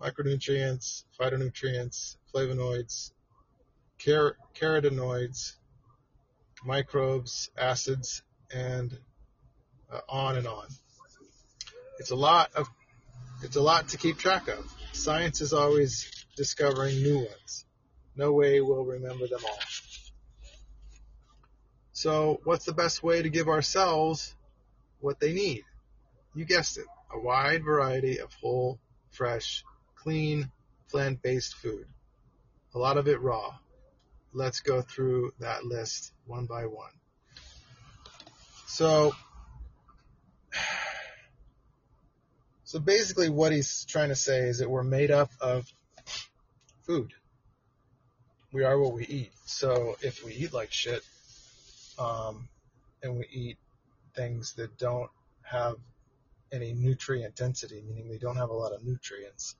micronutrients, 0.00 1.04
phytonutrients, 1.18 2.16
flavonoids, 2.32 3.10
car- 4.04 4.36
carotenoids, 4.54 5.54
microbes, 6.64 7.50
acids, 7.56 8.22
and 8.52 8.96
uh, 9.92 10.00
on 10.08 10.36
and 10.36 10.46
on. 10.46 10.66
It's 11.98 12.10
a 12.10 12.16
lot 12.16 12.50
of 12.54 12.68
it's 13.42 13.56
a 13.56 13.60
lot 13.60 13.88
to 13.88 13.98
keep 13.98 14.18
track 14.18 14.48
of. 14.48 14.72
Science 14.92 15.40
is 15.40 15.52
always 15.52 16.10
discovering 16.36 17.02
new 17.02 17.18
ones. 17.18 17.64
No 18.16 18.32
way 18.32 18.60
we'll 18.60 18.84
remember 18.84 19.28
them 19.28 19.40
all. 19.44 19.58
So, 21.92 22.40
what's 22.44 22.64
the 22.64 22.72
best 22.72 23.02
way 23.02 23.22
to 23.22 23.28
give 23.28 23.48
ourselves 23.48 24.34
what 25.00 25.20
they 25.20 25.32
need? 25.32 25.64
You 26.34 26.44
guessed 26.44 26.78
it, 26.78 26.86
a 27.12 27.18
wide 27.18 27.64
variety 27.64 28.18
of 28.18 28.32
whole, 28.34 28.78
fresh, 29.10 29.64
clean, 29.96 30.50
plant-based 30.90 31.54
food. 31.54 31.86
A 32.74 32.78
lot 32.78 32.98
of 32.98 33.08
it 33.08 33.20
raw. 33.20 33.54
Let's 34.38 34.60
go 34.60 34.82
through 34.82 35.32
that 35.40 35.64
list 35.64 36.12
one 36.24 36.46
by 36.46 36.66
one. 36.66 36.92
So, 38.68 39.12
so 42.62 42.78
basically 42.78 43.30
what 43.30 43.50
he's 43.50 43.84
trying 43.86 44.10
to 44.10 44.14
say 44.14 44.42
is 44.42 44.58
that 44.58 44.70
we're 44.70 44.84
made 44.84 45.10
up 45.10 45.32
of 45.40 45.66
food. 46.82 47.14
We 48.52 48.62
are 48.62 48.78
what 48.78 48.92
we 48.92 49.06
eat. 49.06 49.32
So 49.46 49.96
if 50.02 50.24
we 50.24 50.34
eat 50.34 50.52
like 50.52 50.70
shit, 50.70 51.02
um, 51.98 52.48
and 53.02 53.16
we 53.16 53.26
eat 53.32 53.58
things 54.14 54.52
that 54.52 54.78
don't 54.78 55.10
have 55.42 55.74
any 56.52 56.74
nutrient 56.74 57.34
density, 57.34 57.82
meaning 57.88 58.08
they 58.08 58.18
don't 58.18 58.36
have 58.36 58.50
a 58.50 58.54
lot 58.54 58.72
of 58.72 58.84
nutrients, 58.84 59.56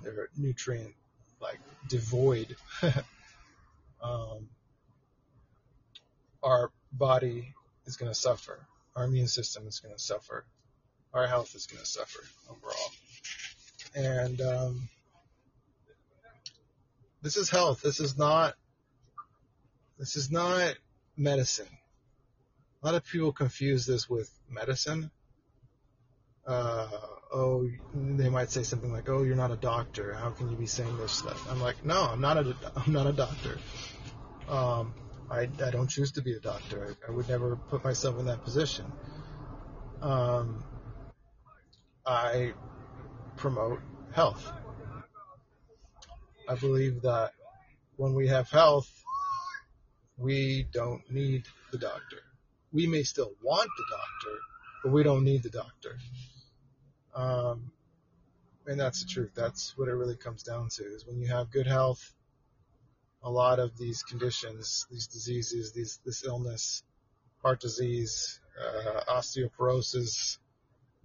they're 0.00 0.28
nutrient 0.36 0.94
like 1.40 1.58
devoid. 1.88 2.54
um, 4.02 4.48
our 6.42 6.70
body 6.92 7.54
is 7.86 7.96
going 7.96 8.10
to 8.10 8.18
suffer. 8.18 8.66
Our 8.96 9.04
immune 9.04 9.28
system 9.28 9.66
is 9.66 9.80
going 9.80 9.94
to 9.94 10.00
suffer. 10.00 10.44
Our 11.14 11.26
health 11.26 11.54
is 11.54 11.66
going 11.66 11.80
to 11.80 11.86
suffer 11.86 12.20
overall. 12.50 12.90
And 13.94 14.40
um, 14.40 14.88
this 17.22 17.36
is 17.36 17.50
health. 17.50 17.82
This 17.82 18.00
is 18.00 18.16
not. 18.16 18.54
This 19.98 20.16
is 20.16 20.30
not 20.30 20.74
medicine. 21.16 21.68
A 22.82 22.86
lot 22.86 22.94
of 22.94 23.04
people 23.04 23.32
confuse 23.32 23.86
this 23.86 24.10
with 24.10 24.28
medicine. 24.50 25.10
Uh, 26.44 26.88
oh, 27.32 27.68
they 27.94 28.28
might 28.28 28.50
say 28.50 28.64
something 28.64 28.90
like, 28.90 29.08
"Oh, 29.08 29.22
you're 29.22 29.36
not 29.36 29.52
a 29.52 29.56
doctor. 29.56 30.14
How 30.14 30.30
can 30.30 30.50
you 30.50 30.56
be 30.56 30.66
saying 30.66 30.96
this 30.96 31.12
stuff?" 31.12 31.48
I'm 31.50 31.60
like, 31.60 31.84
"No, 31.84 32.02
I'm 32.02 32.20
not 32.20 32.38
a, 32.38 32.56
I'm 32.74 32.92
not 32.92 33.06
a 33.06 33.12
doctor. 33.12 33.58
Um, 34.48 34.94
I, 35.30 35.48
I 35.64 35.70
don't 35.70 35.88
choose 35.88 36.12
to 36.12 36.22
be 36.22 36.34
a 36.34 36.40
doctor. 36.40 36.96
I, 37.08 37.10
I 37.10 37.14
would 37.14 37.28
never 37.28 37.56
put 37.56 37.84
myself 37.84 38.18
in 38.18 38.26
that 38.26 38.44
position. 38.44 38.84
Um, 40.00 40.64
I 42.04 42.52
promote 43.36 43.80
health. 44.12 44.50
I 46.48 46.54
believe 46.56 47.02
that 47.02 47.32
when 47.96 48.14
we 48.14 48.28
have 48.28 48.50
health, 48.50 48.90
we 50.18 50.66
don't 50.72 51.08
need 51.10 51.44
the 51.70 51.78
doctor. 51.78 52.18
We 52.72 52.86
may 52.86 53.02
still 53.02 53.32
want 53.42 53.70
the 53.76 53.84
doctor, 53.90 54.38
but 54.82 54.92
we 54.92 55.02
don't 55.02 55.24
need 55.24 55.42
the 55.42 55.50
doctor. 55.50 55.98
Um, 57.14 57.70
and 58.66 58.78
that's 58.78 59.04
the 59.04 59.08
truth. 59.08 59.30
That's 59.34 59.76
what 59.76 59.88
it 59.88 59.92
really 59.94 60.16
comes 60.16 60.42
down 60.42 60.68
to 60.70 60.84
is 60.84 61.06
when 61.06 61.20
you 61.20 61.28
have 61.28 61.50
good 61.50 61.66
health, 61.66 62.14
a 63.24 63.30
lot 63.30 63.58
of 63.58 63.76
these 63.78 64.02
conditions, 64.02 64.86
these 64.90 65.06
diseases, 65.06 65.72
these, 65.72 66.00
this 66.04 66.24
illness, 66.24 66.82
heart 67.42 67.60
disease, 67.60 68.40
uh, 68.60 69.00
osteoporosis, 69.08 70.38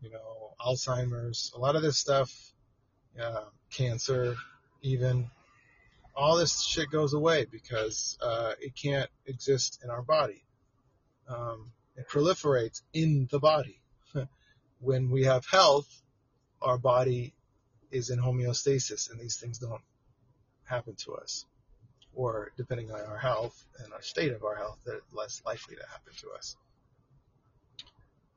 you 0.02 0.10
know, 0.10 0.54
Alzheimer's, 0.60 1.52
a 1.56 1.60
lot 1.60 1.76
of 1.76 1.82
this 1.82 1.98
stuff, 1.98 2.32
uh, 3.22 3.46
cancer, 3.72 4.36
even, 4.82 5.30
all 6.16 6.38
this 6.38 6.64
shit 6.64 6.90
goes 6.90 7.14
away 7.14 7.46
because 7.52 8.18
uh, 8.22 8.54
it 8.60 8.74
can't 8.76 9.10
exist 9.26 9.80
in 9.84 9.90
our 9.90 10.02
body. 10.02 10.44
Um, 11.28 11.72
it 11.96 12.08
proliferates 12.10 12.82
in 12.94 13.28
the 13.32 13.40
body. 13.40 13.80
when 14.80 15.12
we 15.12 15.26
have 15.26 15.46
health, 15.46 15.88
our 16.62 16.78
body 16.78 17.34
is 17.92 18.10
in 18.10 18.20
homeostasis 18.20 19.12
and 19.12 19.20
these 19.20 19.38
things 19.38 19.60
don't 19.60 19.82
happen 20.64 20.96
to 21.06 21.14
us. 21.14 21.46
Or 22.18 22.52
depending 22.58 22.92
on 22.92 23.00
our 23.02 23.18
health 23.18 23.64
and 23.84 23.94
our 23.94 24.02
state 24.02 24.32
of 24.32 24.44
our 24.44 24.56
health, 24.56 24.80
they're 24.84 25.02
less 25.14 25.44
likely 25.46 25.76
to 25.76 25.84
happen 25.88 26.14
to 26.22 26.32
us. 26.32 26.56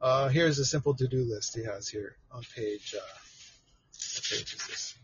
Uh, 0.03 0.29
here's 0.29 0.59
a 0.59 0.67
simple 0.67 0.95
to-do 0.95 1.25
list 1.25 1.57
he 1.57 1.65
has 1.65 1.89
here 1.89 2.17
on 2.31 2.43
page, 2.55 2.95
uh, 2.95 3.01
what 3.01 4.23
page 4.31 4.55
is 4.55 4.67
this? 4.69 4.99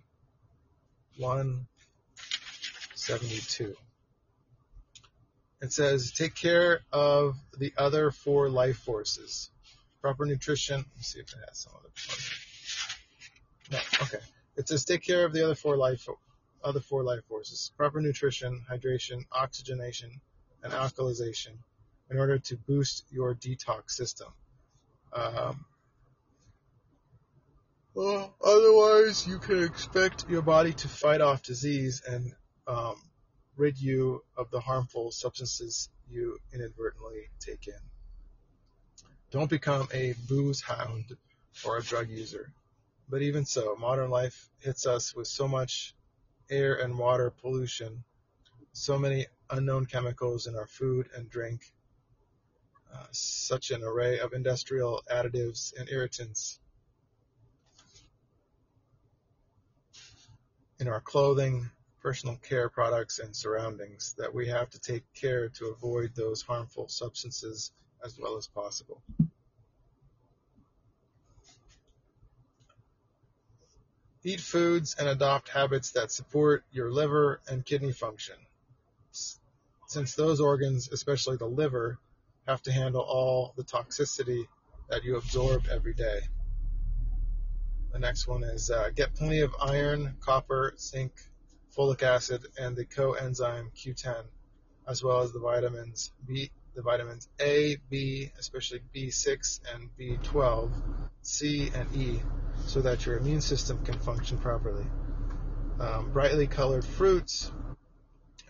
172. 1.16 3.74
It 5.62 5.72
says, 5.72 6.12
take 6.12 6.34
care 6.34 6.80
of 6.92 7.38
the 7.58 7.72
other 7.78 8.10
four 8.10 8.50
life 8.50 8.76
forces. 8.76 9.48
Proper 10.02 10.26
nutrition. 10.26 10.84
Let's 10.96 11.14
see 11.14 11.20
if 11.20 11.32
it 11.32 11.38
has 11.48 11.60
some 11.60 11.72
other. 11.78 11.88
No, 13.72 13.78
okay. 14.02 14.20
It 14.56 14.68
says 14.68 14.84
take 14.84 15.02
care 15.02 15.24
of 15.24 15.32
the 15.32 15.44
other 15.44 15.54
four 15.54 15.76
life 15.76 16.08
other 16.66 16.80
four 16.80 17.04
life 17.04 17.24
forces: 17.28 17.72
proper 17.76 18.00
nutrition, 18.00 18.64
hydration, 18.70 19.24
oxygenation, 19.32 20.20
and 20.62 20.72
alkalization, 20.72 21.56
in 22.10 22.18
order 22.18 22.38
to 22.38 22.56
boost 22.56 23.04
your 23.10 23.34
detox 23.34 23.92
system. 23.92 24.28
Um, 25.12 25.64
well, 27.94 28.34
otherwise, 28.44 29.26
you 29.26 29.38
can 29.38 29.62
expect 29.62 30.28
your 30.28 30.42
body 30.42 30.74
to 30.74 30.88
fight 30.88 31.22
off 31.22 31.42
disease 31.42 32.02
and 32.06 32.32
um, 32.66 32.96
rid 33.56 33.80
you 33.80 34.22
of 34.36 34.50
the 34.50 34.60
harmful 34.60 35.10
substances 35.10 35.88
you 36.10 36.38
inadvertently 36.52 37.30
take 37.40 37.68
in. 37.68 37.80
Don't 39.30 39.48
become 39.48 39.88
a 39.94 40.14
booze 40.28 40.60
hound 40.60 41.16
or 41.64 41.78
a 41.78 41.82
drug 41.82 42.10
user. 42.10 42.52
But 43.08 43.22
even 43.22 43.44
so, 43.44 43.76
modern 43.76 44.10
life 44.10 44.50
hits 44.58 44.84
us 44.86 45.14
with 45.14 45.26
so 45.26 45.48
much 45.48 45.94
air 46.50 46.74
and 46.76 46.98
water 46.98 47.30
pollution, 47.30 48.04
so 48.72 48.98
many 48.98 49.26
unknown 49.50 49.86
chemicals 49.86 50.46
in 50.46 50.56
our 50.56 50.66
food 50.66 51.08
and 51.14 51.30
drink, 51.30 51.72
uh, 52.92 53.06
such 53.10 53.70
an 53.70 53.82
array 53.82 54.18
of 54.18 54.32
industrial 54.32 55.02
additives 55.10 55.72
and 55.78 55.88
irritants. 55.88 56.60
In 60.78 60.88
our 60.88 61.00
clothing, 61.00 61.70
personal 62.00 62.36
care 62.36 62.68
products, 62.68 63.18
and 63.18 63.34
surroundings, 63.34 64.14
that 64.18 64.32
we 64.32 64.46
have 64.48 64.70
to 64.70 64.80
take 64.80 65.02
care 65.14 65.48
to 65.48 65.66
avoid 65.68 66.14
those 66.14 66.42
harmful 66.42 66.86
substances 66.88 67.72
as 68.04 68.18
well 68.18 68.36
as 68.36 68.46
possible. 68.46 69.02
Eat 74.26 74.40
foods 74.40 74.96
and 74.98 75.08
adopt 75.08 75.48
habits 75.50 75.92
that 75.92 76.10
support 76.10 76.64
your 76.72 76.90
liver 76.90 77.40
and 77.46 77.64
kidney 77.64 77.92
function, 77.92 78.34
since 79.86 80.16
those 80.16 80.40
organs, 80.40 80.88
especially 80.90 81.36
the 81.36 81.46
liver, 81.46 82.00
have 82.48 82.60
to 82.62 82.72
handle 82.72 83.02
all 83.02 83.54
the 83.56 83.62
toxicity 83.62 84.48
that 84.88 85.04
you 85.04 85.16
absorb 85.16 85.66
every 85.70 85.94
day. 85.94 86.18
The 87.92 88.00
next 88.00 88.26
one 88.26 88.42
is 88.42 88.68
uh, 88.68 88.90
get 88.92 89.14
plenty 89.14 89.42
of 89.42 89.54
iron, 89.62 90.16
copper, 90.18 90.74
zinc, 90.76 91.12
folic 91.76 92.02
acid, 92.02 92.48
and 92.58 92.74
the 92.74 92.84
coenzyme 92.84 93.70
Q10, 93.76 94.24
as 94.88 95.04
well 95.04 95.20
as 95.20 95.30
the 95.30 95.38
vitamins 95.38 96.10
B, 96.26 96.50
the 96.76 96.82
vitamins 96.82 97.28
A, 97.40 97.78
B, 97.88 98.30
especially 98.38 98.82
B6 98.94 99.60
and 99.74 99.88
B12, 99.98 100.70
C, 101.22 101.70
and 101.74 101.96
E, 101.96 102.20
so 102.66 102.82
that 102.82 103.06
your 103.06 103.16
immune 103.16 103.40
system 103.40 103.82
can 103.84 103.98
function 103.98 104.36
properly. 104.38 104.84
Um, 105.80 106.12
brightly 106.12 106.46
colored 106.46 106.84
fruits 106.84 107.50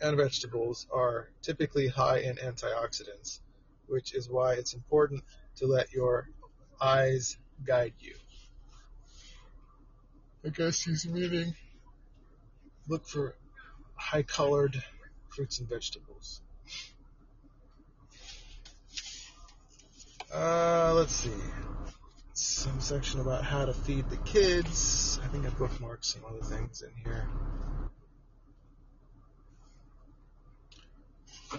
and 0.02 0.16
vegetables 0.16 0.88
are 0.92 1.30
typically 1.40 1.86
high 1.86 2.18
in 2.18 2.36
antioxidants, 2.36 3.38
which 3.86 4.12
is 4.12 4.28
why 4.28 4.54
it's 4.54 4.74
important 4.74 5.22
to 5.56 5.66
let 5.66 5.92
your 5.92 6.28
eyes 6.80 7.38
guide 7.64 7.94
you. 8.00 8.16
I 10.44 10.48
guess 10.48 10.82
he's 10.82 11.06
meaning 11.06 11.54
look 12.88 13.06
for 13.06 13.36
high 13.94 14.22
colored 14.24 14.82
fruits 15.28 15.60
and 15.60 15.68
vegetables. 15.68 16.42
Uh, 20.36 20.92
let's 20.94 21.14
see. 21.14 21.30
Some 22.34 22.78
section 22.78 23.20
about 23.20 23.42
how 23.42 23.64
to 23.64 23.72
feed 23.72 24.10
the 24.10 24.18
kids. 24.18 25.18
I 25.24 25.28
think 25.28 25.46
I 25.46 25.48
bookmarked 25.48 26.04
some 26.04 26.20
other 26.28 26.42
things 26.42 26.82
in 26.82 26.90
here. 27.02 27.26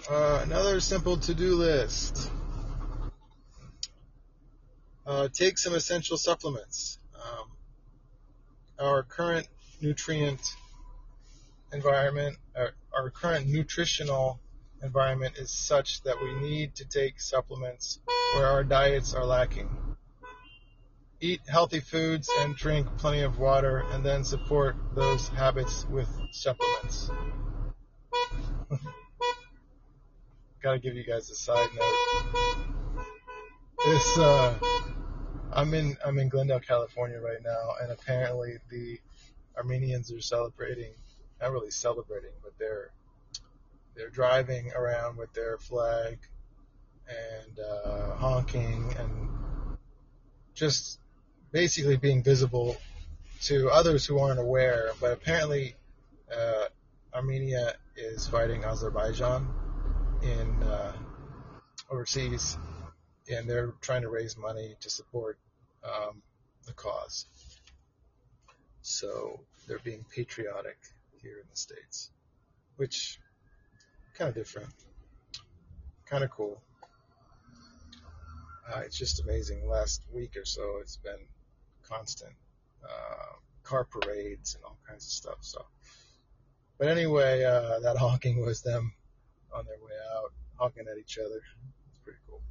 Uh, 0.08 0.42
another 0.44 0.78
simple 0.78 1.16
to-do 1.16 1.56
list. 1.56 2.30
Uh, 5.04 5.26
take 5.32 5.58
some 5.58 5.74
essential 5.74 6.16
supplements. 6.16 7.00
Um, 7.16 7.48
our 8.78 9.02
current 9.02 9.48
nutrient 9.80 10.54
environment, 11.72 12.36
our, 12.56 12.70
our 12.94 13.10
current 13.10 13.48
nutritional 13.48 14.38
environment 14.84 15.36
is 15.36 15.50
such 15.50 16.00
that 16.02 16.22
we 16.22 16.32
need 16.34 16.76
to 16.76 16.84
take 16.84 17.20
supplements 17.20 17.98
where 18.34 18.46
our 18.46 18.64
diets 18.64 19.14
are 19.14 19.24
lacking. 19.24 19.68
Eat 21.20 21.40
healthy 21.48 21.80
foods 21.80 22.30
and 22.40 22.54
drink 22.54 22.86
plenty 22.96 23.22
of 23.22 23.38
water 23.38 23.84
and 23.92 24.04
then 24.04 24.22
support 24.24 24.76
those 24.94 25.28
habits 25.28 25.84
with 25.90 26.08
supplements. 26.30 27.10
Gotta 30.62 30.78
give 30.78 30.94
you 30.94 31.04
guys 31.04 31.28
a 31.30 31.34
side 31.34 31.68
note. 31.74 31.94
This, 33.84 34.18
uh, 34.18 34.58
I'm 35.52 35.74
in, 35.74 35.96
I'm 36.04 36.18
in 36.18 36.28
Glendale, 36.28 36.60
California 36.60 37.18
right 37.20 37.42
now 37.42 37.74
and 37.82 37.90
apparently 37.90 38.58
the 38.70 39.00
Armenians 39.56 40.12
are 40.12 40.20
celebrating, 40.20 40.92
not 41.40 41.50
really 41.50 41.70
celebrating, 41.70 42.30
but 42.42 42.52
they're 42.58 42.92
they're 43.96 44.10
driving 44.10 44.70
around 44.72 45.16
with 45.16 45.32
their 45.32 45.58
flag 45.58 46.18
and 47.08 47.58
uh, 47.58 48.14
honking 48.16 48.94
and 48.98 49.28
just 50.54 51.00
basically 51.52 51.96
being 51.96 52.22
visible 52.22 52.76
to 53.42 53.68
others 53.70 54.04
who 54.04 54.18
aren't 54.18 54.40
aware. 54.40 54.90
But 55.00 55.12
apparently, 55.12 55.76
uh, 56.34 56.64
Armenia 57.14 57.74
is 57.96 58.26
fighting 58.26 58.64
Azerbaijan 58.64 59.48
in 60.22 60.62
uh, 60.62 60.92
overseas, 61.90 62.58
and 63.30 63.48
they're 63.48 63.72
trying 63.80 64.02
to 64.02 64.08
raise 64.08 64.36
money 64.36 64.76
to 64.80 64.90
support 64.90 65.38
um, 65.84 66.22
the 66.66 66.72
cause. 66.72 67.26
So 68.82 69.40
they're 69.66 69.78
being 69.78 70.04
patriotic 70.14 70.78
here 71.22 71.38
in 71.38 71.44
the 71.50 71.56
states, 71.56 72.10
which 72.76 73.18
kind 74.14 74.28
of 74.28 74.34
different, 74.34 74.70
kind 76.06 76.24
of 76.24 76.30
cool. 76.30 76.60
Uh, 78.70 78.80
it's 78.80 78.98
just 78.98 79.22
amazing. 79.22 79.66
Last 79.66 80.02
week 80.12 80.36
or 80.36 80.44
so, 80.44 80.78
it's 80.80 80.96
been 80.96 81.26
constant 81.88 82.34
uh, 82.84 83.36
car 83.62 83.84
parades 83.84 84.54
and 84.54 84.64
all 84.64 84.78
kinds 84.86 85.04
of 85.04 85.10
stuff. 85.10 85.38
So, 85.40 85.64
but 86.78 86.88
anyway, 86.88 87.44
uh, 87.44 87.80
that 87.80 87.96
honking 87.96 88.44
was 88.44 88.62
them 88.62 88.92
on 89.54 89.64
their 89.64 89.78
way 89.78 89.94
out, 90.16 90.32
honking 90.56 90.84
at 90.90 90.98
each 90.98 91.18
other. 91.18 91.40
It's 91.90 91.98
pretty 92.04 92.18
cool. 92.28 92.42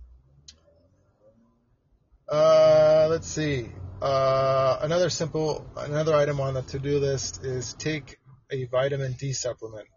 Uh, 2.28 3.08
let's 3.10 3.28
see. 3.28 3.70
Uh, 4.02 4.80
another 4.82 5.10
simple, 5.10 5.66
another 5.78 6.16
item 6.16 6.40
on 6.40 6.56
the 6.56 6.62
to-do 6.64 7.00
list 7.00 7.44
is 7.44 7.74
take 7.76 8.18
a 8.52 8.66
vitamin 8.66 9.14
D 9.14 9.34
supplement. 9.34 9.88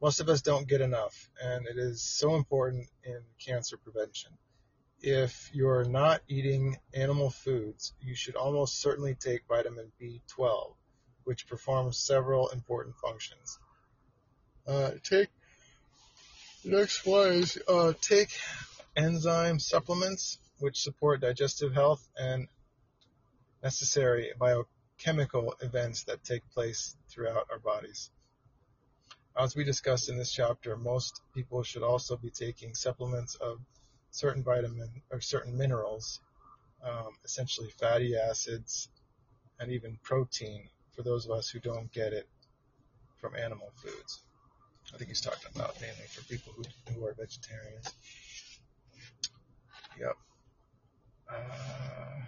Most 0.00 0.20
of 0.20 0.28
us 0.28 0.42
don't 0.42 0.68
get 0.68 0.80
enough, 0.80 1.30
and 1.42 1.66
it 1.66 1.78
is 1.78 2.02
so 2.02 2.36
important 2.36 2.86
in 3.04 3.20
cancer 3.44 3.76
prevention. 3.76 4.32
If 5.06 5.50
you're 5.52 5.84
not 5.84 6.22
eating 6.28 6.78
animal 6.94 7.28
foods, 7.28 7.92
you 8.00 8.14
should 8.14 8.36
almost 8.36 8.80
certainly 8.80 9.14
take 9.14 9.42
vitamin 9.46 9.92
B12, 10.00 10.76
which 11.24 11.46
performs 11.46 11.98
several 11.98 12.48
important 12.48 12.96
functions. 12.96 13.58
Uh, 14.66 14.92
take 15.02 15.28
next 16.64 17.04
one 17.04 17.32
is 17.32 17.58
uh, 17.68 17.92
take 18.00 18.30
enzyme 18.96 19.58
supplements, 19.58 20.38
which 20.60 20.80
support 20.80 21.20
digestive 21.20 21.74
health 21.74 22.08
and 22.16 22.48
necessary 23.62 24.32
biochemical 24.38 25.54
events 25.60 26.04
that 26.04 26.24
take 26.24 26.48
place 26.54 26.96
throughout 27.10 27.46
our 27.52 27.58
bodies. 27.58 28.10
As 29.38 29.54
we 29.54 29.64
discussed 29.64 30.08
in 30.08 30.16
this 30.16 30.32
chapter, 30.32 30.78
most 30.78 31.20
people 31.34 31.62
should 31.62 31.82
also 31.82 32.16
be 32.16 32.30
taking 32.30 32.72
supplements 32.72 33.34
of 33.34 33.58
certain 34.14 34.44
vitamin 34.44 34.88
or 35.10 35.20
certain 35.20 35.58
minerals, 35.58 36.20
um, 36.84 37.08
essentially 37.24 37.68
fatty 37.80 38.14
acids 38.16 38.88
and 39.58 39.72
even 39.72 39.98
protein 40.04 40.68
for 40.94 41.02
those 41.02 41.24
of 41.24 41.32
us 41.32 41.48
who 41.48 41.58
don't 41.58 41.90
get 41.92 42.12
it 42.12 42.28
from 43.16 43.34
animal 43.34 43.72
foods. 43.74 44.22
I 44.94 44.98
think 44.98 45.08
he's 45.08 45.20
talking 45.20 45.48
about 45.56 45.80
mainly 45.80 46.06
for 46.08 46.22
people 46.24 46.52
who, 46.56 46.62
who 46.92 47.04
are 47.04 47.14
vegetarians. 47.14 47.92
Yep. 49.98 50.16
Uh, 51.28 52.20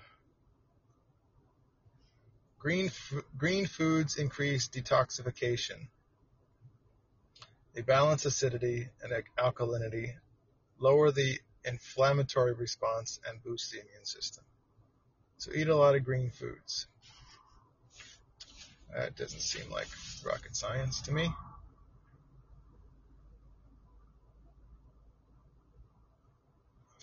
green, 2.59 2.87
f- 2.87 3.23
green 3.39 3.67
foods 3.67 4.17
increase 4.17 4.67
detoxification. 4.69 5.87
They 7.75 7.83
balance 7.83 8.25
acidity 8.25 8.89
and 9.03 9.13
alkalinity, 9.39 10.15
lower 10.81 11.13
the 11.13 11.39
inflammatory 11.67 12.55
response, 12.55 13.21
and 13.29 13.43
boost 13.43 13.73
the 13.73 13.81
immune 13.81 14.05
system. 14.05 14.45
So 15.39 15.53
eat 15.55 15.69
a 15.69 15.77
lot 15.77 15.95
of 15.95 16.05
green 16.05 16.31
foods. 16.31 16.87
That 18.95 19.17
doesn't 19.17 19.41
seem 19.41 19.71
like 19.71 19.89
rocket 20.25 20.57
science 20.57 21.03
to 21.03 21.13
me. 21.13 21.29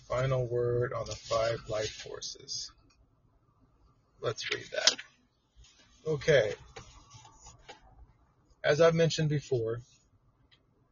Final 0.08 0.48
word 0.48 0.94
on 0.94 1.06
the 1.06 1.16
five 1.16 1.60
life 1.68 1.92
forces. 1.92 2.72
Let's 4.22 4.50
read 4.54 4.66
that. 4.72 4.96
Okay. 6.08 6.54
As 8.64 8.80
I've 8.80 8.96
mentioned 8.96 9.30
before, 9.30 9.82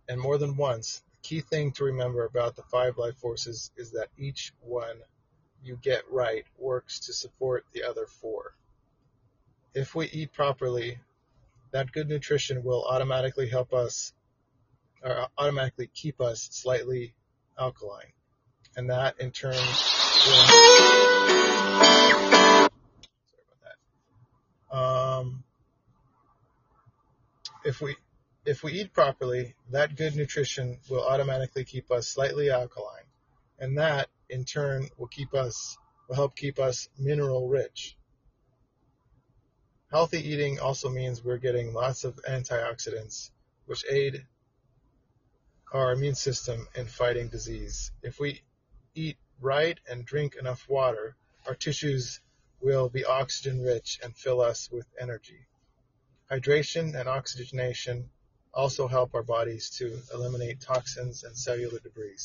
and 0.10 0.20
more 0.20 0.38
than 0.38 0.58
once, 0.58 1.02
key 1.22 1.42
thing 1.42 1.72
to 1.74 1.84
remember 1.86 2.26
about 2.26 2.56
the 2.56 2.64
five 2.64 2.98
life 2.98 3.18
forces 3.18 3.72
is 3.78 3.92
that 3.92 4.08
each 4.18 4.54
one 4.62 4.96
you 5.64 5.78
get 5.82 6.04
right 6.12 6.46
works 6.58 7.00
to 7.02 7.14
support 7.14 7.66
the 7.74 7.84
other 7.84 8.08
four. 8.08 8.56
If 9.74 9.96
we 9.96 10.08
eat 10.08 10.34
properly, 10.34 10.98
that 11.72 11.92
good 11.92 12.10
nutrition 12.10 12.64
will 12.64 12.84
automatically 12.84 13.48
help 13.48 13.74
us, 13.74 14.14
or 15.04 15.28
automatically 15.38 15.90
keep 15.94 16.20
us 16.20 16.50
slightly 16.52 17.14
alkaline. 17.58 18.12
And 18.76 18.90
that 18.90 19.20
in 19.20 19.32
turn 19.32 19.54
will, 19.54 19.60
sorry 19.60 20.60
about 23.48 23.76
that. 24.72 24.76
Um, 24.76 25.44
if 27.64 27.82
we 27.82 27.96
if 28.52 28.64
we 28.64 28.74
eat 28.74 28.92
properly, 28.92 29.56
that 29.70 29.96
good 29.96 30.14
nutrition 30.14 30.78
will 30.90 31.08
automatically 31.08 31.64
keep 31.64 31.90
us 31.90 32.10
slightly 32.10 32.52
alkaline, 32.52 33.08
and 33.58 33.78
that 33.78 34.10
in 34.30 34.44
turn 34.44 34.90
will 34.98 35.08
keep 35.08 35.34
us 35.34 35.78
will 36.10 36.18
help 36.18 36.36
keep 36.36 36.60
us 36.60 36.90
mineral 37.00 37.48
rich. 37.48 37.96
Healthy 39.90 40.30
eating 40.30 40.60
also 40.60 40.90
means 40.90 41.24
we're 41.24 41.38
getting 41.38 41.74
lots 41.74 42.04
of 42.04 42.20
antioxidants, 42.30 43.32
which 43.68 43.86
aid 43.90 44.26
our 45.72 45.94
immune 45.94 46.16
system 46.16 46.68
in 46.76 46.88
fighting 46.88 47.30
disease. 47.30 47.94
If 48.04 48.20
we 48.20 48.42
eat 48.94 49.16
right 49.40 49.80
and 49.90 50.04
drink 50.04 50.36
enough 50.36 50.68
water, 50.68 51.16
our 51.48 51.56
tissues 51.56 52.20
will 52.60 52.90
be 52.90 53.06
oxygen 53.06 53.62
rich 53.62 54.02
and 54.04 54.14
fill 54.14 54.42
us 54.42 54.70
with 54.70 54.88
energy. 55.00 55.48
Hydration 56.30 57.00
and 57.00 57.08
oxygenation 57.08 58.10
also 58.54 58.88
help 58.88 59.16
our 59.16 59.24
bodies 59.24 59.70
to 59.78 59.98
eliminate 60.14 60.62
toxins 60.62 61.24
and 61.24 61.38
cellular 61.38 61.80
debris. 61.80 62.18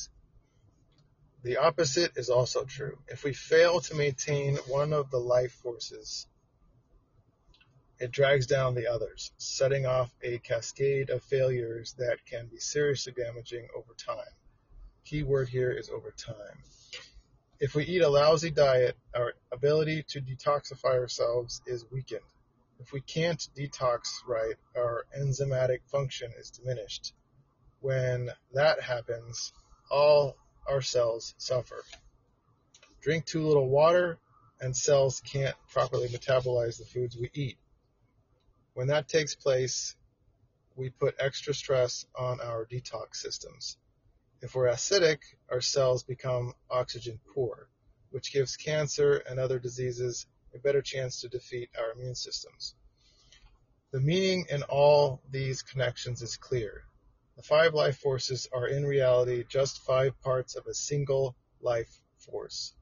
The 1.42 1.58
opposite 1.58 2.16
is 2.16 2.28
also 2.28 2.64
true. 2.64 2.98
If 3.08 3.22
we 3.22 3.32
fail 3.32 3.80
to 3.80 3.94
maintain 3.94 4.56
one 4.68 4.92
of 4.92 5.10
the 5.10 5.20
life 5.20 5.52
forces, 5.52 6.26
it 7.98 8.10
drags 8.10 8.46
down 8.46 8.74
the 8.74 8.88
others, 8.88 9.32
setting 9.38 9.86
off 9.86 10.10
a 10.22 10.38
cascade 10.38 11.10
of 11.10 11.22
failures 11.22 11.94
that 11.98 12.18
can 12.26 12.46
be 12.46 12.58
seriously 12.58 13.12
damaging 13.12 13.68
over 13.76 13.94
time. 13.96 14.34
Key 15.04 15.22
word 15.22 15.48
here 15.48 15.70
is 15.70 15.88
over 15.88 16.10
time. 16.10 16.58
If 17.58 17.74
we 17.74 17.84
eat 17.84 18.02
a 18.02 18.08
lousy 18.08 18.50
diet, 18.50 18.96
our 19.14 19.32
ability 19.50 20.04
to 20.08 20.20
detoxify 20.20 20.98
ourselves 20.98 21.62
is 21.66 21.84
weakened. 21.90 22.20
If 22.78 22.92
we 22.92 23.00
can't 23.00 23.48
detox 23.56 24.26
right, 24.26 24.56
our 24.76 25.06
enzymatic 25.18 25.80
function 25.90 26.32
is 26.38 26.50
diminished. 26.50 27.14
When 27.80 28.30
that 28.52 28.80
happens, 28.80 29.52
all 29.90 30.36
our 30.66 30.82
cells 30.82 31.34
suffer. 31.38 31.82
Drink 33.00 33.24
too 33.24 33.46
little 33.46 33.68
water, 33.68 34.18
and 34.60 34.76
cells 34.76 35.20
can't 35.20 35.56
properly 35.72 36.08
metabolize 36.08 36.78
the 36.78 36.84
foods 36.84 37.16
we 37.16 37.30
eat. 37.34 37.58
When 38.74 38.88
that 38.88 39.08
takes 39.08 39.34
place, 39.34 39.96
we 40.74 40.90
put 40.90 41.16
extra 41.18 41.54
stress 41.54 42.06
on 42.14 42.40
our 42.40 42.66
detox 42.66 43.16
systems. 43.16 43.78
If 44.42 44.54
we're 44.54 44.68
acidic, 44.68 45.20
our 45.50 45.62
cells 45.62 46.02
become 46.02 46.52
oxygen 46.70 47.18
poor, 47.34 47.68
which 48.10 48.32
gives 48.32 48.56
cancer 48.56 49.16
and 49.16 49.38
other 49.40 49.58
diseases 49.58 50.26
a 50.56 50.60
better 50.60 50.82
chance 50.82 51.20
to 51.20 51.28
defeat 51.28 51.70
our 51.78 51.92
immune 51.92 52.14
systems. 52.14 52.74
The 53.92 54.00
meaning 54.00 54.46
in 54.50 54.62
all 54.64 55.22
these 55.30 55.62
connections 55.62 56.22
is 56.22 56.36
clear. 56.36 56.82
The 57.36 57.42
five 57.42 57.74
life 57.74 57.98
forces 57.98 58.48
are 58.52 58.66
in 58.66 58.84
reality 58.84 59.44
just 59.48 59.84
five 59.84 60.20
parts 60.22 60.56
of 60.56 60.66
a 60.66 60.74
single 60.74 61.36
life 61.60 62.00
force. 62.18 62.72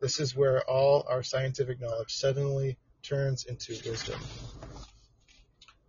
This 0.00 0.20
is 0.20 0.36
where 0.36 0.62
all 0.68 1.06
our 1.08 1.22
scientific 1.22 1.80
knowledge 1.80 2.14
suddenly 2.14 2.76
turns 3.02 3.44
into 3.44 3.72
wisdom. 3.88 4.20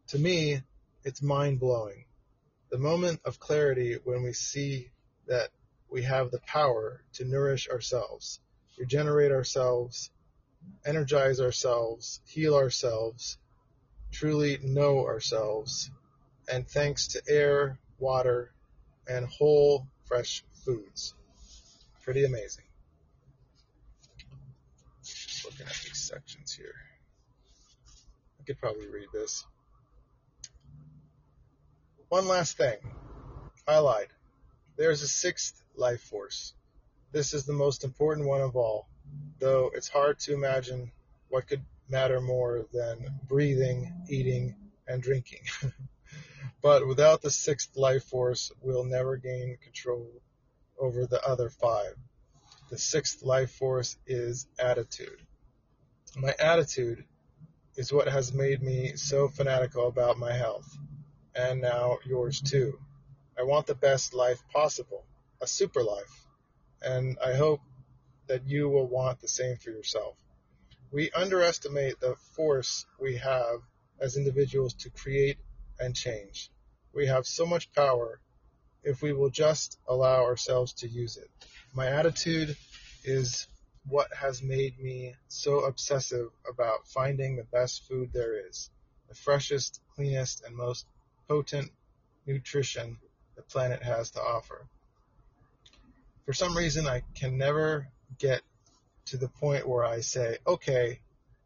To 0.09 0.19
me, 0.19 0.61
it's 1.03 1.21
mind 1.21 1.59
blowing. 1.59 2.05
The 2.69 2.77
moment 2.77 3.21
of 3.25 3.39
clarity 3.39 3.97
when 4.03 4.23
we 4.23 4.33
see 4.33 4.89
that 5.27 5.49
we 5.89 6.03
have 6.03 6.31
the 6.31 6.39
power 6.39 7.01
to 7.13 7.25
nourish 7.25 7.67
ourselves, 7.69 8.39
regenerate 8.77 9.31
ourselves, 9.31 10.09
energize 10.85 11.39
ourselves, 11.39 12.21
heal 12.27 12.55
ourselves, 12.55 13.37
truly 14.11 14.59
know 14.63 15.05
ourselves, 15.05 15.89
and 16.51 16.67
thanks 16.67 17.07
to 17.09 17.21
air, 17.27 17.79
water, 17.99 18.51
and 19.07 19.25
whole, 19.25 19.87
fresh 20.05 20.43
foods. 20.63 21.13
Pretty 22.03 22.23
amazing. 22.23 22.63
Just 25.03 25.45
looking 25.45 25.65
at 25.65 25.73
these 25.83 25.97
sections 25.97 26.53
here. 26.53 26.75
I 28.39 28.43
could 28.43 28.59
probably 28.59 28.87
read 28.87 29.07
this. 29.11 29.43
One 32.09 32.27
last 32.27 32.57
thing. 32.57 32.77
I 33.67 33.79
lied. 33.79 34.09
There 34.77 34.91
is 34.91 35.01
a 35.01 35.07
sixth 35.07 35.61
life 35.75 36.01
force. 36.01 36.53
This 37.11 37.33
is 37.33 37.45
the 37.45 37.53
most 37.53 37.83
important 37.83 38.27
one 38.27 38.41
of 38.41 38.55
all, 38.55 38.87
though 39.39 39.71
it's 39.73 39.87
hard 39.87 40.19
to 40.19 40.33
imagine 40.33 40.91
what 41.29 41.47
could 41.47 41.63
matter 41.89 42.21
more 42.21 42.65
than 42.73 43.19
breathing, 43.27 43.93
eating, 44.09 44.55
and 44.87 45.01
drinking. 45.01 45.41
but 46.61 46.87
without 46.87 47.21
the 47.21 47.31
sixth 47.31 47.75
life 47.75 48.03
force, 48.03 48.51
we'll 48.61 48.83
never 48.83 49.17
gain 49.17 49.57
control 49.63 50.09
over 50.79 51.05
the 51.05 51.23
other 51.25 51.49
five. 51.49 51.95
The 52.69 52.77
sixth 52.77 53.23
life 53.23 53.51
force 53.51 53.97
is 54.07 54.47
attitude. 54.59 55.21
My 56.17 56.33
attitude 56.39 57.05
is 57.75 57.91
what 57.91 58.07
has 58.07 58.33
made 58.33 58.61
me 58.61 58.95
so 58.95 59.27
fanatical 59.27 59.87
about 59.87 60.17
my 60.17 60.31
health 60.31 60.77
and 61.35 61.61
now 61.61 61.99
yours 62.05 62.41
too. 62.41 62.79
I 63.37 63.43
want 63.43 63.67
the 63.67 63.75
best 63.75 64.13
life 64.13 64.41
possible, 64.51 65.05
a 65.41 65.47
super 65.47 65.83
life, 65.83 66.25
and 66.81 67.17
I 67.23 67.33
hope 67.33 67.59
that 68.27 68.47
you 68.47 68.69
will 68.69 68.87
want 68.87 69.19
the 69.19 69.27
same 69.27 69.57
for 69.57 69.69
yourself. 69.69 70.15
We 70.91 71.11
underestimate 71.11 71.99
the 71.99 72.15
force 72.35 72.85
we 72.99 73.17
have 73.17 73.61
as 73.99 74.17
individuals 74.17 74.73
to 74.75 74.89
create 74.89 75.37
and 75.79 75.95
change. 75.95 76.51
We 76.93 77.07
have 77.07 77.25
so 77.25 77.45
much 77.45 77.71
power 77.73 78.19
if 78.83 79.01
we 79.01 79.13
will 79.13 79.29
just 79.29 79.77
allow 79.87 80.23
ourselves 80.23 80.73
to 80.73 80.87
use 80.87 81.17
it. 81.17 81.29
My 81.73 81.87
attitude 81.87 82.55
is 83.03 83.47
what 83.87 84.13
has 84.13 84.41
made 84.41 84.79
me 84.79 85.15
so 85.27 85.65
obsessive 85.65 86.29
about 86.49 86.87
finding 86.87 87.35
the 87.35 87.43
best 87.43 87.87
food 87.87 88.11
there 88.13 88.47
is, 88.47 88.69
the 89.09 89.15
freshest, 89.15 89.81
cleanest, 89.95 90.43
and 90.45 90.55
most 90.55 90.85
potent 91.27 91.71
nutrition 92.25 92.97
the 93.35 93.41
planet 93.41 93.83
has 93.83 94.11
to 94.11 94.21
offer. 94.21 94.65
For 96.25 96.33
some 96.33 96.57
reason, 96.57 96.87
I 96.87 97.03
can 97.13 97.37
never 97.37 97.87
get 98.17 98.41
to 99.05 99.17
the 99.17 99.27
point 99.27 99.67
where 99.67 99.85
I 99.85 99.99
say, 100.01 100.37
okay, 100.45 100.99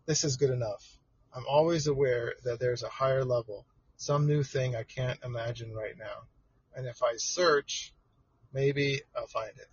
this 0.06 0.24
is 0.24 0.38
good 0.38 0.50
enough. 0.50 0.98
I'm 1.36 1.46
always 1.48 1.88
aware 1.88 2.34
that 2.44 2.60
there's 2.60 2.84
a 2.84 2.90
higher 2.90 3.24
level, 3.24 3.66
some 3.98 4.28
new 4.28 4.44
thing 4.44 4.76
I 4.76 4.84
can't 4.84 5.20
imagine 5.24 5.74
right 5.74 5.98
now. 5.98 6.28
And 6.76 6.88
if 6.88 7.04
I 7.04 7.18
search, 7.18 7.94
maybe 8.54 9.02
I'll 9.16 9.28
find 9.28 9.52
it. 9.58 9.68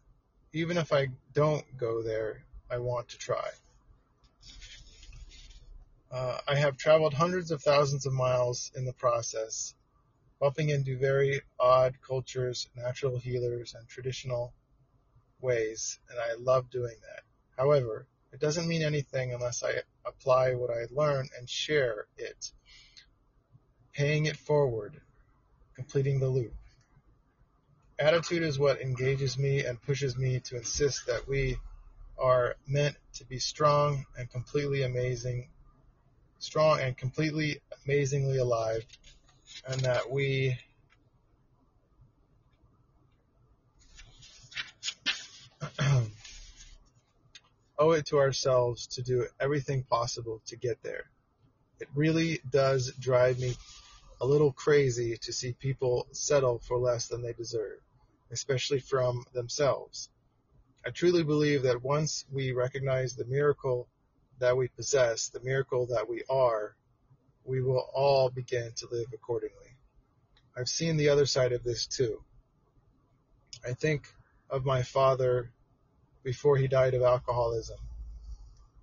Even 0.53 0.77
if 0.77 0.93
I 0.93 1.09
don't 1.33 1.65
go 1.77 2.03
there, 2.03 2.45
I 2.71 2.79
want 2.79 3.09
to 3.09 3.19
try. 3.19 3.49
Uh, 6.11 6.39
I 6.47 6.55
have 6.55 6.77
traveled 6.77 7.15
hundreds 7.15 7.51
of 7.51 7.63
thousands 7.63 8.07
of 8.07 8.13
miles 8.13 8.71
in 8.75 8.85
the 8.85 8.93
process, 8.93 9.75
bumping 10.41 10.71
into 10.71 10.99
very 10.99 11.43
odd 11.59 11.95
cultures, 12.01 12.69
natural 12.77 13.19
healers, 13.19 13.75
and 13.75 13.89
traditional 13.89 14.53
ways, 15.47 15.99
and 16.11 16.19
I 16.19 16.35
love 16.39 16.69
doing 16.71 16.97
that. 17.03 17.23
However, 17.57 18.07
it 18.33 18.41
doesn't 18.41 18.69
mean 18.69 18.83
anything 18.83 19.33
unless 19.33 19.63
I 19.63 19.83
apply 20.05 20.55
what 20.55 20.71
I 20.71 20.87
learn 20.91 21.29
and 21.39 21.49
share 21.49 22.07
it, 22.19 22.53
paying 23.95 24.27
it 24.27 24.37
forward, 24.37 25.01
completing 25.75 26.19
the 26.21 26.29
loop. 26.29 26.53
Attitude 27.99 28.43
is 28.43 28.59
what 28.59 28.83
engages 28.83 29.39
me 29.39 29.65
and 29.65 29.81
pushes 29.81 30.19
me 30.19 30.41
to 30.41 30.57
insist 30.57 31.07
that 31.07 31.27
we 31.27 31.57
are 32.19 32.57
meant 32.67 32.97
to 33.15 33.25
be 33.25 33.39
strong 33.39 34.05
and 34.19 34.31
completely 34.31 34.83
amazing, 34.83 35.49
strong 36.41 36.81
and 36.81 36.97
completely 36.97 37.61
amazingly 37.85 38.39
alive 38.39 38.85
and 39.69 39.81
that 39.83 40.11
we 40.11 40.59
owe 47.79 47.93
it 47.93 48.07
to 48.07 48.19
ourselves 48.19 48.87
to 48.87 49.03
do 49.03 49.27
everything 49.41 49.83
possible 49.85 50.41
to 50.47 50.57
get 50.57 50.83
there. 50.83 51.11
It 51.81 51.89
really 51.95 52.41
does 52.51 52.93
drive 52.93 53.39
me 53.39 53.55
a 54.21 54.27
little 54.27 54.53
crazy 54.53 55.17
to 55.19 55.33
see 55.33 55.53
people 55.53 56.07
settle 56.13 56.59
for 56.59 56.79
less 56.79 57.09
than 57.09 57.23
they 57.23 57.35
deserve, 57.35 57.79
especially 58.31 58.81
from 58.81 59.25
themselves. 59.35 60.09
I 60.87 60.91
truly 60.91 61.23
believe 61.23 61.63
that 61.63 61.83
once 61.83 62.25
we 62.33 62.53
recognize 62.53 63.15
the 63.15 63.27
miracle 63.27 63.89
that 64.39 64.57
we 64.57 64.69
possess, 64.69 65.29
the 65.29 65.41
miracle 65.41 65.87
that 65.87 66.09
we 66.09 66.23
are, 66.31 66.77
we 67.45 67.61
will 67.61 67.89
all 67.93 68.31
begin 68.31 68.73
to 68.77 68.89
live 68.91 69.09
accordingly. 69.13 69.77
I've 70.57 70.69
seen 70.69 70.97
the 70.97 71.11
other 71.11 71.27
side 71.27 71.53
of 71.53 71.63
this 71.63 71.87
too. 71.87 72.23
I 73.65 73.75
think 73.75 74.09
of 74.49 74.65
my 74.65 74.83
father 74.83 75.51
before 76.27 76.57
he 76.57 76.67
died 76.67 76.93
of 76.93 77.03
alcoholism. 77.03 77.79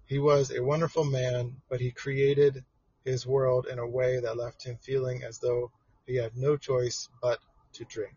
He 0.06 0.18
was 0.18 0.50
a 0.50 0.64
wonderful 0.64 1.04
man, 1.04 1.58
but 1.68 1.82
he 1.82 1.92
created 1.92 2.64
his 3.04 3.28
world 3.28 3.68
in 3.68 3.80
a 3.80 3.86
way 3.86 4.22
that 4.22 4.38
left 4.38 4.64
him 4.64 4.78
feeling 4.78 5.24
as 5.24 5.40
though 5.40 5.70
he 6.08 6.16
had 6.16 6.38
no 6.38 6.56
choice 6.56 7.10
but 7.22 7.40
to 7.74 7.84
drink. 7.84 8.16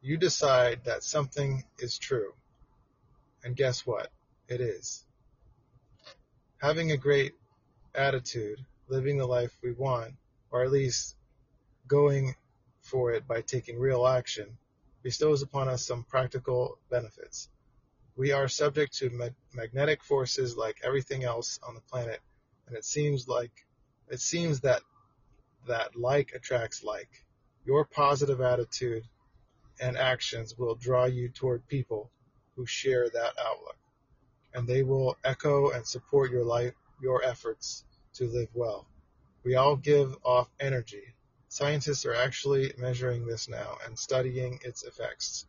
You 0.00 0.16
decide 0.16 0.80
that 0.84 1.04
something 1.04 1.62
is 1.78 1.98
true. 1.98 2.32
And 3.44 3.54
guess 3.54 3.84
what? 3.84 4.10
It 4.48 4.62
is. 4.62 5.04
Having 6.56 6.92
a 6.92 6.96
great 6.96 7.34
attitude, 7.94 8.64
living 8.88 9.18
the 9.18 9.26
life 9.26 9.54
we 9.62 9.72
want, 9.72 10.14
or 10.50 10.62
at 10.62 10.70
least 10.70 11.16
going 11.86 12.34
for 12.80 13.12
it 13.12 13.28
by 13.28 13.42
taking 13.42 13.78
real 13.78 14.06
action, 14.06 14.56
bestows 15.02 15.42
upon 15.42 15.68
us 15.68 15.84
some 15.84 16.02
practical 16.04 16.78
benefits. 16.88 17.50
We 18.16 18.32
are 18.32 18.48
subject 18.48 18.94
to 18.98 19.10
ma- 19.10 19.28
magnetic 19.54 20.02
forces 20.04 20.56
like 20.56 20.76
everything 20.84 21.24
else 21.24 21.58
on 21.66 21.74
the 21.74 21.80
planet, 21.80 22.20
and 22.66 22.76
it 22.76 22.84
seems 22.84 23.26
like 23.26 23.52
it 24.08 24.20
seems 24.20 24.60
that 24.60 24.82
that 25.66 25.96
like 25.96 26.32
attracts 26.32 26.82
like. 26.84 27.24
Your 27.64 27.84
positive 27.84 28.40
attitude 28.40 29.04
and 29.80 29.96
actions 29.96 30.58
will 30.58 30.74
draw 30.74 31.06
you 31.06 31.28
toward 31.28 31.66
people 31.68 32.10
who 32.56 32.66
share 32.66 33.08
that 33.08 33.32
outlook, 33.38 33.78
and 34.52 34.66
they 34.68 34.82
will 34.82 35.16
echo 35.24 35.70
and 35.70 35.86
support 35.86 36.30
your 36.30 36.44
life, 36.44 36.74
your 37.00 37.24
efforts 37.24 37.84
to 38.14 38.24
live 38.24 38.48
well. 38.54 38.86
We 39.44 39.54
all 39.54 39.76
give 39.76 40.16
off 40.22 40.50
energy. 40.60 41.14
Scientists 41.48 42.04
are 42.04 42.14
actually 42.14 42.72
measuring 42.78 43.26
this 43.26 43.48
now 43.48 43.78
and 43.86 43.98
studying 43.98 44.58
its 44.64 44.84
effects. 44.84 45.46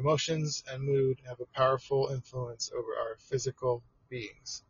Emotions 0.00 0.64
and 0.66 0.82
mood 0.82 1.20
have 1.26 1.40
a 1.40 1.46
powerful 1.54 2.08
influence 2.10 2.70
over 2.74 2.88
our 2.98 3.16
physical 3.18 3.82
beings. 4.08 4.64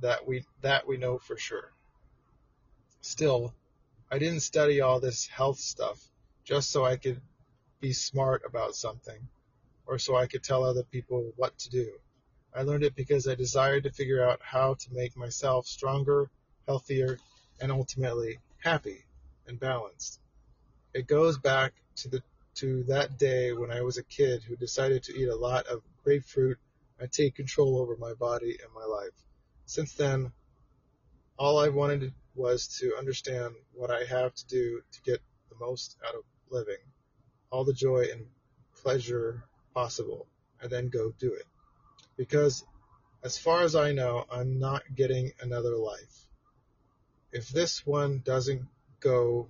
That 0.00 0.24
we 0.24 0.44
that 0.60 0.86
we 0.86 0.98
know 0.98 1.18
for 1.18 1.36
sure. 1.36 1.72
Still, 3.00 3.52
I 4.08 4.20
didn't 4.20 4.42
study 4.42 4.80
all 4.80 5.00
this 5.00 5.26
health 5.26 5.58
stuff 5.58 6.00
just 6.44 6.70
so 6.70 6.84
I 6.84 6.96
could 6.96 7.20
be 7.80 7.92
smart 7.92 8.42
about 8.46 8.76
something 8.76 9.26
or 9.84 9.98
so 9.98 10.14
I 10.14 10.28
could 10.28 10.44
tell 10.44 10.62
other 10.62 10.84
people 10.84 11.32
what 11.34 11.58
to 11.58 11.70
do. 11.70 11.98
I 12.54 12.62
learned 12.62 12.84
it 12.84 12.94
because 12.94 13.26
I 13.26 13.34
desired 13.34 13.82
to 13.82 13.90
figure 13.90 14.24
out 14.24 14.38
how 14.40 14.74
to 14.74 14.94
make 14.94 15.16
myself 15.16 15.66
stronger, 15.66 16.30
healthier, 16.68 17.18
and 17.60 17.72
ultimately 17.72 18.38
happy 18.58 19.06
and 19.48 19.58
balanced. 19.58 20.20
It 20.94 21.08
goes 21.08 21.36
back 21.36 21.72
to 21.96 22.08
the 22.08 22.22
to 22.56 22.84
that 22.84 23.18
day 23.18 23.52
when 23.52 23.70
I 23.70 23.82
was 23.82 23.98
a 23.98 24.02
kid 24.02 24.42
who 24.42 24.56
decided 24.56 25.04
to 25.04 25.14
eat 25.14 25.28
a 25.28 25.36
lot 25.36 25.66
of 25.66 25.82
grapefruit 26.04 26.58
and 26.98 27.10
take 27.10 27.34
control 27.34 27.78
over 27.78 27.96
my 27.96 28.14
body 28.14 28.58
and 28.62 28.72
my 28.74 28.84
life. 28.84 29.14
Since 29.66 29.94
then, 29.94 30.32
all 31.38 31.58
I 31.58 31.68
wanted 31.68 32.12
was 32.34 32.68
to 32.78 32.96
understand 32.96 33.54
what 33.72 33.90
I 33.90 34.04
have 34.04 34.34
to 34.34 34.46
do 34.46 34.82
to 34.92 35.02
get 35.02 35.20
the 35.48 35.56
most 35.64 35.96
out 36.06 36.14
of 36.14 36.22
living, 36.50 36.82
all 37.50 37.64
the 37.64 37.72
joy 37.72 38.06
and 38.12 38.26
pleasure 38.82 39.44
possible, 39.74 40.26
and 40.60 40.70
then 40.70 40.88
go 40.88 41.12
do 41.18 41.32
it. 41.32 41.46
Because 42.16 42.64
as 43.22 43.38
far 43.38 43.62
as 43.62 43.74
I 43.74 43.92
know, 43.92 44.24
I'm 44.30 44.58
not 44.58 44.82
getting 44.94 45.32
another 45.40 45.76
life. 45.76 46.26
If 47.32 47.48
this 47.48 47.86
one 47.86 48.22
doesn't 48.24 48.66
go 49.00 49.48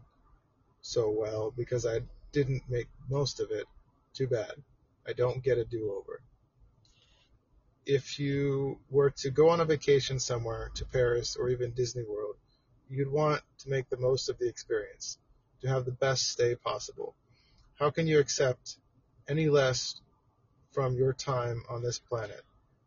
so 0.82 1.10
well 1.10 1.52
because 1.56 1.86
I 1.86 2.00
didn't 2.32 2.62
make 2.68 2.88
most 3.08 3.40
of 3.40 3.50
it, 3.50 3.66
too 4.14 4.26
bad. 4.26 4.52
I 5.06 5.12
don't 5.12 5.42
get 5.42 5.58
a 5.58 5.64
do-over. 5.64 6.22
If 7.84 8.18
you 8.18 8.78
were 8.90 9.10
to 9.18 9.30
go 9.30 9.50
on 9.50 9.60
a 9.60 9.64
vacation 9.64 10.20
somewhere 10.20 10.70
to 10.74 10.84
Paris 10.84 11.36
or 11.36 11.50
even 11.50 11.72
Disney 11.72 12.04
World, 12.04 12.36
you'd 12.88 13.10
want 13.10 13.42
to 13.58 13.70
make 13.70 13.88
the 13.88 13.96
most 13.96 14.28
of 14.28 14.38
the 14.38 14.48
experience, 14.48 15.18
to 15.60 15.68
have 15.68 15.84
the 15.84 15.92
best 15.92 16.28
stay 16.28 16.54
possible. 16.54 17.14
How 17.78 17.90
can 17.90 18.06
you 18.06 18.18
accept 18.18 18.76
any 19.28 19.48
less 19.48 20.00
from 20.72 20.94
your 20.94 21.12
time 21.12 21.62
on 21.68 21.82
this 21.82 21.98
planet? 21.98 22.42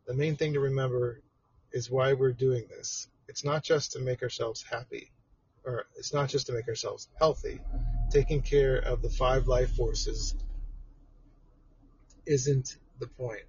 The 0.06 0.14
main 0.14 0.36
thing 0.36 0.54
to 0.54 0.60
remember 0.60 1.20
is 1.72 1.90
why 1.90 2.14
we're 2.14 2.32
doing 2.32 2.66
this. 2.68 3.08
It's 3.28 3.44
not 3.44 3.62
just 3.64 3.92
to 3.92 3.98
make 3.98 4.22
ourselves 4.22 4.62
happy, 4.62 5.10
or 5.66 5.86
it's 5.96 6.14
not 6.14 6.28
just 6.28 6.46
to 6.46 6.52
make 6.52 6.68
ourselves 6.68 7.08
healthy. 7.18 7.60
Taking 8.10 8.40
care 8.40 8.76
of 8.76 9.02
the 9.02 9.10
five 9.10 9.48
life 9.48 9.74
forces 9.74 10.34
isn't 12.24 12.78
the 13.00 13.08
point. 13.08 13.42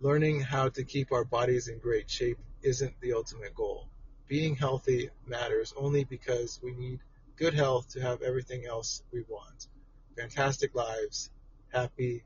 Learning 0.00 0.40
how 0.40 0.68
to 0.68 0.84
keep 0.84 1.12
our 1.12 1.24
bodies 1.24 1.66
in 1.68 1.78
great 1.80 2.08
shape 2.08 2.38
isn't 2.62 2.94
the 3.00 3.12
ultimate 3.12 3.54
goal. 3.54 3.88
Being 4.28 4.54
healthy 4.54 5.10
matters 5.26 5.74
only 5.76 6.04
because 6.04 6.60
we 6.62 6.72
need 6.72 7.00
good 7.36 7.54
health 7.54 7.90
to 7.90 8.00
have 8.00 8.22
everything 8.22 8.64
else 8.66 9.02
we 9.12 9.24
want. 9.28 9.66
Fantastic 10.16 10.74
lives, 10.74 11.30
happy, 11.72 12.22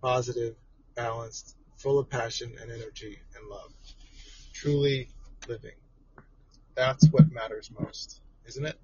positive, 0.00 0.56
balanced, 0.94 1.56
full 1.76 1.98
of 1.98 2.10
passion 2.10 2.52
and 2.60 2.70
energy 2.70 3.18
and 3.36 3.48
love. 3.48 3.72
Truly 4.52 5.08
living. 5.48 5.74
That's 6.74 7.06
what 7.08 7.30
matters 7.30 7.70
most, 7.78 8.20
isn't 8.46 8.66
it? 8.66 8.78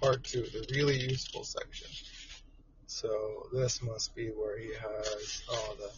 Part 0.00 0.24
two, 0.24 0.42
the 0.42 0.66
really 0.74 1.00
useful 1.00 1.44
section. 1.44 1.88
So 2.86 3.48
this 3.52 3.82
must 3.82 4.14
be 4.14 4.28
where 4.28 4.58
he 4.58 4.68
has 4.68 5.42
all 5.50 5.76
the 5.76 5.90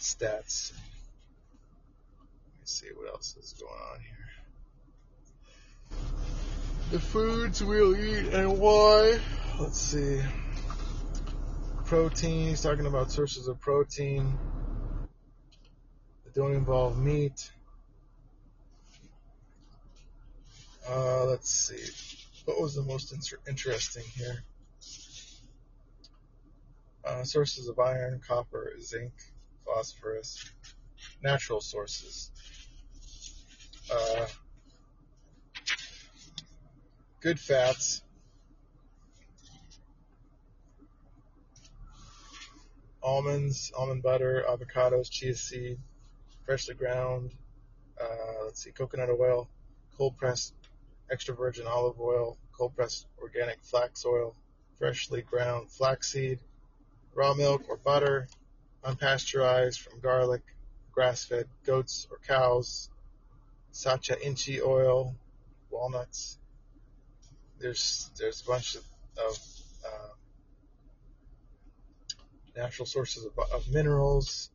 stats. 0.00 0.72
Let 0.72 2.60
me 2.60 2.64
see 2.64 2.88
what 2.94 3.08
else 3.08 3.36
is 3.36 3.54
going 3.58 3.72
on 3.72 4.00
here. 4.00 4.16
The 6.90 6.98
foods 6.98 7.62
we'll 7.62 7.96
eat 7.96 8.32
and 8.32 8.58
why. 8.58 9.20
Let's 9.60 9.80
see. 9.80 10.20
Protein, 11.84 12.48
he's 12.48 12.62
talking 12.62 12.86
about 12.86 13.12
sources 13.12 13.46
of 13.46 13.60
protein 13.60 14.36
that 16.32 16.40
don't 16.40 16.54
involve 16.54 16.98
meat. 16.98 17.50
Uh, 20.88 21.24
let's 21.24 21.50
see. 21.50 22.42
What 22.44 22.60
was 22.60 22.74
the 22.74 22.82
most 22.82 23.12
inter- 23.12 23.40
interesting 23.48 24.04
here? 24.14 24.42
Uh, 27.04 27.24
sources 27.24 27.68
of 27.68 27.78
iron, 27.78 28.20
copper, 28.26 28.72
zinc, 28.80 29.12
phosphorus, 29.64 30.50
natural 31.22 31.60
sources. 31.60 32.30
Uh, 33.92 34.26
good 37.20 37.38
fats. 37.38 38.02
Almonds, 43.02 43.72
almond 43.76 44.02
butter, 44.02 44.44
avocados, 44.48 45.10
chia 45.10 45.34
seed, 45.34 45.78
freshly 46.50 46.74
ground. 46.74 47.30
Uh, 48.02 48.44
let's 48.44 48.64
see, 48.64 48.72
coconut 48.72 49.08
oil, 49.08 49.48
cold 49.96 50.16
pressed 50.16 50.52
extra 51.08 51.32
virgin 51.32 51.64
olive 51.64 52.00
oil, 52.00 52.36
cold 52.50 52.74
pressed 52.74 53.06
organic 53.22 53.62
flax 53.62 54.04
oil, 54.04 54.34
freshly 54.76 55.22
ground 55.22 55.70
flaxseed, 55.70 56.40
raw 57.14 57.34
milk 57.34 57.62
or 57.68 57.76
butter, 57.76 58.26
unpasteurized 58.84 59.78
from 59.78 60.00
garlic, 60.00 60.42
grass 60.90 61.24
fed 61.24 61.46
goats 61.64 62.08
or 62.10 62.18
cows, 62.26 62.90
sacha 63.70 64.20
inchi 64.20 64.60
oil, 64.60 65.14
walnuts. 65.70 66.36
There's 67.60 68.10
there's 68.18 68.40
a 68.40 68.44
bunch 68.44 68.74
of, 68.74 68.82
of 69.24 69.38
uh, 69.86 70.14
natural 72.56 72.86
sources 72.86 73.24
of, 73.24 73.38
of 73.52 73.70
minerals, 73.70 74.49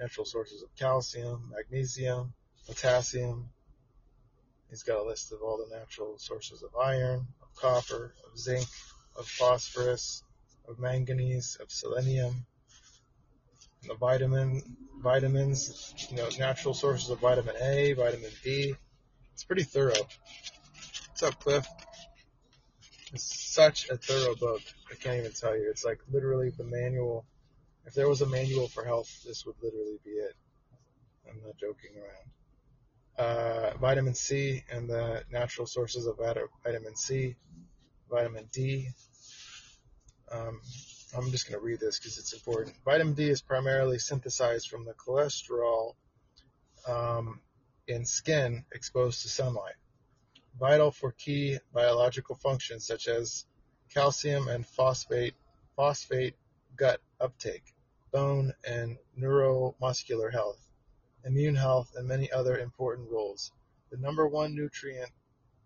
natural 0.00 0.24
sources 0.24 0.62
of 0.62 0.74
calcium, 0.76 1.52
magnesium, 1.54 2.32
potassium. 2.66 3.50
He's 4.70 4.82
got 4.82 4.98
a 4.98 5.04
list 5.04 5.32
of 5.32 5.42
all 5.42 5.58
the 5.58 5.76
natural 5.76 6.16
sources 6.18 6.62
of 6.62 6.70
iron, 6.80 7.26
of 7.42 7.54
copper, 7.54 8.14
of 8.26 8.38
zinc, 8.38 8.66
of 9.16 9.26
phosphorus, 9.26 10.22
of 10.68 10.78
manganese, 10.78 11.58
of 11.60 11.70
selenium, 11.70 12.46
the 13.86 13.94
vitamin, 13.94 14.62
vitamins, 15.02 15.94
you 16.10 16.16
know, 16.16 16.28
natural 16.38 16.72
sources 16.72 17.10
of 17.10 17.18
vitamin 17.18 17.56
A, 17.60 17.92
vitamin 17.92 18.30
B. 18.42 18.74
It's 19.34 19.44
pretty 19.44 19.64
thorough. 19.64 19.92
What's 21.08 21.22
up, 21.22 21.38
Cliff? 21.40 21.66
It's 23.12 23.52
such 23.52 23.88
a 23.90 23.96
thorough 23.96 24.36
book. 24.36 24.62
I 24.90 24.94
can't 24.94 25.18
even 25.18 25.32
tell 25.32 25.56
you. 25.56 25.68
It's 25.70 25.84
like 25.84 25.98
literally 26.10 26.50
the 26.50 26.64
manual. 26.64 27.26
If 27.86 27.94
there 27.94 28.08
was 28.08 28.20
a 28.22 28.26
manual 28.26 28.68
for 28.68 28.84
health, 28.84 29.22
this 29.24 29.44
would 29.46 29.56
literally 29.62 29.98
be 30.04 30.10
it. 30.10 30.34
I'm 31.28 31.40
not 31.44 31.56
joking 31.56 31.90
around. 31.96 32.30
Uh, 33.18 33.76
vitamin 33.78 34.14
C 34.14 34.64
and 34.70 34.88
the 34.88 35.24
natural 35.30 35.66
sources 35.66 36.06
of 36.06 36.16
vitamin 36.16 36.96
C, 36.96 37.36
vitamin 38.10 38.48
D. 38.52 38.88
Um, 40.30 40.60
I'm 41.16 41.30
just 41.30 41.48
going 41.48 41.58
to 41.58 41.64
read 41.64 41.80
this 41.80 41.98
because 41.98 42.18
it's 42.18 42.32
important. 42.32 42.76
Vitamin 42.84 43.14
D 43.14 43.28
is 43.28 43.42
primarily 43.42 43.98
synthesized 43.98 44.68
from 44.68 44.84
the 44.84 44.94
cholesterol 44.94 45.94
um, 46.86 47.40
in 47.88 48.04
skin 48.04 48.64
exposed 48.72 49.22
to 49.22 49.28
sunlight. 49.28 49.74
Vital 50.58 50.90
for 50.90 51.12
key 51.12 51.58
biological 51.72 52.36
functions 52.36 52.86
such 52.86 53.08
as 53.08 53.44
calcium 53.92 54.48
and 54.48 54.66
phosphate, 54.66 55.34
phosphate 55.74 56.36
gut 56.80 56.98
uptake, 57.20 57.74
bone 58.10 58.54
and 58.66 58.96
neuromuscular 59.18 60.32
health, 60.32 60.58
immune 61.26 61.54
health, 61.54 61.92
and 61.94 62.08
many 62.08 62.32
other 62.32 62.56
important 62.56 63.06
roles. 63.10 63.52
The 63.90 63.98
number 63.98 64.26
one 64.26 64.54
nutrient 64.54 65.10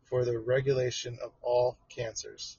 for 0.07 0.25
the 0.25 0.37
regulation 0.37 1.17
of 1.23 1.31
all 1.41 1.79
cancers. 1.89 2.59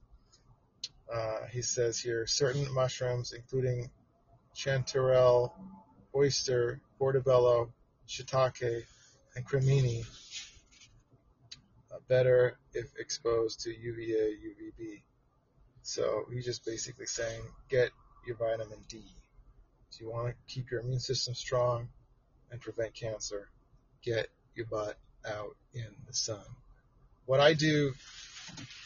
Uh, 1.14 1.48
he 1.52 1.62
says 1.62 2.00
here 2.00 2.26
certain 2.26 2.74
mushrooms, 2.74 3.34
including 3.34 3.90
chanterelle, 4.56 5.52
oyster, 6.16 6.80
portobello, 6.98 7.74
shiitake, 8.08 8.86
and 9.36 9.46
cremini, 9.46 10.06
uh, 11.92 11.98
better 12.08 12.58
if 12.74 12.86
exposed 12.98 13.60
to 13.60 13.70
UVA, 13.78 14.38
UVB. 14.48 15.02
So 15.82 16.24
he's 16.32 16.46
just 16.46 16.66
basically 16.66 17.06
saying 17.06 17.42
get 17.70 17.92
your 18.26 18.36
vitamin 18.36 18.80
D. 18.88 19.02
If 19.92 20.02
you 20.02 20.10
want 20.10 20.28
to 20.28 20.54
keep 20.54 20.72
your 20.72 20.82
immune 20.82 21.00
system 21.00 21.34
strong 21.34 21.88
and 22.52 22.60
prevent 22.60 22.94
cancer, 22.94 23.48
get 24.04 24.30
your 24.56 24.66
butt 24.66 24.98
out 25.28 25.56
in 25.74 25.88
the 26.08 26.14
sun. 26.14 26.44
What 27.26 27.40
I 27.40 27.54
do, 27.54 27.94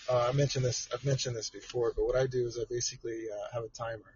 uh, 0.09 0.29
I 0.29 0.31
mentioned 0.33 0.65
this, 0.65 0.87
I've 0.93 1.03
mentioned 1.03 1.35
this 1.35 1.49
before, 1.49 1.93
but 1.95 2.05
what 2.05 2.15
I 2.15 2.27
do 2.27 2.45
is 2.45 2.57
I 2.57 2.63
basically 2.69 3.23
uh, 3.31 3.53
have 3.53 3.63
a 3.63 3.69
timer. 3.69 4.13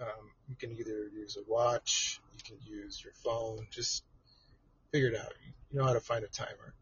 Um, 0.00 0.30
you 0.48 0.56
can 0.56 0.72
either 0.72 1.08
use 1.14 1.36
a 1.36 1.50
watch, 1.50 2.20
you 2.34 2.40
can 2.44 2.56
use 2.66 3.02
your 3.02 3.12
phone, 3.14 3.66
just 3.70 4.04
figure 4.92 5.08
it 5.08 5.16
out. 5.16 5.32
You 5.70 5.78
know 5.78 5.86
how 5.86 5.92
to 5.92 6.00
find 6.00 6.24
a 6.24 6.28
timer. 6.28 6.74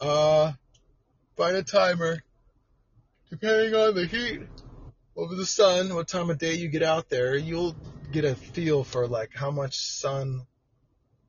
Uh, 0.00 0.52
find 1.36 1.56
a 1.56 1.62
timer. 1.62 2.22
Depending 3.30 3.74
on 3.74 3.94
the 3.94 4.06
heat 4.06 4.42
over 5.16 5.34
the 5.34 5.46
sun, 5.46 5.94
what 5.94 6.06
time 6.06 6.28
of 6.28 6.38
day 6.38 6.54
you 6.54 6.68
get 6.68 6.82
out 6.82 7.08
there, 7.08 7.36
you'll 7.36 7.74
get 8.12 8.24
a 8.24 8.34
feel 8.34 8.84
for 8.84 9.08
like 9.08 9.30
how 9.34 9.50
much 9.50 9.76
sun 9.78 10.42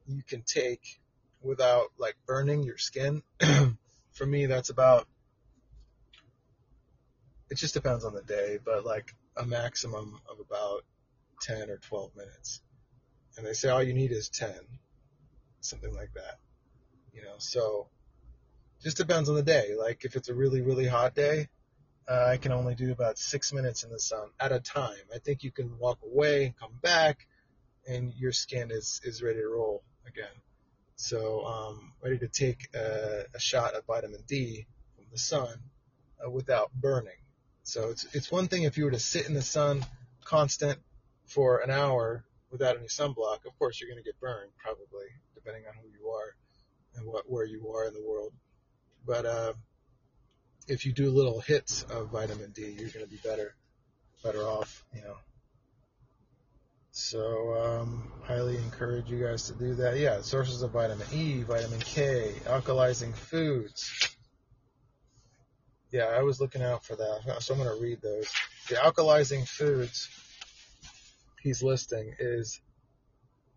you 0.05 0.21
can 0.23 0.41
take 0.41 0.99
without 1.41 1.87
like 1.97 2.15
burning 2.25 2.63
your 2.63 2.77
skin. 2.77 3.23
for 4.11 4.25
me, 4.25 4.45
that's 4.45 4.69
about, 4.69 5.07
it 7.49 7.55
just 7.55 7.73
depends 7.73 8.03
on 8.03 8.13
the 8.13 8.23
day, 8.23 8.59
but 8.63 8.85
like 8.85 9.15
a 9.37 9.45
maximum 9.45 10.19
of 10.29 10.39
about 10.39 10.83
10 11.41 11.69
or 11.69 11.77
12 11.77 12.15
minutes. 12.15 12.61
And 13.37 13.45
they 13.45 13.53
say 13.53 13.69
all 13.69 13.83
you 13.83 13.93
need 13.93 14.11
is 14.11 14.27
10, 14.29 14.51
something 15.61 15.93
like 15.93 16.13
that. 16.15 16.39
You 17.13 17.21
know, 17.21 17.35
so 17.37 17.87
just 18.83 18.97
depends 18.97 19.29
on 19.29 19.35
the 19.35 19.43
day. 19.43 19.75
Like 19.79 20.03
if 20.03 20.17
it's 20.17 20.27
a 20.27 20.33
really, 20.33 20.61
really 20.61 20.87
hot 20.87 21.15
day, 21.15 21.47
uh, 22.07 22.27
I 22.31 22.37
can 22.37 22.51
only 22.51 22.75
do 22.75 22.91
about 22.91 23.17
six 23.17 23.51
minutes 23.51 23.83
in 23.83 23.91
the 23.91 23.99
sun 23.99 24.29
at 24.39 24.51
a 24.51 24.59
time. 24.59 24.95
I 25.13 25.19
think 25.19 25.43
you 25.43 25.51
can 25.51 25.77
walk 25.77 25.99
away, 26.03 26.53
come 26.59 26.71
back, 26.81 27.27
and 27.87 28.13
your 28.13 28.31
skin 28.31 28.71
is, 28.71 29.01
is 29.03 29.21
ready 29.21 29.39
to 29.39 29.47
roll 29.47 29.83
again. 30.07 30.25
So, 30.95 31.45
um, 31.45 31.93
ready 32.01 32.17
to 32.19 32.27
take 32.27 32.69
a, 32.73 33.25
a 33.33 33.39
shot 33.39 33.75
of 33.75 33.85
vitamin 33.85 34.21
D 34.27 34.65
from 34.95 35.05
the 35.11 35.19
sun 35.19 35.49
uh, 36.25 36.29
without 36.29 36.71
burning. 36.73 37.13
So 37.63 37.89
it's, 37.89 38.07
it's 38.13 38.31
one 38.31 38.47
thing 38.47 38.63
if 38.63 38.77
you 38.77 38.85
were 38.85 38.91
to 38.91 38.99
sit 38.99 39.27
in 39.27 39.33
the 39.33 39.41
sun 39.41 39.85
constant 40.23 40.79
for 41.25 41.59
an 41.59 41.69
hour 41.69 42.23
without 42.49 42.77
any 42.77 42.87
sunblock. 42.87 43.45
Of 43.45 43.57
course, 43.59 43.79
you're 43.79 43.89
going 43.89 44.01
to 44.01 44.07
get 44.07 44.19
burned 44.19 44.51
probably, 44.57 45.07
depending 45.35 45.63
on 45.67 45.73
who 45.81 45.89
you 45.89 46.09
are 46.09 46.35
and 46.95 47.05
what, 47.05 47.29
where 47.29 47.45
you 47.45 47.69
are 47.73 47.85
in 47.85 47.93
the 47.93 48.03
world. 48.03 48.33
But, 49.05 49.25
uh, 49.25 49.53
if 50.67 50.85
you 50.85 50.91
do 50.91 51.09
little 51.09 51.39
hits 51.39 51.83
of 51.83 52.09
vitamin 52.09 52.51
D, 52.51 52.75
you're 52.77 52.89
going 52.89 53.05
to 53.05 53.11
be 53.11 53.19
better, 53.23 53.55
better 54.23 54.43
off, 54.43 54.83
you 54.93 55.01
know. 55.01 55.15
So, 56.91 57.53
um, 57.53 58.11
highly 58.23 58.57
encourage 58.57 59.09
you 59.09 59.23
guys 59.23 59.47
to 59.47 59.53
do 59.53 59.75
that. 59.75 59.97
Yeah, 59.97 60.21
sources 60.21 60.63
of 60.63 60.71
vitamin 60.71 61.05
E, 61.13 61.43
vitamin 61.43 61.79
K, 61.79 62.33
alkalizing 62.45 63.13
foods. 63.13 64.17
Yeah, 65.91 66.05
I 66.05 66.23
was 66.23 66.41
looking 66.41 66.63
out 66.63 66.83
for 66.83 66.95
that. 66.95 67.41
So 67.41 67.53
I'm 67.53 67.61
going 67.61 67.75
to 67.75 67.81
read 67.81 68.01
those. 68.01 68.33
The 68.67 68.75
alkalizing 68.75 69.47
foods 69.47 70.09
he's 71.41 71.63
listing 71.63 72.13
is 72.19 72.59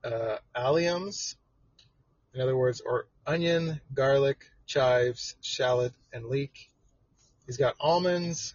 uh, 0.04 0.36
alliums, 0.56 1.34
in 2.34 2.40
other 2.40 2.56
words, 2.56 2.80
or 2.80 3.08
onion, 3.26 3.80
garlic, 3.92 4.44
chives, 4.66 5.34
shallot, 5.40 5.92
and 6.12 6.26
leek. 6.26 6.69
He's 7.50 7.56
got 7.56 7.74
almonds, 7.80 8.54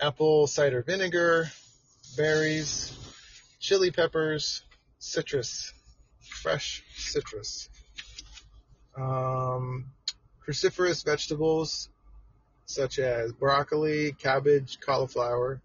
apple 0.00 0.46
cider 0.46 0.82
vinegar, 0.82 1.50
berries, 2.16 2.96
chili 3.60 3.90
peppers, 3.90 4.62
citrus, 4.98 5.74
fresh 6.18 6.82
citrus, 6.96 7.68
um, 8.96 9.84
cruciferous 10.42 11.04
vegetables 11.04 11.90
such 12.64 12.98
as 12.98 13.34
broccoli, 13.34 14.12
cabbage, 14.12 14.80
cauliflower, 14.80 15.60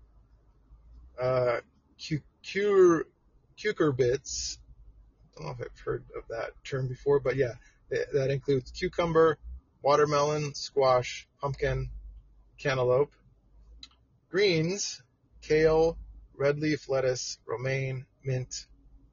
uh, 1.18 1.62
cu- 2.06 2.20
cucurbits. 3.58 4.58
I 5.38 5.42
don't 5.42 5.46
know 5.46 5.52
if 5.58 5.72
I've 5.72 5.80
heard 5.80 6.04
of 6.18 6.24
that 6.28 6.52
term 6.66 6.90
before, 6.90 7.22
but 7.22 7.38
yeah, 7.38 7.54
that 7.90 8.30
includes 8.30 8.72
cucumber, 8.72 9.38
watermelon, 9.84 10.56
squash, 10.56 11.28
pumpkin, 11.40 11.90
cantaloupe. 12.58 13.12
Greens, 14.32 15.04
kale, 15.42 15.98
red 16.36 16.58
leaf 16.58 16.90
lettuce, 16.90 17.38
romaine, 17.46 18.06
mint, 18.24 18.66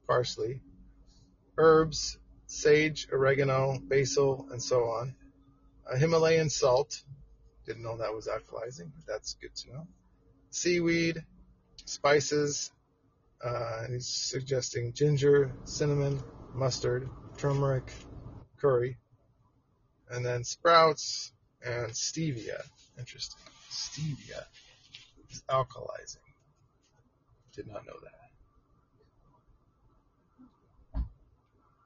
parsley. 0.07 0.61
Herbs, 1.57 2.17
sage, 2.47 3.07
oregano, 3.11 3.77
basil, 3.79 4.47
and 4.51 4.63
so 4.63 4.85
on. 4.85 5.13
A 5.91 5.97
Himalayan 5.97 6.49
salt. 6.49 7.03
Didn't 7.65 7.83
know 7.83 7.97
that 7.97 8.13
was 8.13 8.27
alkalizing, 8.27 8.91
but 8.95 9.05
that's 9.05 9.35
good 9.35 9.53
to 9.57 9.73
know. 9.73 9.87
Seaweed, 10.49 11.23
spices, 11.85 12.71
uh, 13.43 13.87
he's 13.87 14.07
suggesting 14.07 14.93
ginger, 14.93 15.51
cinnamon, 15.65 16.21
mustard, 16.53 17.09
turmeric, 17.37 17.91
curry, 18.57 18.97
and 20.11 20.25
then 20.25 20.43
sprouts 20.43 21.31
and 21.65 21.91
stevia. 21.91 22.61
Interesting. 22.99 23.39
Stevia 23.71 24.43
is 25.31 25.41
alkalizing. 25.49 26.17
Did 27.55 27.67
not 27.67 27.85
know 27.85 27.93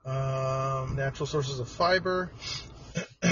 that. 0.06 0.12
Um, 0.12 0.96
natural 0.96 1.28
sources 1.28 1.60
of 1.60 1.68
fiber. 1.70 2.32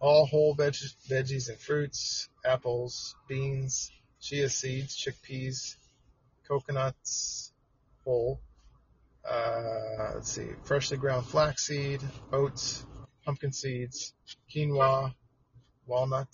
All 0.00 0.24
whole 0.26 0.54
veg- 0.54 0.74
veggies 1.08 1.48
and 1.48 1.58
fruits, 1.58 2.28
apples, 2.44 3.14
beans, 3.28 3.90
chia 4.20 4.48
seeds, 4.48 4.96
chickpeas, 4.96 5.76
coconuts, 6.48 7.52
whole, 8.04 8.40
uh, 9.30 10.12
let's 10.14 10.32
see, 10.32 10.48
freshly 10.64 10.96
ground 10.96 11.26
flaxseed, 11.26 12.02
oats, 12.32 12.84
pumpkin 13.24 13.52
seeds, 13.52 14.12
quinoa, 14.52 15.14
walnut. 15.86 16.28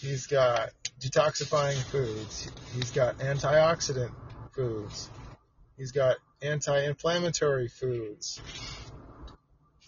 He's 0.00 0.26
got 0.26 0.70
detoxifying 1.00 1.82
foods. 1.90 2.50
He's 2.74 2.90
got 2.90 3.18
antioxidant 3.18 4.12
foods. 4.52 5.10
He's 5.76 5.92
got 5.92 6.16
anti-inflammatory 6.42 7.68
foods. 7.68 8.40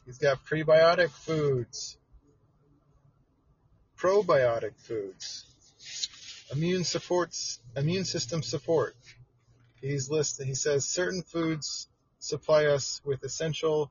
He's 0.04 0.18
got 0.18 0.44
prebiotic 0.44 1.10
foods, 1.10 1.96
probiotic 3.96 4.72
foods, 4.76 5.44
immune 6.52 6.84
supports, 6.84 7.60
immune 7.76 8.04
system 8.04 8.42
support, 8.42 8.96
he's 9.80 10.10
listed, 10.10 10.46
he 10.46 10.54
says 10.54 10.84
certain 10.84 11.22
foods 11.22 11.88
supply 12.18 12.66
us 12.66 13.00
with 13.04 13.24
essential 13.24 13.90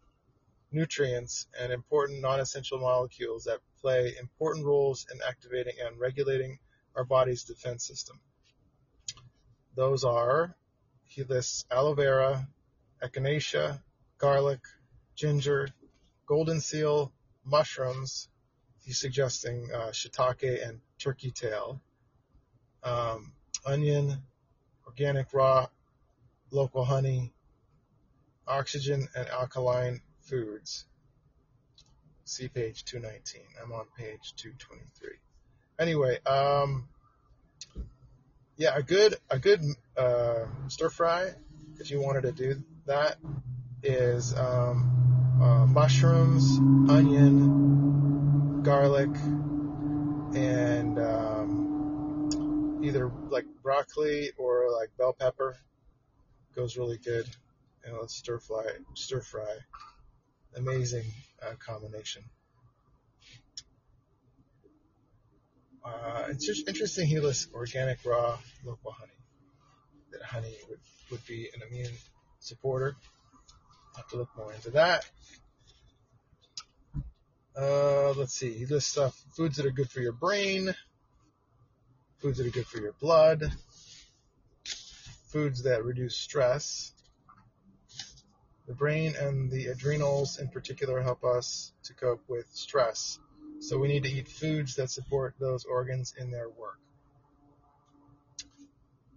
nutrients 0.71 1.47
and 1.59 1.73
important 1.73 2.21
non-essential 2.21 2.79
molecules 2.79 3.45
that 3.45 3.59
play 3.81 4.13
important 4.19 4.65
roles 4.65 5.05
in 5.11 5.19
activating 5.27 5.73
and 5.83 5.99
regulating 5.99 6.59
our 6.95 7.03
body's 7.03 7.43
defense 7.43 7.87
system. 7.87 8.19
Those 9.75 10.03
are, 10.03 10.55
he 11.05 11.23
lists 11.23 11.65
aloe 11.71 11.95
vera, 11.95 12.47
echinacea, 13.01 13.81
garlic, 14.17 14.59
ginger, 15.15 15.69
golden 16.27 16.61
seal, 16.61 17.11
mushrooms. 17.45 18.27
He's 18.83 18.99
suggesting 18.99 19.69
uh, 19.73 19.89
shiitake 19.89 20.67
and 20.67 20.81
turkey 20.99 21.31
tail, 21.31 21.81
um, 22.83 23.31
onion, 23.65 24.17
organic 24.85 25.33
raw 25.33 25.67
local 26.51 26.85
honey, 26.85 27.31
oxygen 28.47 29.07
and 29.15 29.27
alkaline 29.29 30.01
foods. 30.21 30.85
See 32.25 32.47
page 32.47 32.85
219. 32.85 33.41
I'm 33.63 33.71
on 33.71 33.85
page 33.97 34.33
223. 34.37 35.09
Anyway, 35.79 36.19
um, 36.25 36.87
yeah, 38.57 38.75
a 38.75 38.83
good 38.83 39.15
a 39.29 39.39
good 39.39 39.61
uh, 39.97 40.45
stir 40.67 40.89
fry 40.89 41.33
if 41.79 41.89
you 41.91 42.01
wanted 42.01 42.23
to 42.23 42.31
do 42.31 42.61
that 42.85 43.17
is 43.81 44.35
um, 44.35 45.39
uh, 45.41 45.65
mushrooms, 45.65 46.43
onion, 46.91 48.61
garlic, 48.63 49.09
and 50.35 50.99
um, 50.99 52.81
either 52.83 53.09
like 53.29 53.45
broccoli 53.63 54.31
or 54.37 54.69
like 54.77 54.89
bell 54.97 55.13
pepper 55.13 55.57
goes 56.59 56.77
really 56.77 56.97
good. 56.97 57.25
And 57.85 57.97
let's 57.97 58.15
stir 58.15 58.39
fry, 58.39 58.65
stir 58.93 59.21
fry. 59.21 59.55
Amazing 60.57 61.05
uh, 61.41 61.53
combination. 61.65 62.23
Uh, 65.85 66.25
it's 66.29 66.45
just 66.45 66.67
interesting 66.67 67.07
he 67.07 67.19
lists 67.19 67.47
organic, 67.53 67.99
raw, 68.05 68.37
local 68.65 68.91
honey. 68.91 69.13
That 70.11 70.21
honey 70.21 70.57
would, 70.69 70.79
would 71.11 71.25
be 71.25 71.49
an 71.55 71.61
immune 71.69 71.93
supporter. 72.39 72.97
I'll 73.95 74.01
have 74.01 74.09
to 74.09 74.17
look 74.17 74.29
more 74.35 74.51
into 74.51 74.71
that. 74.71 75.09
Uh, 77.57 78.11
let's 78.17 78.33
see. 78.33 78.51
He 78.51 78.65
lists 78.65 78.91
stuff, 78.91 79.15
foods 79.37 79.55
that 79.57 79.65
are 79.65 79.71
good 79.71 79.89
for 79.89 80.01
your 80.01 80.13
brain, 80.13 80.75
foods 82.17 82.37
that 82.37 82.47
are 82.47 82.51
good 82.51 82.67
for 82.67 82.81
your 82.81 82.93
blood, 82.99 83.49
foods 85.29 85.63
that 85.63 85.85
reduce 85.85 86.15
stress. 86.15 86.91
The 88.67 88.73
brain 88.73 89.15
and 89.19 89.49
the 89.49 89.67
adrenals 89.67 90.39
in 90.39 90.49
particular 90.49 91.01
help 91.01 91.23
us 91.23 91.71
to 91.83 91.93
cope 91.93 92.23
with 92.27 92.45
stress. 92.51 93.19
So 93.59 93.77
we 93.77 93.87
need 93.87 94.03
to 94.03 94.09
eat 94.09 94.27
foods 94.27 94.75
that 94.75 94.89
support 94.89 95.35
those 95.39 95.65
organs 95.65 96.13
in 96.17 96.31
their 96.31 96.49
work. 96.49 96.79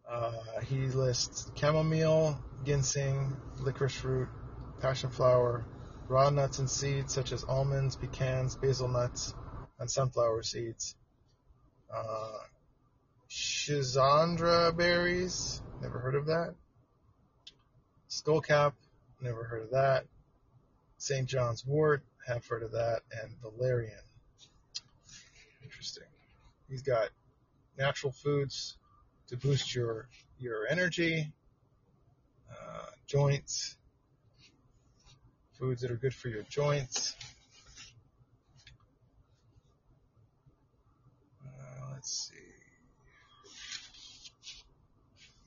Uh, 0.09 0.61
he 0.69 0.87
lists 0.89 1.51
chamomile, 1.55 2.39
ginseng, 2.65 3.37
licorice 3.61 4.03
root, 4.05 4.29
passion 4.81 5.11
flower, 5.11 5.65
raw 6.09 6.29
nuts 6.29 6.59
and 6.59 6.69
seeds 6.69 7.15
such 7.15 7.33
as 7.33 7.45
almonds, 7.45 7.97
pecans, 7.97 8.57
Brazil 8.57 8.89
nuts, 8.89 9.35
and 9.79 9.91
sunflower 9.91 10.43
seeds. 10.43 10.95
Uh, 11.95 12.39
berries, 14.77 15.63
never 15.83 15.99
heard 15.99 16.15
of 16.15 16.27
that. 16.27 16.55
Skullcap, 18.09 18.73
never 19.21 19.43
heard 19.43 19.63
of 19.63 19.71
that. 19.71 20.05
St. 20.99 21.29
John's 21.29 21.67
wort, 21.67 22.05
have 22.27 22.47
heard 22.47 22.63
of 22.63 22.71
that. 22.73 23.01
And 23.21 23.33
valerian. 23.43 23.99
Interesting. 25.65 26.05
He's 26.69 26.83
got 26.83 27.09
natural 27.77 28.13
foods 28.13 28.77
to 29.29 29.37
boost 29.37 29.75
your 29.75 30.09
your 30.39 30.67
energy, 30.69 31.33
uh, 32.51 32.87
joints, 33.07 33.77
foods 35.59 35.83
that 35.83 35.91
are 35.91 35.97
good 35.97 36.15
for 36.15 36.29
your 36.29 36.43
joints. 36.45 37.17
Uh, 41.45 41.93
let's 41.93 42.31
see. 42.31 42.52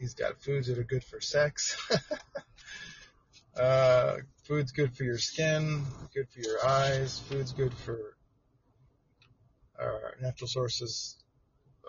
He's 0.05 0.13
got 0.13 0.39
foods 0.39 0.67
that 0.67 0.77
are 0.77 0.83
good 0.83 1.03
for 1.03 1.19
sex. 1.19 1.75
uh, 3.59 4.17
food's 4.43 4.71
good 4.71 4.95
for 4.95 5.03
your 5.03 5.17
skin, 5.17 5.83
good 6.13 6.29
for 6.29 6.41
your 6.41 6.63
eyes. 6.63 7.17
Food's 7.21 7.53
good 7.53 7.73
for 7.73 8.15
uh, 9.81 10.11
natural 10.21 10.47
sources 10.47 11.17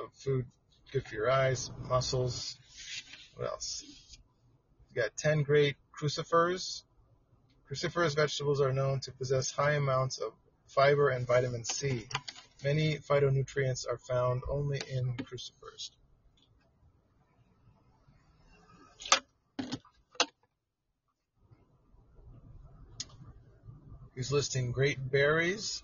of 0.03 0.14
food, 0.14 0.47
good 0.93 1.07
for 1.07 1.14
your 1.14 1.31
eyes, 1.31 1.71
muscles. 1.91 2.57
What 3.35 3.49
else? 3.49 3.85
You 4.95 5.03
got 5.03 5.14
10 5.19 5.43
great 5.43 5.77
crucifers. 5.93 6.85
Cruciferous 7.71 8.17
vegetables 8.17 8.62
are 8.62 8.73
known 8.73 9.01
to 9.01 9.12
possess 9.12 9.51
high 9.51 9.73
amounts 9.73 10.17
of 10.17 10.33
fiber 10.69 11.11
and 11.11 11.27
vitamin 11.27 11.64
C. 11.64 12.09
Many 12.64 12.97
phytonutrients 12.97 13.87
are 13.87 13.99
found 13.99 14.41
only 14.49 14.81
in 14.91 15.19
crucifers. 15.23 15.91
He's 24.17 24.33
listing 24.33 24.73
great 24.73 25.11
berries. 25.11 25.83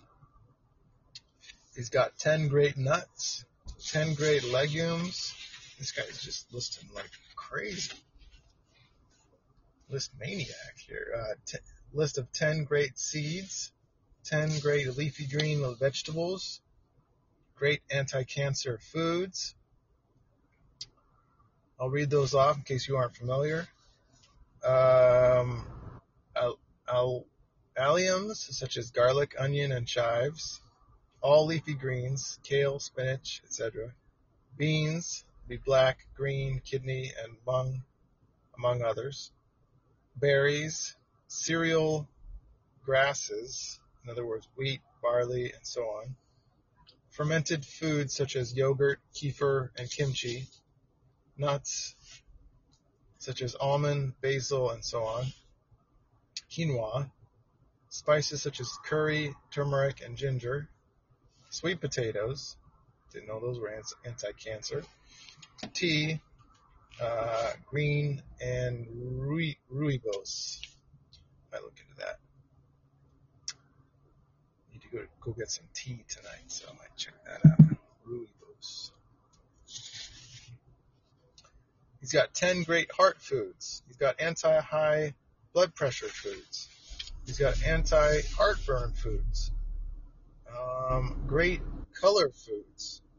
He's 1.75 1.89
got 1.89 2.17
10 2.17 2.47
great 2.47 2.75
nuts, 2.77 3.45
10 3.89 4.15
great 4.15 4.43
legumes. 4.43 5.35
This 5.77 5.91
guy's 5.91 6.19
just 6.19 6.51
listing 6.51 6.89
like 6.95 7.11
crazy. 7.35 7.93
List 9.87 10.11
maniac 10.19 10.75
here. 10.87 11.13
Uh, 11.15 11.33
t- 11.45 11.57
list 11.93 12.17
of 12.17 12.31
10 12.31 12.63
great 12.63 12.97
seeds, 12.97 13.71
10 14.25 14.59
great 14.61 14.97
leafy 14.97 15.27
green 15.27 15.63
vegetables, 15.79 16.59
great 17.55 17.81
anti-cancer 17.91 18.79
foods. 18.79 19.53
I'll 21.79 21.91
read 21.91 22.09
those 22.09 22.33
off 22.33 22.57
in 22.57 22.63
case 22.63 22.87
you 22.87 22.97
aren't 22.97 23.15
familiar. 23.15 23.67
Um, 24.65 25.65
al- 26.35 26.59
al- 26.87 27.25
alliums 27.77 28.37
such 28.37 28.77
as 28.77 28.91
garlic, 28.91 29.35
onion, 29.37 29.71
and 29.71 29.87
chives. 29.87 30.61
All 31.21 31.45
leafy 31.45 31.73
greens, 31.73 32.39
kale, 32.43 32.79
spinach, 32.79 33.41
etc. 33.45 33.93
Beans, 34.57 35.23
be 35.47 35.57
black, 35.57 36.07
green, 36.15 36.61
kidney, 36.63 37.11
and 37.23 37.35
mung, 37.45 37.83
among 38.57 38.81
others. 38.81 39.31
Berries, 40.15 40.95
cereal 41.27 42.07
grasses, 42.85 43.79
in 44.03 44.09
other 44.09 44.25
words, 44.25 44.47
wheat, 44.55 44.81
barley, 45.01 45.51
and 45.53 45.65
so 45.65 45.81
on. 45.81 46.15
Fermented 47.09 47.65
foods 47.65 48.15
such 48.15 48.35
as 48.35 48.55
yogurt, 48.55 48.99
kefir, 49.15 49.69
and 49.77 49.89
kimchi. 49.89 50.47
Nuts, 51.37 51.95
such 53.17 53.41
as 53.41 53.55
almond, 53.55 54.13
basil, 54.21 54.69
and 54.71 54.83
so 54.83 55.03
on. 55.03 55.25
Quinoa. 56.51 57.09
Spices 57.93 58.41
such 58.41 58.59
as 58.59 58.71
curry, 58.83 59.35
turmeric, 59.51 60.01
and 60.03 60.17
ginger. 60.17 60.67
Sweet 61.51 61.79
potatoes. 61.79 62.57
Didn't 63.11 63.27
know 63.27 63.39
those 63.39 63.59
were 63.59 63.71
anti-cancer. 64.03 64.83
Tea, 65.75 66.19
uh, 66.99 67.51
green, 67.67 68.23
and 68.41 68.87
rooibos. 69.71 70.59
Might 71.51 71.61
look 71.61 71.75
into 71.77 71.95
that. 71.99 72.17
Need 74.71 74.81
to 74.81 74.87
go 74.89 75.05
go 75.21 75.31
get 75.33 75.51
some 75.51 75.65
tea 75.75 76.03
tonight, 76.09 76.45
so 76.47 76.65
I 76.69 76.71
might 76.71 76.97
check 76.97 77.13
that 77.25 77.47
out. 77.47 77.59
Rooibos. 78.09 78.89
He's 81.99 82.11
got 82.11 82.33
10 82.33 82.63
great 82.63 82.91
heart 82.91 83.21
foods. 83.21 83.83
He's 83.85 83.97
got 83.97 84.19
anti-high 84.19 85.13
blood 85.53 85.75
pressure 85.75 86.07
foods. 86.07 86.69
He's 87.25 87.37
got 87.37 87.63
anti-heartburn 87.63 88.93
foods. 88.93 89.51
Um, 90.57 91.23
great 91.25 91.61
color 91.99 92.29
foods. 92.29 93.01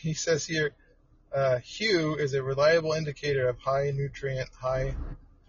He 0.00 0.14
says 0.14 0.46
here, 0.46 0.70
uh, 1.34 1.58
hue 1.58 2.14
is 2.14 2.32
a 2.34 2.42
reliable 2.42 2.92
indicator 2.92 3.48
of 3.48 3.58
high 3.58 3.90
nutrient, 3.90 4.48
high 4.58 4.94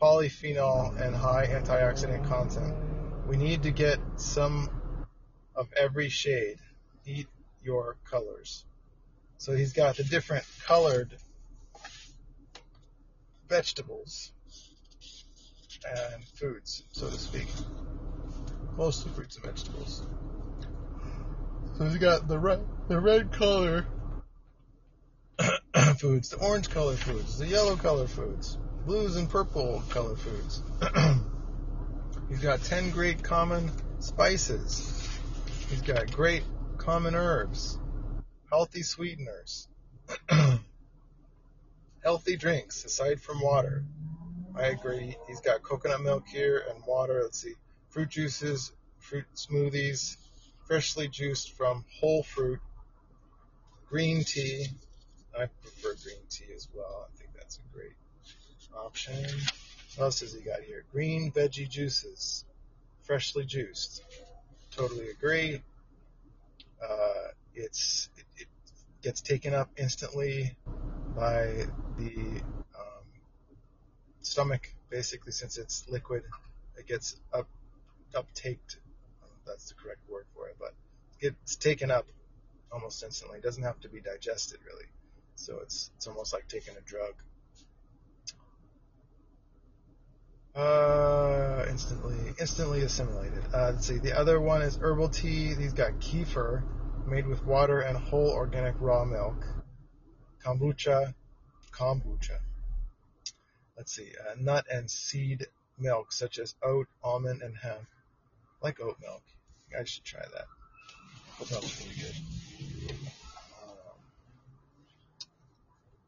polyphenol, 0.02 1.00
and 1.00 1.16
high 1.16 1.46
antioxidant 1.46 2.28
content. 2.28 2.76
We 3.28 3.38
need 3.38 3.64
to 3.64 3.72
get 3.72 4.00
some 4.16 4.70
of 5.56 5.72
every 5.78 6.10
shade. 6.10 6.58
Eat 7.06 7.28
your 7.64 7.98
colors. 8.10 8.66
So 9.38 9.56
he's 9.56 9.74
got 9.74 9.98
the 9.98 10.04
different 10.04 10.44
colored 10.66 11.16
vegetables 13.48 14.32
and 15.86 16.24
foods, 16.24 16.84
so 16.92 17.10
to 17.10 17.18
speak. 17.18 17.48
Mostly 18.78 19.12
fruits 19.14 19.36
and 19.38 19.46
vegetables. 19.46 20.04
So 21.78 21.86
he's 21.86 21.98
got 21.98 22.28
the 22.28 22.40
red, 22.40 22.66
the 22.88 23.00
red 23.00 23.32
color 23.32 23.86
foods, 26.00 26.30
the 26.30 26.38
orange 26.38 26.70
color 26.70 26.96
foods, 26.96 27.38
the 27.38 27.48
yellow 27.48 27.76
color 27.76 28.08
foods, 28.08 28.58
blues 28.86 29.16
and 29.16 29.30
purple 29.30 29.84
color 29.90 30.16
foods. 30.16 30.62
He's 32.30 32.40
got 32.40 32.64
10 32.64 32.90
great 32.90 33.24
common 33.24 33.72
spices. 34.00 35.08
He's 35.70 35.82
got 35.82 36.12
great 36.12 36.44
common 36.78 37.16
herbs, 37.16 37.78
healthy 38.50 38.82
sweeteners, 38.84 39.68
healthy 42.04 42.36
drinks 42.36 42.84
aside 42.86 43.22
from 43.22 43.42
water. 43.42 43.84
I 44.58 44.68
agree. 44.68 45.18
He's 45.28 45.42
got 45.42 45.64
coconut 45.64 46.02
milk 46.02 46.28
here 46.28 46.64
and 46.70 46.82
water. 46.86 47.22
Let's 47.24 47.42
see. 47.42 47.54
Fruit 47.90 48.10
juices, 48.10 48.72
fruit 49.00 49.26
smoothies, 49.36 50.18
freshly 50.66 51.08
juiced 51.08 51.52
from 51.54 51.84
whole 52.00 52.24
fruit, 52.24 52.60
green 53.90 54.24
tea. 54.24 54.68
I 55.38 55.48
prefer 55.62 55.96
green 56.04 56.24
tea 56.30 56.54
as 56.56 56.70
well. 56.74 57.08
I 57.10 57.18
think 57.18 57.32
that's 57.36 57.58
a 57.58 57.76
great 57.78 57.96
option. 58.76 59.26
What 59.96 60.06
else 60.06 60.22
has 60.22 60.34
he 60.34 60.42
got 60.42 60.62
here? 60.62 60.86
Green 60.92 61.32
veggie 61.32 61.70
juices, 61.70 62.46
freshly 63.04 63.46
juiced. 63.46 64.04
Totally 64.72 65.10
agree. 65.10 65.62
Uh, 66.82 67.28
it's 67.54 68.10
it, 68.18 68.26
it 68.38 68.48
gets 69.02 69.22
taken 69.22 69.54
up 69.54 69.70
instantly 69.78 70.56
by 71.16 71.66
the 71.98 72.42
stomach, 74.36 74.70
basically, 74.90 75.32
since 75.32 75.58
it's 75.58 75.88
liquid. 75.88 76.24
It 76.78 76.88
gets 76.88 77.16
up 77.32 77.48
uptaked. 78.14 78.76
That's 79.48 79.70
the 79.70 79.76
correct 79.76 80.02
word 80.10 80.26
for 80.36 80.50
it, 80.50 80.58
but 80.60 80.74
it 81.14 81.22
gets 81.22 81.56
taken 81.56 81.90
up 81.90 82.06
almost 82.70 83.02
instantly. 83.02 83.38
It 83.38 83.44
doesn't 83.44 83.64
have 83.64 83.80
to 83.82 83.90
be 83.90 84.02
digested 84.02 84.60
really. 84.66 84.88
So 85.36 85.60
it's 85.64 85.90
it's 85.96 86.08
almost 86.08 86.34
like 86.34 86.50
taking 86.50 86.76
a 86.76 86.82
drug. 86.82 87.14
Uh, 90.54 91.66
instantly, 91.70 92.18
instantly 92.38 92.82
assimilated. 92.82 93.44
Uh, 93.54 93.72
let's 93.72 93.88
see. 93.88 94.00
The 94.00 94.20
other 94.20 94.42
one 94.42 94.62
is 94.64 94.76
herbal 94.76 95.10
tea. 95.10 95.54
He's 95.54 95.74
got 95.74 96.00
kefir, 96.00 96.64
made 97.08 97.26
with 97.26 97.46
water 97.46 97.80
and 97.80 97.98
whole 97.98 98.32
organic 98.32 98.76
raw 98.80 99.06
milk. 99.06 99.46
Kombucha, 100.44 101.14
kombucha. 101.72 102.40
Let's 103.78 103.94
see. 103.94 104.12
Uh, 104.20 104.36
nut 104.40 104.66
and 104.72 104.90
seed 104.90 105.48
milk, 105.78 106.12
such 106.14 106.40
as 106.40 106.56
oat, 106.64 106.88
almond, 107.04 107.42
and 107.42 107.56
hemp. 107.58 107.88
like 108.62 108.80
oat 108.80 108.98
milk. 109.02 109.22
I 109.78 109.84
should 109.84 110.04
try 110.04 110.22
that. 110.22 110.46
Oat 111.42 111.52
milk's 111.52 111.82
really 111.82 111.96
good. 111.96 112.16
Um, 113.62 114.00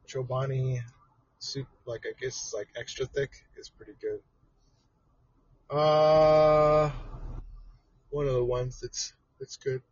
Chobani 0.08 0.80
soup, 1.38 1.66
like 1.84 2.04
I 2.06 2.12
guess 2.20 2.54
like 2.56 2.68
extra 2.76 3.06
thick, 3.06 3.30
is 3.56 3.68
pretty 3.68 3.94
good. 4.00 4.20
Uh, 5.70 6.90
one 8.08 8.26
of 8.26 8.32
the 8.32 8.44
ones 8.44 8.80
that's 8.80 9.12
that's 9.38 9.56
good. 9.58 9.82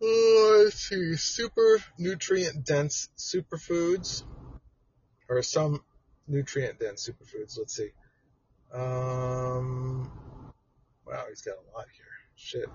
Uh, 0.00 0.64
let's 0.64 0.76
see, 0.88 1.16
super 1.16 1.82
nutrient 1.98 2.64
dense 2.64 3.08
superfoods, 3.18 4.22
or 5.28 5.42
some 5.42 5.82
nutrient 6.26 6.78
dense 6.78 7.08
superfoods. 7.08 7.58
Let's 7.58 7.76
see. 7.76 7.90
Um, 8.72 10.10
wow, 11.06 11.24
he's 11.28 11.42
got 11.42 11.54
a 11.54 11.76
lot 11.76 11.86
here. 11.94 12.04
Shit. 12.36 12.68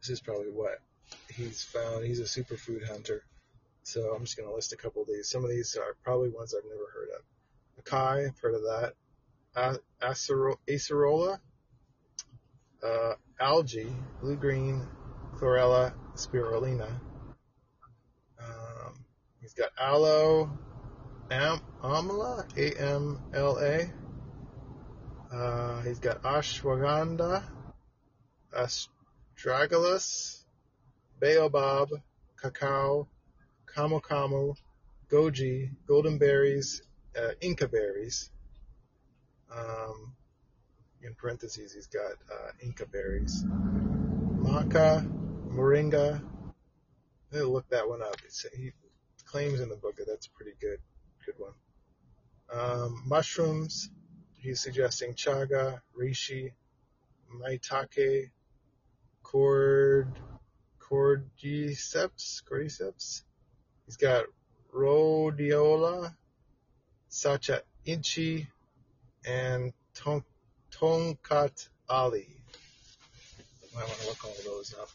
This 0.00 0.10
is 0.10 0.20
probably 0.20 0.50
what 0.50 0.80
he's 1.30 1.62
found. 1.62 2.04
He's 2.04 2.20
a 2.20 2.24
superfood 2.24 2.86
hunter. 2.86 3.24
So 3.82 4.14
I'm 4.14 4.24
just 4.24 4.36
going 4.36 4.48
to 4.48 4.54
list 4.54 4.72
a 4.72 4.76
couple 4.76 5.02
of 5.02 5.08
these. 5.08 5.28
Some 5.28 5.44
of 5.44 5.50
these 5.50 5.76
are 5.76 5.96
probably 6.02 6.30
ones 6.30 6.54
I've 6.54 6.68
never 6.68 6.90
heard 6.92 7.08
of. 7.16 7.84
Acai, 7.84 8.28
I've 8.28 8.38
heard 8.38 8.54
of 8.54 8.62
that 8.62 8.94
acerola, 10.02 11.38
uh, 12.82 13.14
algae, 13.40 13.92
blue 14.20 14.36
green, 14.36 14.86
chlorella 15.36 15.94
spirulina. 16.14 16.90
Um, 18.40 18.94
he's 19.40 19.54
got 19.54 19.70
aloe, 19.78 20.50
am, 21.30 21.60
amla, 21.82 22.46
A-M-L-A. 22.56 23.90
Uh, 25.34 25.82
he's 25.82 25.98
got 25.98 26.22
ashwagandha, 26.22 27.42
astragalus, 28.56 30.44
baobab, 31.20 31.90
cacao, 32.36 33.08
camu 33.66 34.00
camu, 34.00 34.54
goji, 35.10 35.70
golden 35.86 36.18
berries, 36.18 36.82
uh, 37.18 37.32
inca 37.40 37.66
berries, 37.66 38.30
um, 39.56 40.14
in 41.02 41.14
parentheses, 41.14 41.74
he's 41.74 41.86
got 41.86 42.12
uh, 42.32 42.50
Inca 42.62 42.86
berries. 42.86 43.44
Maca, 43.44 45.06
Moringa. 45.50 46.22
I 47.32 47.38
look 47.38 47.68
that 47.68 47.88
one 47.88 48.02
up. 48.02 48.16
It's, 48.24 48.46
he 48.56 48.72
claims 49.26 49.60
in 49.60 49.68
the 49.68 49.76
book 49.76 49.96
that 49.96 50.06
that's 50.06 50.26
pretty 50.26 50.54
good, 50.60 50.78
good 51.24 51.34
one. 51.38 51.52
Um, 52.52 53.02
mushrooms. 53.06 53.90
He's 54.38 54.60
suggesting 54.60 55.14
chaga, 55.14 55.80
reishi, 55.98 56.52
maitake, 57.40 58.30
cord, 59.22 60.12
cordyceps, 60.78 62.42
cordyceps. 62.44 63.22
He's 63.86 63.96
got 63.96 64.26
rhodiola, 64.74 66.14
sacha 67.08 67.62
inchi, 67.84 68.46
and 69.26 69.72
Ton- 69.94 70.24
Tongkat 70.72 71.68
Ali. 71.88 72.28
I 73.76 73.80
want 73.84 73.88
to 73.88 74.06
look 74.06 74.24
all 74.24 74.34
those 74.44 74.74
up. 74.74 74.88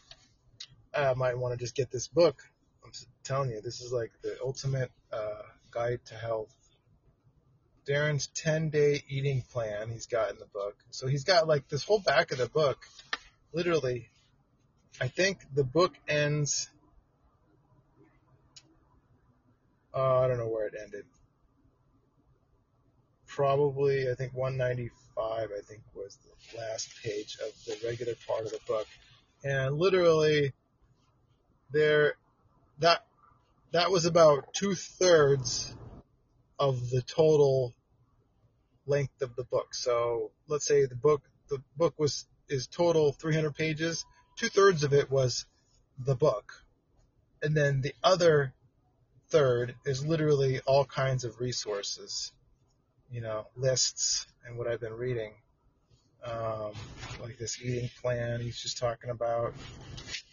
I 0.94 1.14
might 1.14 1.38
want 1.38 1.52
to 1.52 1.62
just 1.62 1.74
get 1.74 1.90
this 1.90 2.08
book. 2.08 2.42
I'm 2.84 2.92
telling 3.24 3.50
you, 3.50 3.60
this 3.60 3.80
is 3.80 3.92
like 3.92 4.12
the 4.22 4.36
ultimate 4.42 4.90
uh, 5.12 5.42
guide 5.70 6.00
to 6.06 6.14
health. 6.14 6.54
Darin's 7.86 8.28
10 8.34 8.70
day 8.70 9.02
eating 9.08 9.42
plan 9.52 9.90
he's 9.90 10.06
got 10.06 10.30
in 10.30 10.38
the 10.38 10.46
book. 10.46 10.76
So 10.90 11.06
he's 11.06 11.24
got 11.24 11.48
like 11.48 11.68
this 11.68 11.84
whole 11.84 12.00
back 12.00 12.30
of 12.32 12.38
the 12.38 12.48
book. 12.48 12.78
Literally, 13.52 14.08
I 15.00 15.08
think 15.08 15.38
the 15.54 15.64
book 15.64 15.94
ends. 16.06 16.68
Uh, 19.92 20.20
I 20.20 20.28
don't 20.28 20.38
know 20.38 20.46
where 20.48 20.66
it 20.66 20.74
ended 20.80 21.04
probably, 23.30 24.10
I 24.10 24.14
think 24.14 24.34
195, 24.34 25.48
I 25.56 25.60
think 25.62 25.80
was 25.94 26.18
the 26.24 26.58
last 26.58 26.90
page 27.02 27.38
of 27.42 27.52
the 27.64 27.86
regular 27.86 28.14
part 28.26 28.44
of 28.44 28.50
the 28.50 28.58
book. 28.66 28.86
And 29.44 29.78
literally 29.78 30.52
there, 31.70 32.14
that, 32.80 33.06
that 33.72 33.90
was 33.90 34.04
about 34.04 34.52
two 34.52 34.74
thirds 34.74 35.74
of 36.58 36.90
the 36.90 37.02
total 37.02 37.74
length 38.86 39.22
of 39.22 39.36
the 39.36 39.44
book. 39.44 39.74
So 39.74 40.30
let's 40.48 40.66
say 40.66 40.86
the 40.86 40.94
book, 40.94 41.22
the 41.48 41.62
book 41.76 41.94
was, 41.98 42.26
is 42.48 42.66
total 42.66 43.12
300 43.12 43.54
pages. 43.54 44.04
Two 44.36 44.48
thirds 44.48 44.84
of 44.84 44.92
it 44.92 45.10
was 45.10 45.46
the 45.98 46.14
book. 46.14 46.52
And 47.42 47.56
then 47.56 47.80
the 47.80 47.94
other 48.02 48.52
third 49.28 49.74
is 49.84 50.04
literally 50.04 50.60
all 50.66 50.84
kinds 50.84 51.24
of 51.24 51.40
resources 51.40 52.32
you 53.10 53.20
know, 53.20 53.46
lists 53.56 54.26
and 54.46 54.56
what 54.56 54.66
I've 54.66 54.80
been 54.80 54.94
reading. 54.94 55.32
Um, 56.24 56.72
like 57.22 57.38
this 57.38 57.60
eating 57.62 57.88
plan 58.02 58.40
he's 58.40 58.60
just 58.60 58.76
talking 58.76 59.08
about, 59.08 59.54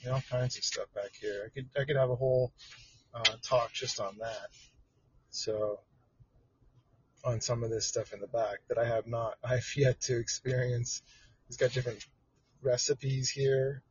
you 0.02 0.10
know, 0.10 0.16
all 0.16 0.24
kinds 0.30 0.58
of 0.58 0.64
stuff 0.64 0.88
back 0.94 1.12
here. 1.20 1.44
I 1.46 1.50
could, 1.50 1.70
I 1.80 1.86
could 1.86 1.96
have 1.96 2.10
a 2.10 2.16
whole, 2.16 2.52
uh, 3.18 3.36
talk 3.42 3.72
just 3.74 4.00
on 4.00 4.18
that. 4.20 4.50
So, 5.30 5.80
on 7.24 7.42
some 7.42 7.64
of 7.64 7.70
this 7.70 7.86
stuff 7.86 8.14
in 8.14 8.20
the 8.20 8.28
back 8.28 8.60
that 8.70 8.78
I 8.78 8.86
have 8.86 9.08
not, 9.08 9.36
I've 9.44 9.72
yet 9.76 10.02
to 10.02 10.18
experience. 10.18 11.02
He's 11.48 11.58
got 11.58 11.72
different 11.72 12.06
recipes 12.62 13.30
here. 13.30 13.82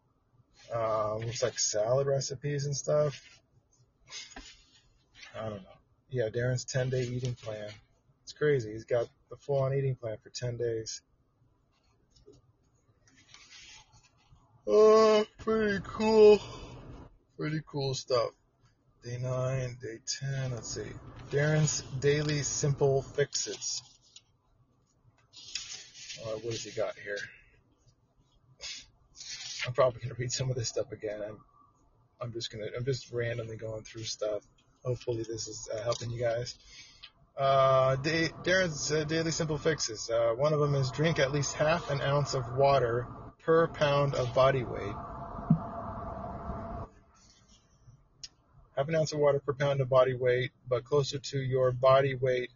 Um, 0.74 1.20
looks 1.20 1.42
like 1.42 1.58
salad 1.58 2.06
recipes 2.06 2.66
and 2.66 2.76
stuff. 2.76 3.20
I 5.38 5.48
don't 5.48 5.62
know. 5.62 5.78
Yeah, 6.10 6.28
Darin's 6.28 6.64
10 6.64 6.90
day 6.90 7.02
eating 7.02 7.34
plan. 7.34 7.68
It's 8.22 8.32
crazy. 8.32 8.72
He's 8.72 8.84
got 8.84 9.08
the 9.30 9.36
full 9.36 9.58
on 9.58 9.74
eating 9.74 9.94
plan 9.96 10.16
for 10.22 10.30
10 10.30 10.56
days. 10.56 11.02
Oh, 14.66 15.24
pretty 15.38 15.80
cool. 15.84 16.40
Pretty 17.36 17.60
cool 17.66 17.94
stuff. 17.94 18.30
Day 19.06 19.18
9, 19.22 19.76
day 19.80 20.00
10, 20.20 20.50
let's 20.50 20.74
see. 20.74 20.90
Darin's 21.30 21.82
Daily 22.00 22.42
Simple 22.42 23.02
Fixes. 23.02 23.80
Uh, 26.24 26.30
what 26.30 26.52
has 26.52 26.64
he 26.64 26.72
got 26.72 26.98
here? 26.98 27.18
I'm 29.64 29.74
probably 29.74 30.00
going 30.00 30.12
to 30.12 30.20
read 30.20 30.32
some 30.32 30.50
of 30.50 30.56
this 30.56 30.68
stuff 30.68 30.90
again. 30.90 31.20
I'm, 31.24 31.38
I'm 32.20 32.32
just 32.32 32.50
going 32.50 32.68
to, 32.68 32.76
I'm 32.76 32.84
just 32.84 33.12
randomly 33.12 33.56
going 33.56 33.84
through 33.84 34.02
stuff. 34.02 34.42
Hopefully 34.84 35.18
this 35.18 35.46
is 35.46 35.68
uh, 35.72 35.80
helping 35.84 36.10
you 36.10 36.20
guys. 36.20 36.56
Uh, 37.38 37.94
Darin's 38.42 38.90
uh, 38.90 39.04
daily 39.04 39.30
simple 39.30 39.56
fixes. 39.56 40.10
Uh, 40.10 40.32
one 40.34 40.52
of 40.52 40.58
them 40.58 40.74
is 40.74 40.90
drink 40.90 41.20
at 41.20 41.30
least 41.30 41.54
half 41.54 41.92
an 41.92 42.00
ounce 42.00 42.34
of 42.34 42.56
water 42.56 43.06
per 43.44 43.68
pound 43.68 44.16
of 44.16 44.34
body 44.34 44.64
weight. 44.64 44.96
Half 48.76 48.88
an 48.88 48.94
ounce 48.94 49.12
of 49.12 49.18
water 49.18 49.40
per 49.40 49.54
pound 49.54 49.80
of 49.80 49.88
body 49.88 50.14
weight, 50.14 50.50
but 50.68 50.84
closer 50.84 51.18
to 51.18 51.38
your 51.38 51.72
body 51.72 52.14
weight 52.14 52.50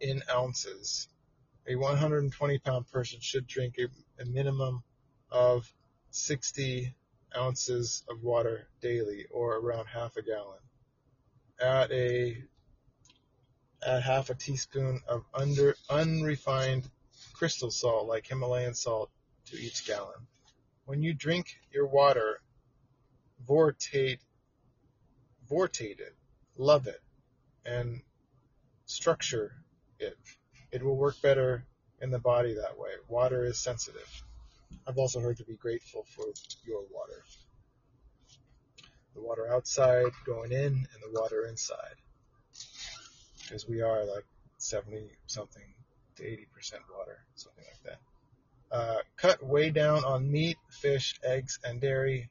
in 0.00 0.22
ounces. 0.30 1.08
A 1.68 1.76
120 1.76 2.58
pound 2.58 2.90
person 2.90 3.20
should 3.20 3.46
drink 3.46 3.78
a, 3.78 4.22
a 4.22 4.26
minimum 4.26 4.82
of 5.30 5.72
60 6.10 6.94
ounces 7.36 8.02
of 8.08 8.22
water 8.22 8.66
daily, 8.80 9.26
or 9.30 9.56
around 9.58 9.86
half 9.86 10.16
a 10.16 10.22
gallon. 10.22 10.58
Add 11.60 11.92
a 11.92 12.42
add 13.86 14.02
half 14.02 14.30
a 14.30 14.34
teaspoon 14.34 15.00
of 15.06 15.24
under 15.32 15.76
unrefined 15.88 16.90
crystal 17.32 17.70
salt, 17.70 18.08
like 18.08 18.26
Himalayan 18.26 18.74
salt, 18.74 19.10
to 19.46 19.56
each 19.56 19.86
gallon. 19.86 20.26
When 20.86 21.02
you 21.02 21.14
drink 21.14 21.60
your 21.70 21.86
water, 21.86 22.40
vortate, 23.46 24.18
vortate 25.50 26.00
it, 26.00 26.14
love 26.56 26.86
it, 26.86 27.00
and 27.64 28.00
structure 28.86 29.52
it. 29.98 30.16
It 30.72 30.82
will 30.82 30.96
work 30.96 31.20
better 31.22 31.64
in 32.00 32.10
the 32.10 32.18
body 32.18 32.54
that 32.54 32.78
way. 32.78 32.90
Water 33.08 33.44
is 33.44 33.58
sensitive. 33.58 34.22
I've 34.86 34.98
also 34.98 35.20
heard 35.20 35.36
to 35.38 35.44
be 35.44 35.56
grateful 35.56 36.04
for 36.14 36.26
your 36.64 36.82
water. 36.90 37.24
The 39.14 39.20
water 39.20 39.52
outside 39.52 40.12
going 40.24 40.52
in 40.52 40.72
and 40.72 41.02
the 41.02 41.20
water 41.20 41.46
inside. 41.46 41.96
Because 43.42 43.68
we 43.68 43.82
are 43.82 44.04
like 44.04 44.24
70 44.58 45.10
something 45.26 45.62
to 46.16 46.22
80% 46.22 46.46
water, 46.96 47.18
something 47.34 47.64
like 47.64 47.82
that. 47.84 48.76
Uh, 48.76 48.98
cut 49.16 49.42
way 49.42 49.70
down 49.70 50.04
on 50.04 50.30
meat, 50.30 50.56
fish, 50.68 51.18
eggs, 51.24 51.58
and 51.64 51.80
dairy, 51.80 52.30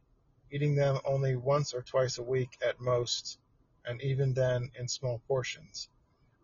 eating 0.51 0.75
them 0.75 0.99
only 1.05 1.35
once 1.35 1.73
or 1.73 1.81
twice 1.81 2.17
a 2.17 2.23
week 2.23 2.57
at 2.65 2.79
most, 2.79 3.37
and 3.85 4.01
even 4.01 4.33
then 4.33 4.71
in 4.77 4.87
small 4.87 5.21
portions. 5.27 5.89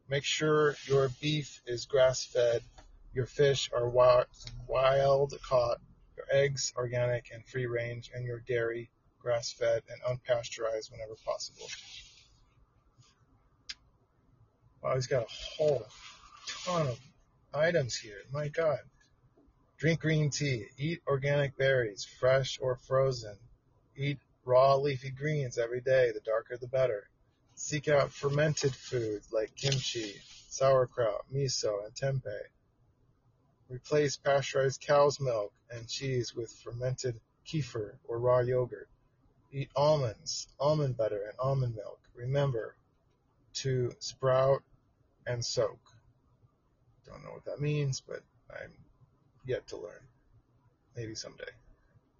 Make 0.07 0.23
sure 0.23 0.75
your 0.85 1.09
beef 1.21 1.61
is 1.65 1.85
grass 1.85 2.25
fed, 2.25 2.61
your 3.13 3.25
fish 3.25 3.69
are 3.73 3.89
wild 3.89 5.33
caught, 5.47 5.79
your 6.17 6.25
eggs 6.31 6.73
organic 6.75 7.31
and 7.33 7.45
free 7.45 7.65
range, 7.65 8.11
and 8.13 8.25
your 8.25 8.39
dairy 8.39 8.89
grass 9.19 9.51
fed 9.51 9.81
and 9.89 10.01
unpasteurized 10.03 10.91
whenever 10.91 11.15
possible. 11.25 11.67
Wow, 14.81 14.95
he's 14.95 15.07
got 15.07 15.23
a 15.23 15.33
whole 15.57 15.85
ton 16.65 16.87
of 16.87 16.99
items 17.53 17.95
here. 17.95 18.21
My 18.31 18.49
God. 18.49 18.79
Drink 19.77 19.99
green 19.99 20.29
tea. 20.29 20.67
Eat 20.77 21.01
organic 21.07 21.57
berries, 21.57 22.05
fresh 22.19 22.59
or 22.61 22.75
frozen. 22.75 23.35
Eat 23.97 24.19
raw 24.43 24.75
leafy 24.75 25.09
greens 25.09 25.57
every 25.57 25.81
day. 25.81 26.11
The 26.11 26.19
darker 26.19 26.57
the 26.57 26.67
better. 26.67 27.09
Seek 27.53 27.87
out 27.87 28.11
fermented 28.11 28.75
foods 28.75 29.31
like 29.31 29.55
kimchi, 29.55 30.15
sauerkraut, 30.49 31.25
miso, 31.33 31.85
and 31.85 31.95
tempeh. 31.95 32.49
Replace 33.69 34.17
pasteurized 34.17 34.81
cow's 34.81 35.19
milk 35.19 35.53
and 35.71 35.87
cheese 35.87 36.35
with 36.35 36.51
fermented 36.51 37.19
kefir 37.47 37.97
or 38.07 38.19
raw 38.19 38.39
yogurt. 38.39 38.89
Eat 39.51 39.69
almonds, 39.75 40.47
almond 40.59 40.97
butter, 40.97 41.23
and 41.27 41.39
almond 41.39 41.75
milk. 41.75 41.99
Remember 42.13 42.75
to 43.53 43.93
sprout 43.99 44.61
and 45.25 45.43
soak. 45.43 45.79
Don't 47.05 47.23
know 47.23 47.31
what 47.31 47.45
that 47.45 47.61
means, 47.61 48.01
but 48.01 48.21
I'm 48.49 48.73
yet 49.45 49.67
to 49.67 49.77
learn. 49.77 50.07
Maybe 50.95 51.15
someday. 51.15 51.51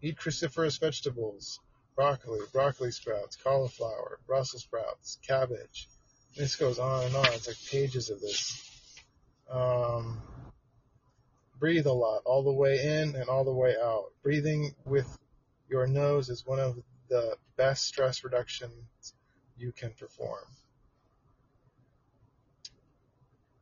Eat 0.02 0.18
cruciferous 0.18 0.80
vegetables, 0.80 1.60
broccoli, 1.96 2.42
broccoli 2.52 2.92
sprouts, 2.92 3.38
cauliflower, 3.38 4.20
Brussels 4.28 4.64
sprouts, 4.64 5.18
cabbage. 5.26 5.88
This 6.36 6.56
goes 6.56 6.80
on 6.80 7.06
and 7.06 7.16
on. 7.16 7.26
It's 7.28 7.48
like 7.48 7.58
pages 7.70 8.10
of 8.10 8.20
this. 8.20 8.62
Um, 9.50 10.22
breathe 11.60 11.86
a 11.86 11.94
lot, 11.94 12.24
all 12.26 12.44
the 12.44 12.52
way 12.52 12.80
in 12.84 13.16
and 13.16 13.30
all 13.30 13.46
the 13.46 13.54
way 13.54 13.76
out. 13.82 14.12
Breathing 14.22 14.76
with 14.86 15.18
your 15.70 15.88
nose 15.88 16.30
is 16.30 16.46
one 16.46 16.60
of 16.60 16.78
the 17.10 17.38
best 17.56 17.86
stress 17.86 18.24
reductions 18.24 19.14
you 19.58 19.72
can 19.72 19.92
perform. 19.98 20.44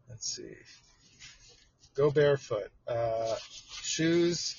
Let's 0.09 0.35
see. 0.35 0.55
Go 1.95 2.09
barefoot. 2.09 2.71
Uh, 2.87 3.35
shoes 3.81 4.55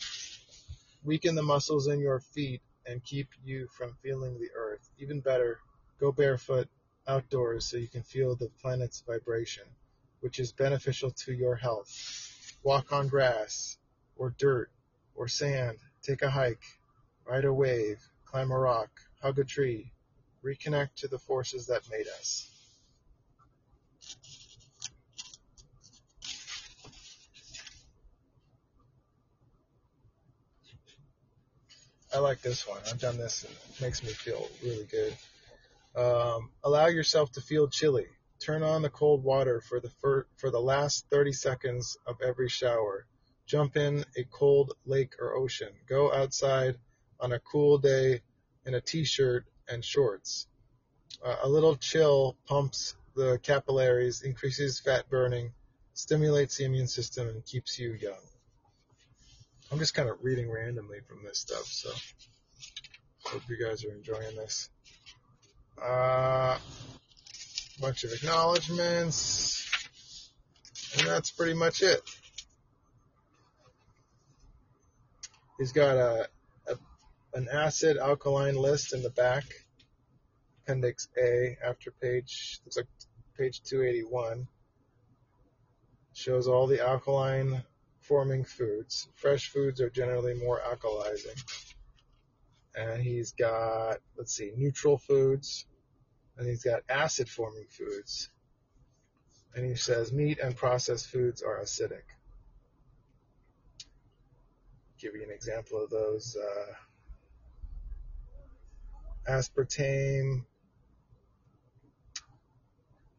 weaken 1.03 1.35
the 1.35 1.43
muscles 1.43 1.89
in 1.89 1.99
your 1.99 2.21
feet 2.21 2.63
and 2.87 3.05
keep 3.05 3.29
you 3.45 3.67
from 3.69 3.97
feeling 4.03 4.39
the 4.39 4.51
earth. 4.57 4.91
Even 4.99 5.21
better, 5.21 5.59
go 5.99 6.13
barefoot 6.13 6.69
outdoors 7.07 7.67
so 7.67 7.77
you 7.77 7.89
can 7.89 8.03
feel 8.03 8.35
the 8.35 8.51
planet's 8.61 9.03
vibration, 9.07 9.65
which 10.21 10.39
is 10.39 10.53
beneficial 10.53 11.11
to 11.11 11.33
your 11.33 11.57
health. 11.57 12.57
Walk 12.63 12.93
on 12.93 13.09
grass 13.09 13.79
or 14.17 14.35
dirt 14.39 14.71
or 15.15 15.29
sand. 15.29 15.79
Take 16.03 16.23
a 16.23 16.31
hike. 16.31 16.63
Ride 17.27 17.45
a 17.45 17.53
wave. 17.53 17.99
Climb 18.25 18.51
a 18.51 18.59
rock. 18.59 18.91
Hug 19.23 19.39
a 19.39 19.45
tree. 19.45 19.93
Reconnect 20.45 20.95
to 20.97 21.09
the 21.09 21.19
forces 21.19 21.67
that 21.67 21.91
made 21.91 22.07
us. 22.09 22.54
I 32.15 32.19
like 32.19 32.43
this 32.43 32.67
one. 32.67 32.79
I've 32.89 33.01
done 33.01 33.19
this 33.19 33.43
and 33.45 33.53
it 33.53 33.81
makes 33.81 34.03
me 34.03 34.11
feel 34.11 34.49
really 34.63 34.85
good. 34.85 35.17
Um, 35.97 36.51
allow 36.63 36.87
yourself 36.87 37.33
to 37.33 37.41
feel 37.41 37.67
chilly. 37.69 38.07
Turn 38.41 38.63
on 38.63 38.83
the 38.83 38.91
cold 38.91 39.25
water 39.25 39.61
for 39.61 39.81
the 39.81 39.91
fir- 39.91 40.27
for 40.37 40.51
the 40.51 40.61
last 40.61 41.07
30 41.11 41.33
seconds 41.33 41.97
of 42.07 42.17
every 42.23 42.49
shower. 42.49 43.07
Jump 43.47 43.77
in 43.77 44.05
a 44.17 44.25
cold 44.25 44.75
lake 44.87 45.15
or 45.21 45.35
ocean. 45.35 45.71
Go 45.89 46.13
outside 46.13 46.77
on 47.19 47.33
a 47.33 47.41
cool 47.41 47.79
day 47.79 48.23
in 48.65 48.75
a 48.75 48.81
t-shirt 48.81 49.47
and 49.69 49.85
shorts. 49.85 50.47
Uh, 51.25 51.37
a 51.43 51.49
little 51.49 51.77
chill 51.77 52.37
pumps 52.47 52.95
the 53.15 53.39
capillaries, 53.43 54.23
increases 54.23 54.81
fat 54.81 55.09
burning, 55.09 55.53
stimulates 55.95 56.57
the 56.57 56.65
immune 56.65 56.89
system, 56.89 57.29
and 57.29 57.45
keeps 57.45 57.79
you 57.79 57.93
young. 57.93 58.21
I'm 59.73 59.79
just 59.79 59.95
kind 59.95 60.09
of 60.09 60.19
reading 60.23 60.51
randomly 60.51 60.99
from 61.09 61.25
this 61.25 61.39
stuff, 61.39 61.65
so 61.65 61.91
hope 63.25 63.43
you 63.49 63.57
guys 63.57 63.85
are 63.85 63.93
enjoying 63.93 64.37
this. 64.37 64.69
Uh, 65.83 66.59
bunch 67.81 68.05
of 68.05 68.13
acknowledgments, 68.13 70.31
and 70.97 71.07
that's 71.07 71.31
pretty 71.31 71.55
much 71.55 71.83
it. 71.83 72.01
He's 75.59 75.73
got 75.73 75.97
a, 75.97 76.29
a 76.69 76.77
an 77.33 77.49
acid 77.53 77.97
alkaline 77.97 78.57
list 78.57 78.93
in 78.93 79.03
the 79.03 79.11
back, 79.11 79.45
Appendix 80.63 81.09
A, 81.21 81.57
after 81.67 81.91
page 81.91 82.61
looks 82.65 82.77
like 82.77 82.87
page 83.37 83.63
281. 83.65 84.47
Shows 86.13 86.47
all 86.47 86.67
the 86.67 86.87
alkaline 86.87 87.65
forming 88.05 88.45
foods. 88.45 89.09
Fresh 89.15 89.49
foods 89.49 89.81
are 89.81 89.91
generally 89.91 90.35
more 90.35 90.61
alkalizing. 90.61 91.43
And 92.77 93.03
he's 93.03 93.33
got, 93.33 93.99
let's 94.17 94.35
see, 94.35 94.53
neutral 94.57 94.99
foods. 94.99 95.67
And 96.37 96.47
he's 96.47 96.65
got 96.65 96.83
acid 96.89 97.29
forming 97.29 97.67
foods. 97.69 98.29
And 99.55 99.65
he 99.65 99.77
says 99.77 100.13
meat 100.13 100.39
and 100.43 100.57
processed 100.57 101.07
foods 101.07 101.43
are 101.43 101.61
acidic. 101.61 102.03
Give 104.99 105.15
you 105.15 105.23
an 105.23 105.31
example 105.31 105.83
of 105.83 105.91
those. 105.91 106.37
Uh, 106.37 106.73
aspartame, 109.31 110.45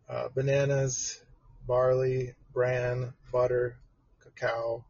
uh, 0.09 0.27
bananas, 0.35 1.23
barley, 1.65 2.35
bran, 2.53 3.13
butter, 3.31 3.77
cacao, 4.35 4.85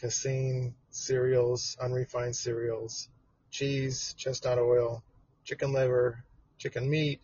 casein, 0.00 0.74
cereals, 0.90 1.76
unrefined 1.80 2.36
cereals, 2.36 3.08
cheese, 3.50 4.14
chestnut 4.16 4.58
oil, 4.58 5.02
chicken 5.44 5.72
liver, 5.72 6.24
chicken 6.58 6.88
meat, 6.88 7.20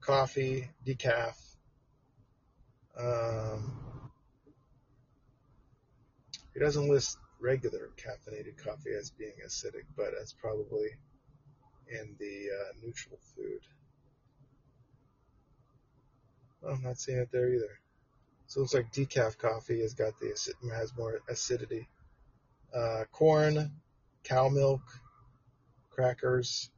coffee, 0.00 0.68
decaf. 0.86 1.36
Um, 2.98 4.10
he 6.54 6.60
doesn't 6.60 6.88
list 6.88 7.18
regular 7.40 7.90
caffeinated 7.96 8.62
coffee 8.64 8.94
as 8.98 9.10
being 9.10 9.34
acidic, 9.46 9.84
but 9.96 10.08
it's 10.20 10.32
probably 10.32 10.88
in 11.88 12.16
the 12.18 12.48
uh, 12.50 12.72
neutral 12.82 13.18
food. 13.36 13.60
Oh, 16.62 16.72
I'm 16.72 16.82
not 16.82 16.98
seeing 16.98 17.18
it 17.18 17.30
there 17.30 17.48
either. 17.52 17.78
So 18.48 18.60
it 18.60 18.62
looks 18.62 18.74
like 18.74 18.92
decaf 18.92 19.36
coffee 19.36 19.82
has 19.82 19.92
got 19.92 20.18
the 20.18 20.28
has 20.72 20.96
more 20.96 21.20
acidity. 21.28 21.86
Uh, 22.74 23.04
corn, 23.12 23.72
cow 24.24 24.48
milk, 24.48 24.80
crackers, 25.90 26.70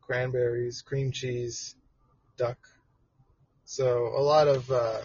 cranberries, 0.00 0.80
cream 0.80 1.12
cheese, 1.12 1.74
duck. 2.38 2.56
So 3.66 4.06
a 4.06 4.22
lot 4.22 4.48
of 4.48 4.70
uh, 4.70 5.00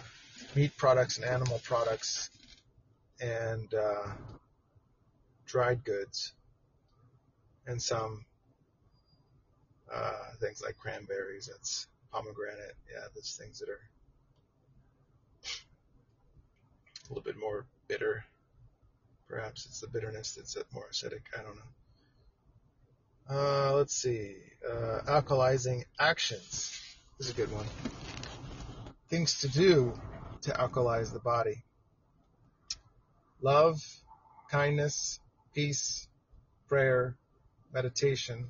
meat 0.54 0.74
products 0.78 1.18
and 1.18 1.26
animal 1.26 1.60
products 1.62 2.30
and 3.20 3.72
uh, 3.74 4.06
dried 5.44 5.84
goods 5.84 6.32
and 7.66 7.80
some 7.82 8.24
uh, 9.92 10.32
things 10.40 10.62
like 10.62 10.78
cranberries. 10.78 11.48
That's 11.52 11.86
pomegranate. 12.10 12.76
Yeah, 12.90 13.08
those 13.14 13.36
things 13.38 13.58
that 13.58 13.68
are 13.68 13.80
a 17.03 17.03
little 17.14 17.32
bit 17.32 17.38
more 17.38 17.64
bitter. 17.86 18.24
Perhaps 19.28 19.66
it's 19.66 19.80
the 19.80 19.86
bitterness 19.86 20.34
that's 20.34 20.56
more 20.72 20.88
acidic. 20.92 21.22
I 21.38 21.42
don't 21.42 21.56
know. 21.56 21.62
Uh, 23.30 23.72
let's 23.76 23.94
see. 23.94 24.36
Uh, 24.68 25.00
alkalizing 25.06 25.84
actions. 25.98 26.80
This 27.18 27.28
is 27.28 27.32
a 27.32 27.36
good 27.36 27.52
one. 27.52 27.66
Things 29.08 29.40
to 29.40 29.48
do 29.48 29.94
to 30.42 30.50
alkalize 30.50 31.12
the 31.12 31.20
body. 31.20 31.62
Love, 33.40 33.80
kindness, 34.50 35.20
peace, 35.54 36.08
prayer, 36.68 37.16
meditation, 37.72 38.48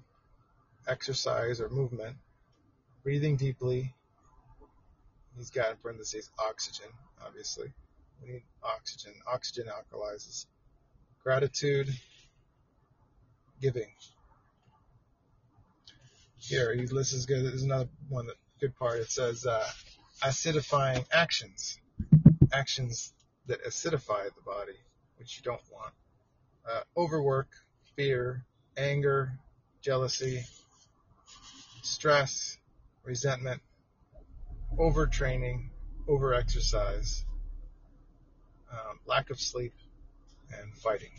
exercise 0.89 1.61
or 1.61 1.69
movement, 1.69 2.17
breathing 3.03 3.37
deeply. 3.37 3.95
He's 5.37 5.51
got 5.51 5.71
in 5.71 5.77
parentheses 5.77 6.31
oxygen, 6.39 6.89
obviously. 7.25 7.73
We 8.23 8.33
need 8.33 8.43
oxygen. 8.63 9.13
Oxygen 9.27 9.67
alkalizes. 9.67 10.47
Gratitude, 11.23 11.89
giving. 13.61 13.89
Here, 16.37 16.73
is 16.73 17.27
good. 17.27 17.45
There's 17.45 17.63
another 17.63 17.89
one 18.09 18.27
that 18.27 18.37
good 18.61 18.77
part. 18.77 18.99
It 19.01 19.11
says 19.11 19.47
uh, 19.47 19.67
acidifying 20.23 21.05
actions, 21.13 21.79
actions 22.53 23.13
that 23.47 23.65
acidify 23.65 24.25
the 24.25 24.43
body, 24.45 24.79
which 25.17 25.39
you 25.39 25.43
don't 25.43 25.63
want. 25.73 25.95
Uh, 26.71 26.81
overwork, 26.97 27.49
fear, 27.97 28.45
anger, 28.77 29.39
jealousy, 29.81 30.45
stress, 31.83 32.59
resentment, 33.05 33.61
overtraining, 34.79 35.69
overexercise, 36.09 37.25
um, 38.75 38.99
lack 39.07 39.31
of 39.31 39.41
sleep, 39.41 39.73
and 40.61 40.75
fighting. 40.77 41.13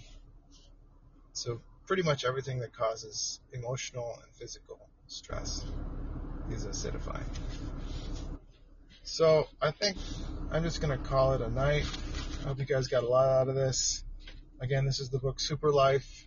So 1.34 1.61
pretty 1.88 2.03
much 2.03 2.26
everything 2.26 2.60
that 2.60 2.73
causes 2.73 3.40
emotional 3.53 4.19
and 4.23 4.36
physical 4.36 4.80
stress 5.07 5.65
is 6.52 6.65
acidifying. 6.65 7.26
So 9.03 9.48
I 9.61 9.72
think 9.72 9.98
I'm 10.52 10.64
just 10.64 10.82
going 10.82 10.98
to 10.98 11.03
call 11.03 11.34
it 11.34 11.41
a 11.41 11.49
night. 11.49 11.86
I 12.41 12.48
hope 12.48 12.60
you 12.60 12.65
guys 12.65 12.88
got 12.88 13.03
a 13.03 13.07
lot 13.07 13.30
out 13.30 13.48
of 13.48 13.56
this. 13.56 14.03
Again, 14.60 14.86
this 14.86 14.99
is 14.99 15.10
the 15.10 15.19
book 15.19 15.40
Super 15.40 15.72
Life, 15.72 16.26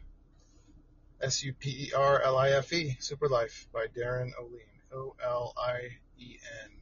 S-U-P-E-R-L-I-F-E, 1.21 2.97
Super 3.01 3.29
Life 3.29 3.67
by 3.73 3.87
Darin 3.95 4.33
Olien, 4.41 4.97
O-L-I-E-N. 4.97 6.78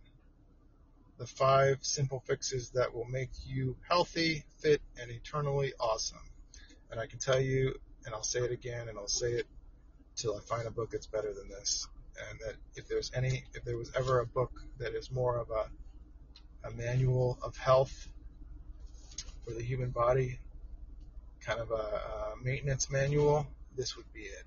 The 1.18 1.26
five 1.26 1.78
simple 1.80 2.22
fixes 2.26 2.70
that 2.70 2.94
will 2.94 3.06
make 3.06 3.30
you 3.46 3.76
healthy, 3.88 4.44
fit, 4.58 4.82
and 5.00 5.10
eternally 5.10 5.72
awesome. 5.80 6.18
And 6.90 7.00
I 7.00 7.06
can 7.06 7.18
tell 7.18 7.40
you, 7.40 7.74
and 8.04 8.14
I'll 8.14 8.22
say 8.22 8.40
it 8.40 8.52
again, 8.52 8.88
and 8.88 8.98
I'll 8.98 9.08
say 9.08 9.32
it 9.32 9.46
till 10.14 10.36
I 10.36 10.40
find 10.40 10.66
a 10.66 10.70
book 10.70 10.90
that's 10.90 11.06
better 11.06 11.32
than 11.32 11.48
this. 11.48 11.88
And 12.30 12.38
that 12.40 12.54
if 12.74 12.86
there's 12.88 13.10
any, 13.14 13.44
if 13.54 13.64
there 13.64 13.76
was 13.76 13.90
ever 13.96 14.20
a 14.20 14.26
book 14.26 14.52
that 14.78 14.94
is 14.94 15.10
more 15.10 15.38
of 15.38 15.48
a, 15.50 16.68
a 16.68 16.70
manual 16.72 17.38
of 17.42 17.56
health 17.56 18.08
for 19.44 19.52
the 19.52 19.62
human 19.62 19.90
body, 19.90 20.38
kind 21.40 21.60
of 21.60 21.70
a, 21.70 21.74
a 21.74 22.34
maintenance 22.42 22.90
manual, 22.90 23.46
this 23.76 23.96
would 23.96 24.10
be 24.12 24.20
it. 24.20 24.44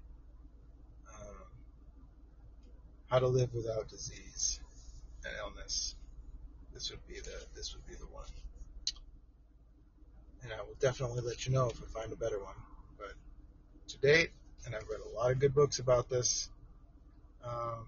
Um, 1.13 1.35
how 3.07 3.19
to 3.19 3.27
live 3.27 3.53
without 3.53 3.87
disease 3.87 4.59
and 5.25 5.33
illness. 5.39 5.95
This 6.73 6.91
would 6.91 7.05
be 7.07 7.15
the 7.15 7.45
this 7.55 7.73
would 7.73 7.85
be 7.87 7.95
the 7.95 8.05
one. 8.07 8.25
And 10.43 10.53
I 10.53 10.61
will 10.61 10.77
definitely 10.79 11.21
let 11.21 11.45
you 11.45 11.51
know 11.51 11.69
if 11.69 11.81
I 11.81 11.99
find 11.99 12.13
a 12.13 12.15
better 12.15 12.39
one. 12.39 12.55
But 12.97 13.13
to 13.89 13.97
date, 13.97 14.31
and 14.65 14.75
I've 14.75 14.87
read 14.89 15.01
a 15.01 15.15
lot 15.17 15.31
of 15.31 15.39
good 15.39 15.53
books 15.53 15.79
about 15.79 16.09
this. 16.09 16.49
Um, 17.43 17.85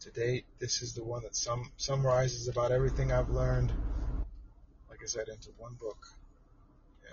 to 0.00 0.10
date, 0.10 0.44
this 0.58 0.82
is 0.82 0.94
the 0.94 1.02
one 1.02 1.22
that 1.22 1.34
sum, 1.34 1.70
summarizes 1.76 2.48
about 2.48 2.70
everything 2.70 3.12
I've 3.12 3.30
learned, 3.30 3.72
like 4.88 5.00
I 5.02 5.06
said, 5.06 5.28
into 5.28 5.50
one 5.58 5.74
book. 5.74 6.06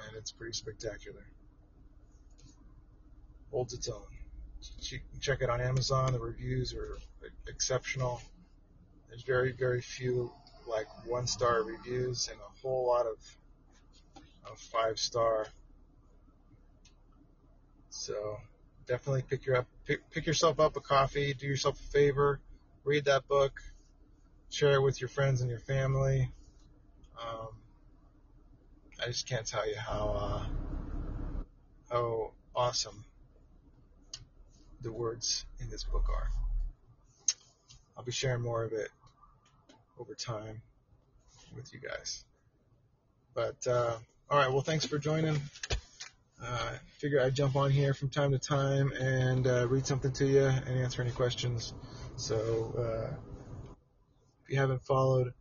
And 0.07 0.15
it's 0.17 0.31
pretty 0.31 0.53
spectacular. 0.53 1.25
Holds 3.51 3.73
its 3.73 3.89
own. 3.89 4.01
You 4.79 4.99
can 5.11 5.19
check 5.19 5.41
it 5.41 5.49
on 5.49 5.61
Amazon. 5.61 6.13
The 6.13 6.19
reviews 6.19 6.73
are 6.73 6.97
exceptional. 7.47 8.21
There's 9.09 9.23
very, 9.23 9.51
very 9.51 9.81
few 9.81 10.31
like 10.67 10.87
one 11.05 11.27
star 11.27 11.63
reviews 11.63 12.29
and 12.29 12.39
a 12.39 12.61
whole 12.61 12.87
lot 12.87 13.05
of, 13.05 13.17
of 14.51 14.59
five 14.59 14.99
star. 14.99 15.47
So 17.89 18.37
definitely 18.87 19.23
pick 19.23 19.45
your 19.45 19.57
up, 19.57 19.67
pick, 19.85 20.09
pick 20.11 20.25
yourself 20.25 20.59
up 20.59 20.75
a 20.75 20.81
coffee, 20.81 21.33
do 21.33 21.47
yourself 21.47 21.79
a 21.79 21.87
favor, 21.91 22.39
read 22.83 23.05
that 23.05 23.27
book, 23.27 23.61
share 24.49 24.73
it 24.73 24.81
with 24.81 25.01
your 25.01 25.07
friends 25.07 25.41
and 25.41 25.49
your 25.49 25.59
family. 25.59 26.29
Um, 27.19 27.47
I 29.01 29.07
just 29.07 29.27
can't 29.27 29.45
tell 29.45 29.67
you 29.67 29.77
how 29.77 30.15
uh, 30.17 30.45
how 31.89 32.31
awesome 32.55 33.05
the 34.81 34.91
words 34.91 35.45
in 35.59 35.69
this 35.69 35.83
book 35.83 36.05
are. 36.09 36.29
I'll 37.97 38.03
be 38.03 38.11
sharing 38.11 38.41
more 38.41 38.63
of 38.63 38.73
it 38.73 38.89
over 39.99 40.13
time 40.13 40.61
with 41.55 41.73
you 41.73 41.79
guys. 41.79 42.23
But 43.33 43.65
uh, 43.67 43.97
all 44.29 44.37
right, 44.37 44.51
well, 44.51 44.61
thanks 44.61 44.85
for 44.85 44.97
joining. 44.97 45.39
Uh, 46.43 46.71
figure 46.97 47.21
I'd 47.21 47.35
jump 47.35 47.55
on 47.55 47.71
here 47.71 47.93
from 47.93 48.09
time 48.09 48.31
to 48.31 48.39
time 48.39 48.91
and 48.93 49.47
uh, 49.47 49.67
read 49.67 49.85
something 49.85 50.11
to 50.13 50.25
you 50.25 50.45
and 50.45 50.79
answer 50.79 51.01
any 51.01 51.11
questions. 51.11 51.73
So 52.17 52.73
uh, 52.77 53.15
if 54.43 54.49
you 54.49 54.57
haven't 54.57 54.83
followed 54.83 55.33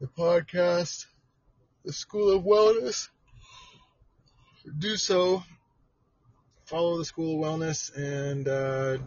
the 0.00 0.06
podcast, 0.06 1.06
the 1.84 1.92
School 1.92 2.30
of 2.30 2.44
Wellness, 2.44 3.08
do 4.78 4.96
so. 4.96 5.42
Follow 6.66 6.96
the 6.98 7.04
School 7.04 7.42
of 7.42 7.60
Wellness 7.60 7.94
and 7.96 8.48
uh, 8.48 8.98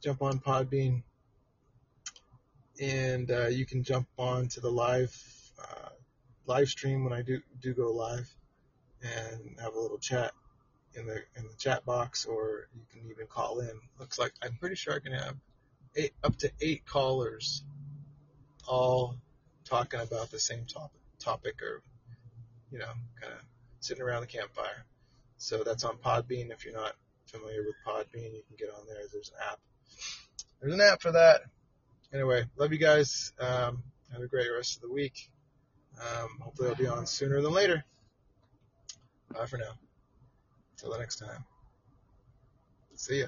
jump 0.00 0.22
on 0.22 0.38
Podbean. 0.38 1.02
And 2.82 3.30
uh, 3.30 3.46
you 3.46 3.64
can 3.64 3.84
jump 3.84 4.08
on 4.18 4.48
to 4.48 4.60
the 4.60 4.70
live 4.70 5.16
uh, 5.60 5.90
live 6.46 6.68
stream 6.68 7.04
when 7.04 7.12
I 7.12 7.22
do 7.22 7.40
do 7.60 7.72
go 7.74 7.92
live 7.92 8.28
and 9.02 9.56
have 9.60 9.74
a 9.74 9.80
little 9.80 9.98
chat 9.98 10.32
in 10.94 11.06
the 11.06 11.22
in 11.36 11.44
the 11.44 11.54
chat 11.56 11.84
box, 11.84 12.26
or 12.26 12.66
you 12.74 12.82
can 12.90 13.08
even 13.08 13.26
call 13.28 13.60
in. 13.60 13.70
Looks 14.00 14.18
like 14.18 14.32
I'm 14.42 14.56
pretty 14.58 14.74
sure 14.74 14.94
I 14.94 14.98
can 14.98 15.12
have 15.12 15.36
eight 15.94 16.12
up 16.24 16.36
to 16.38 16.50
eight 16.60 16.84
callers, 16.84 17.62
all 18.66 19.16
talking 19.64 20.00
about 20.00 20.32
the 20.32 20.40
same 20.40 20.64
topic, 20.64 21.00
topic 21.20 21.62
or 21.62 21.82
you 22.72 22.78
know, 22.78 22.92
kind 23.20 23.32
of 23.32 23.38
sitting 23.78 24.02
around 24.02 24.22
the 24.22 24.26
campfire. 24.26 24.86
So 25.36 25.62
that's 25.62 25.84
on 25.84 25.98
Podbean. 25.98 26.50
If 26.50 26.64
you're 26.64 26.74
not 26.74 26.94
familiar 27.26 27.62
with 27.62 27.76
Podbean, 27.86 28.34
you 28.34 28.42
can 28.48 28.56
get 28.58 28.70
on 28.70 28.86
there. 28.88 29.02
There's 29.12 29.28
an 29.28 29.52
app. 29.52 29.60
There's 30.60 30.74
an 30.74 30.80
app 30.80 31.00
for 31.00 31.12
that. 31.12 31.42
Anyway, 32.12 32.44
love 32.56 32.72
you 32.72 32.78
guys. 32.78 33.32
Um, 33.38 33.82
have 34.12 34.22
a 34.22 34.26
great 34.26 34.48
rest 34.54 34.76
of 34.76 34.82
the 34.82 34.92
week. 34.92 35.30
Um, 35.98 36.38
hopefully 36.40 36.68
I'll 36.68 36.74
be 36.74 36.86
on 36.86 37.06
sooner 37.06 37.40
than 37.40 37.52
later. 37.52 37.84
Bye 39.32 39.46
for 39.46 39.56
now. 39.56 39.72
Till 40.76 40.90
the 40.92 40.98
next 40.98 41.16
time. 41.16 41.44
See 42.94 43.20
ya. 43.20 43.26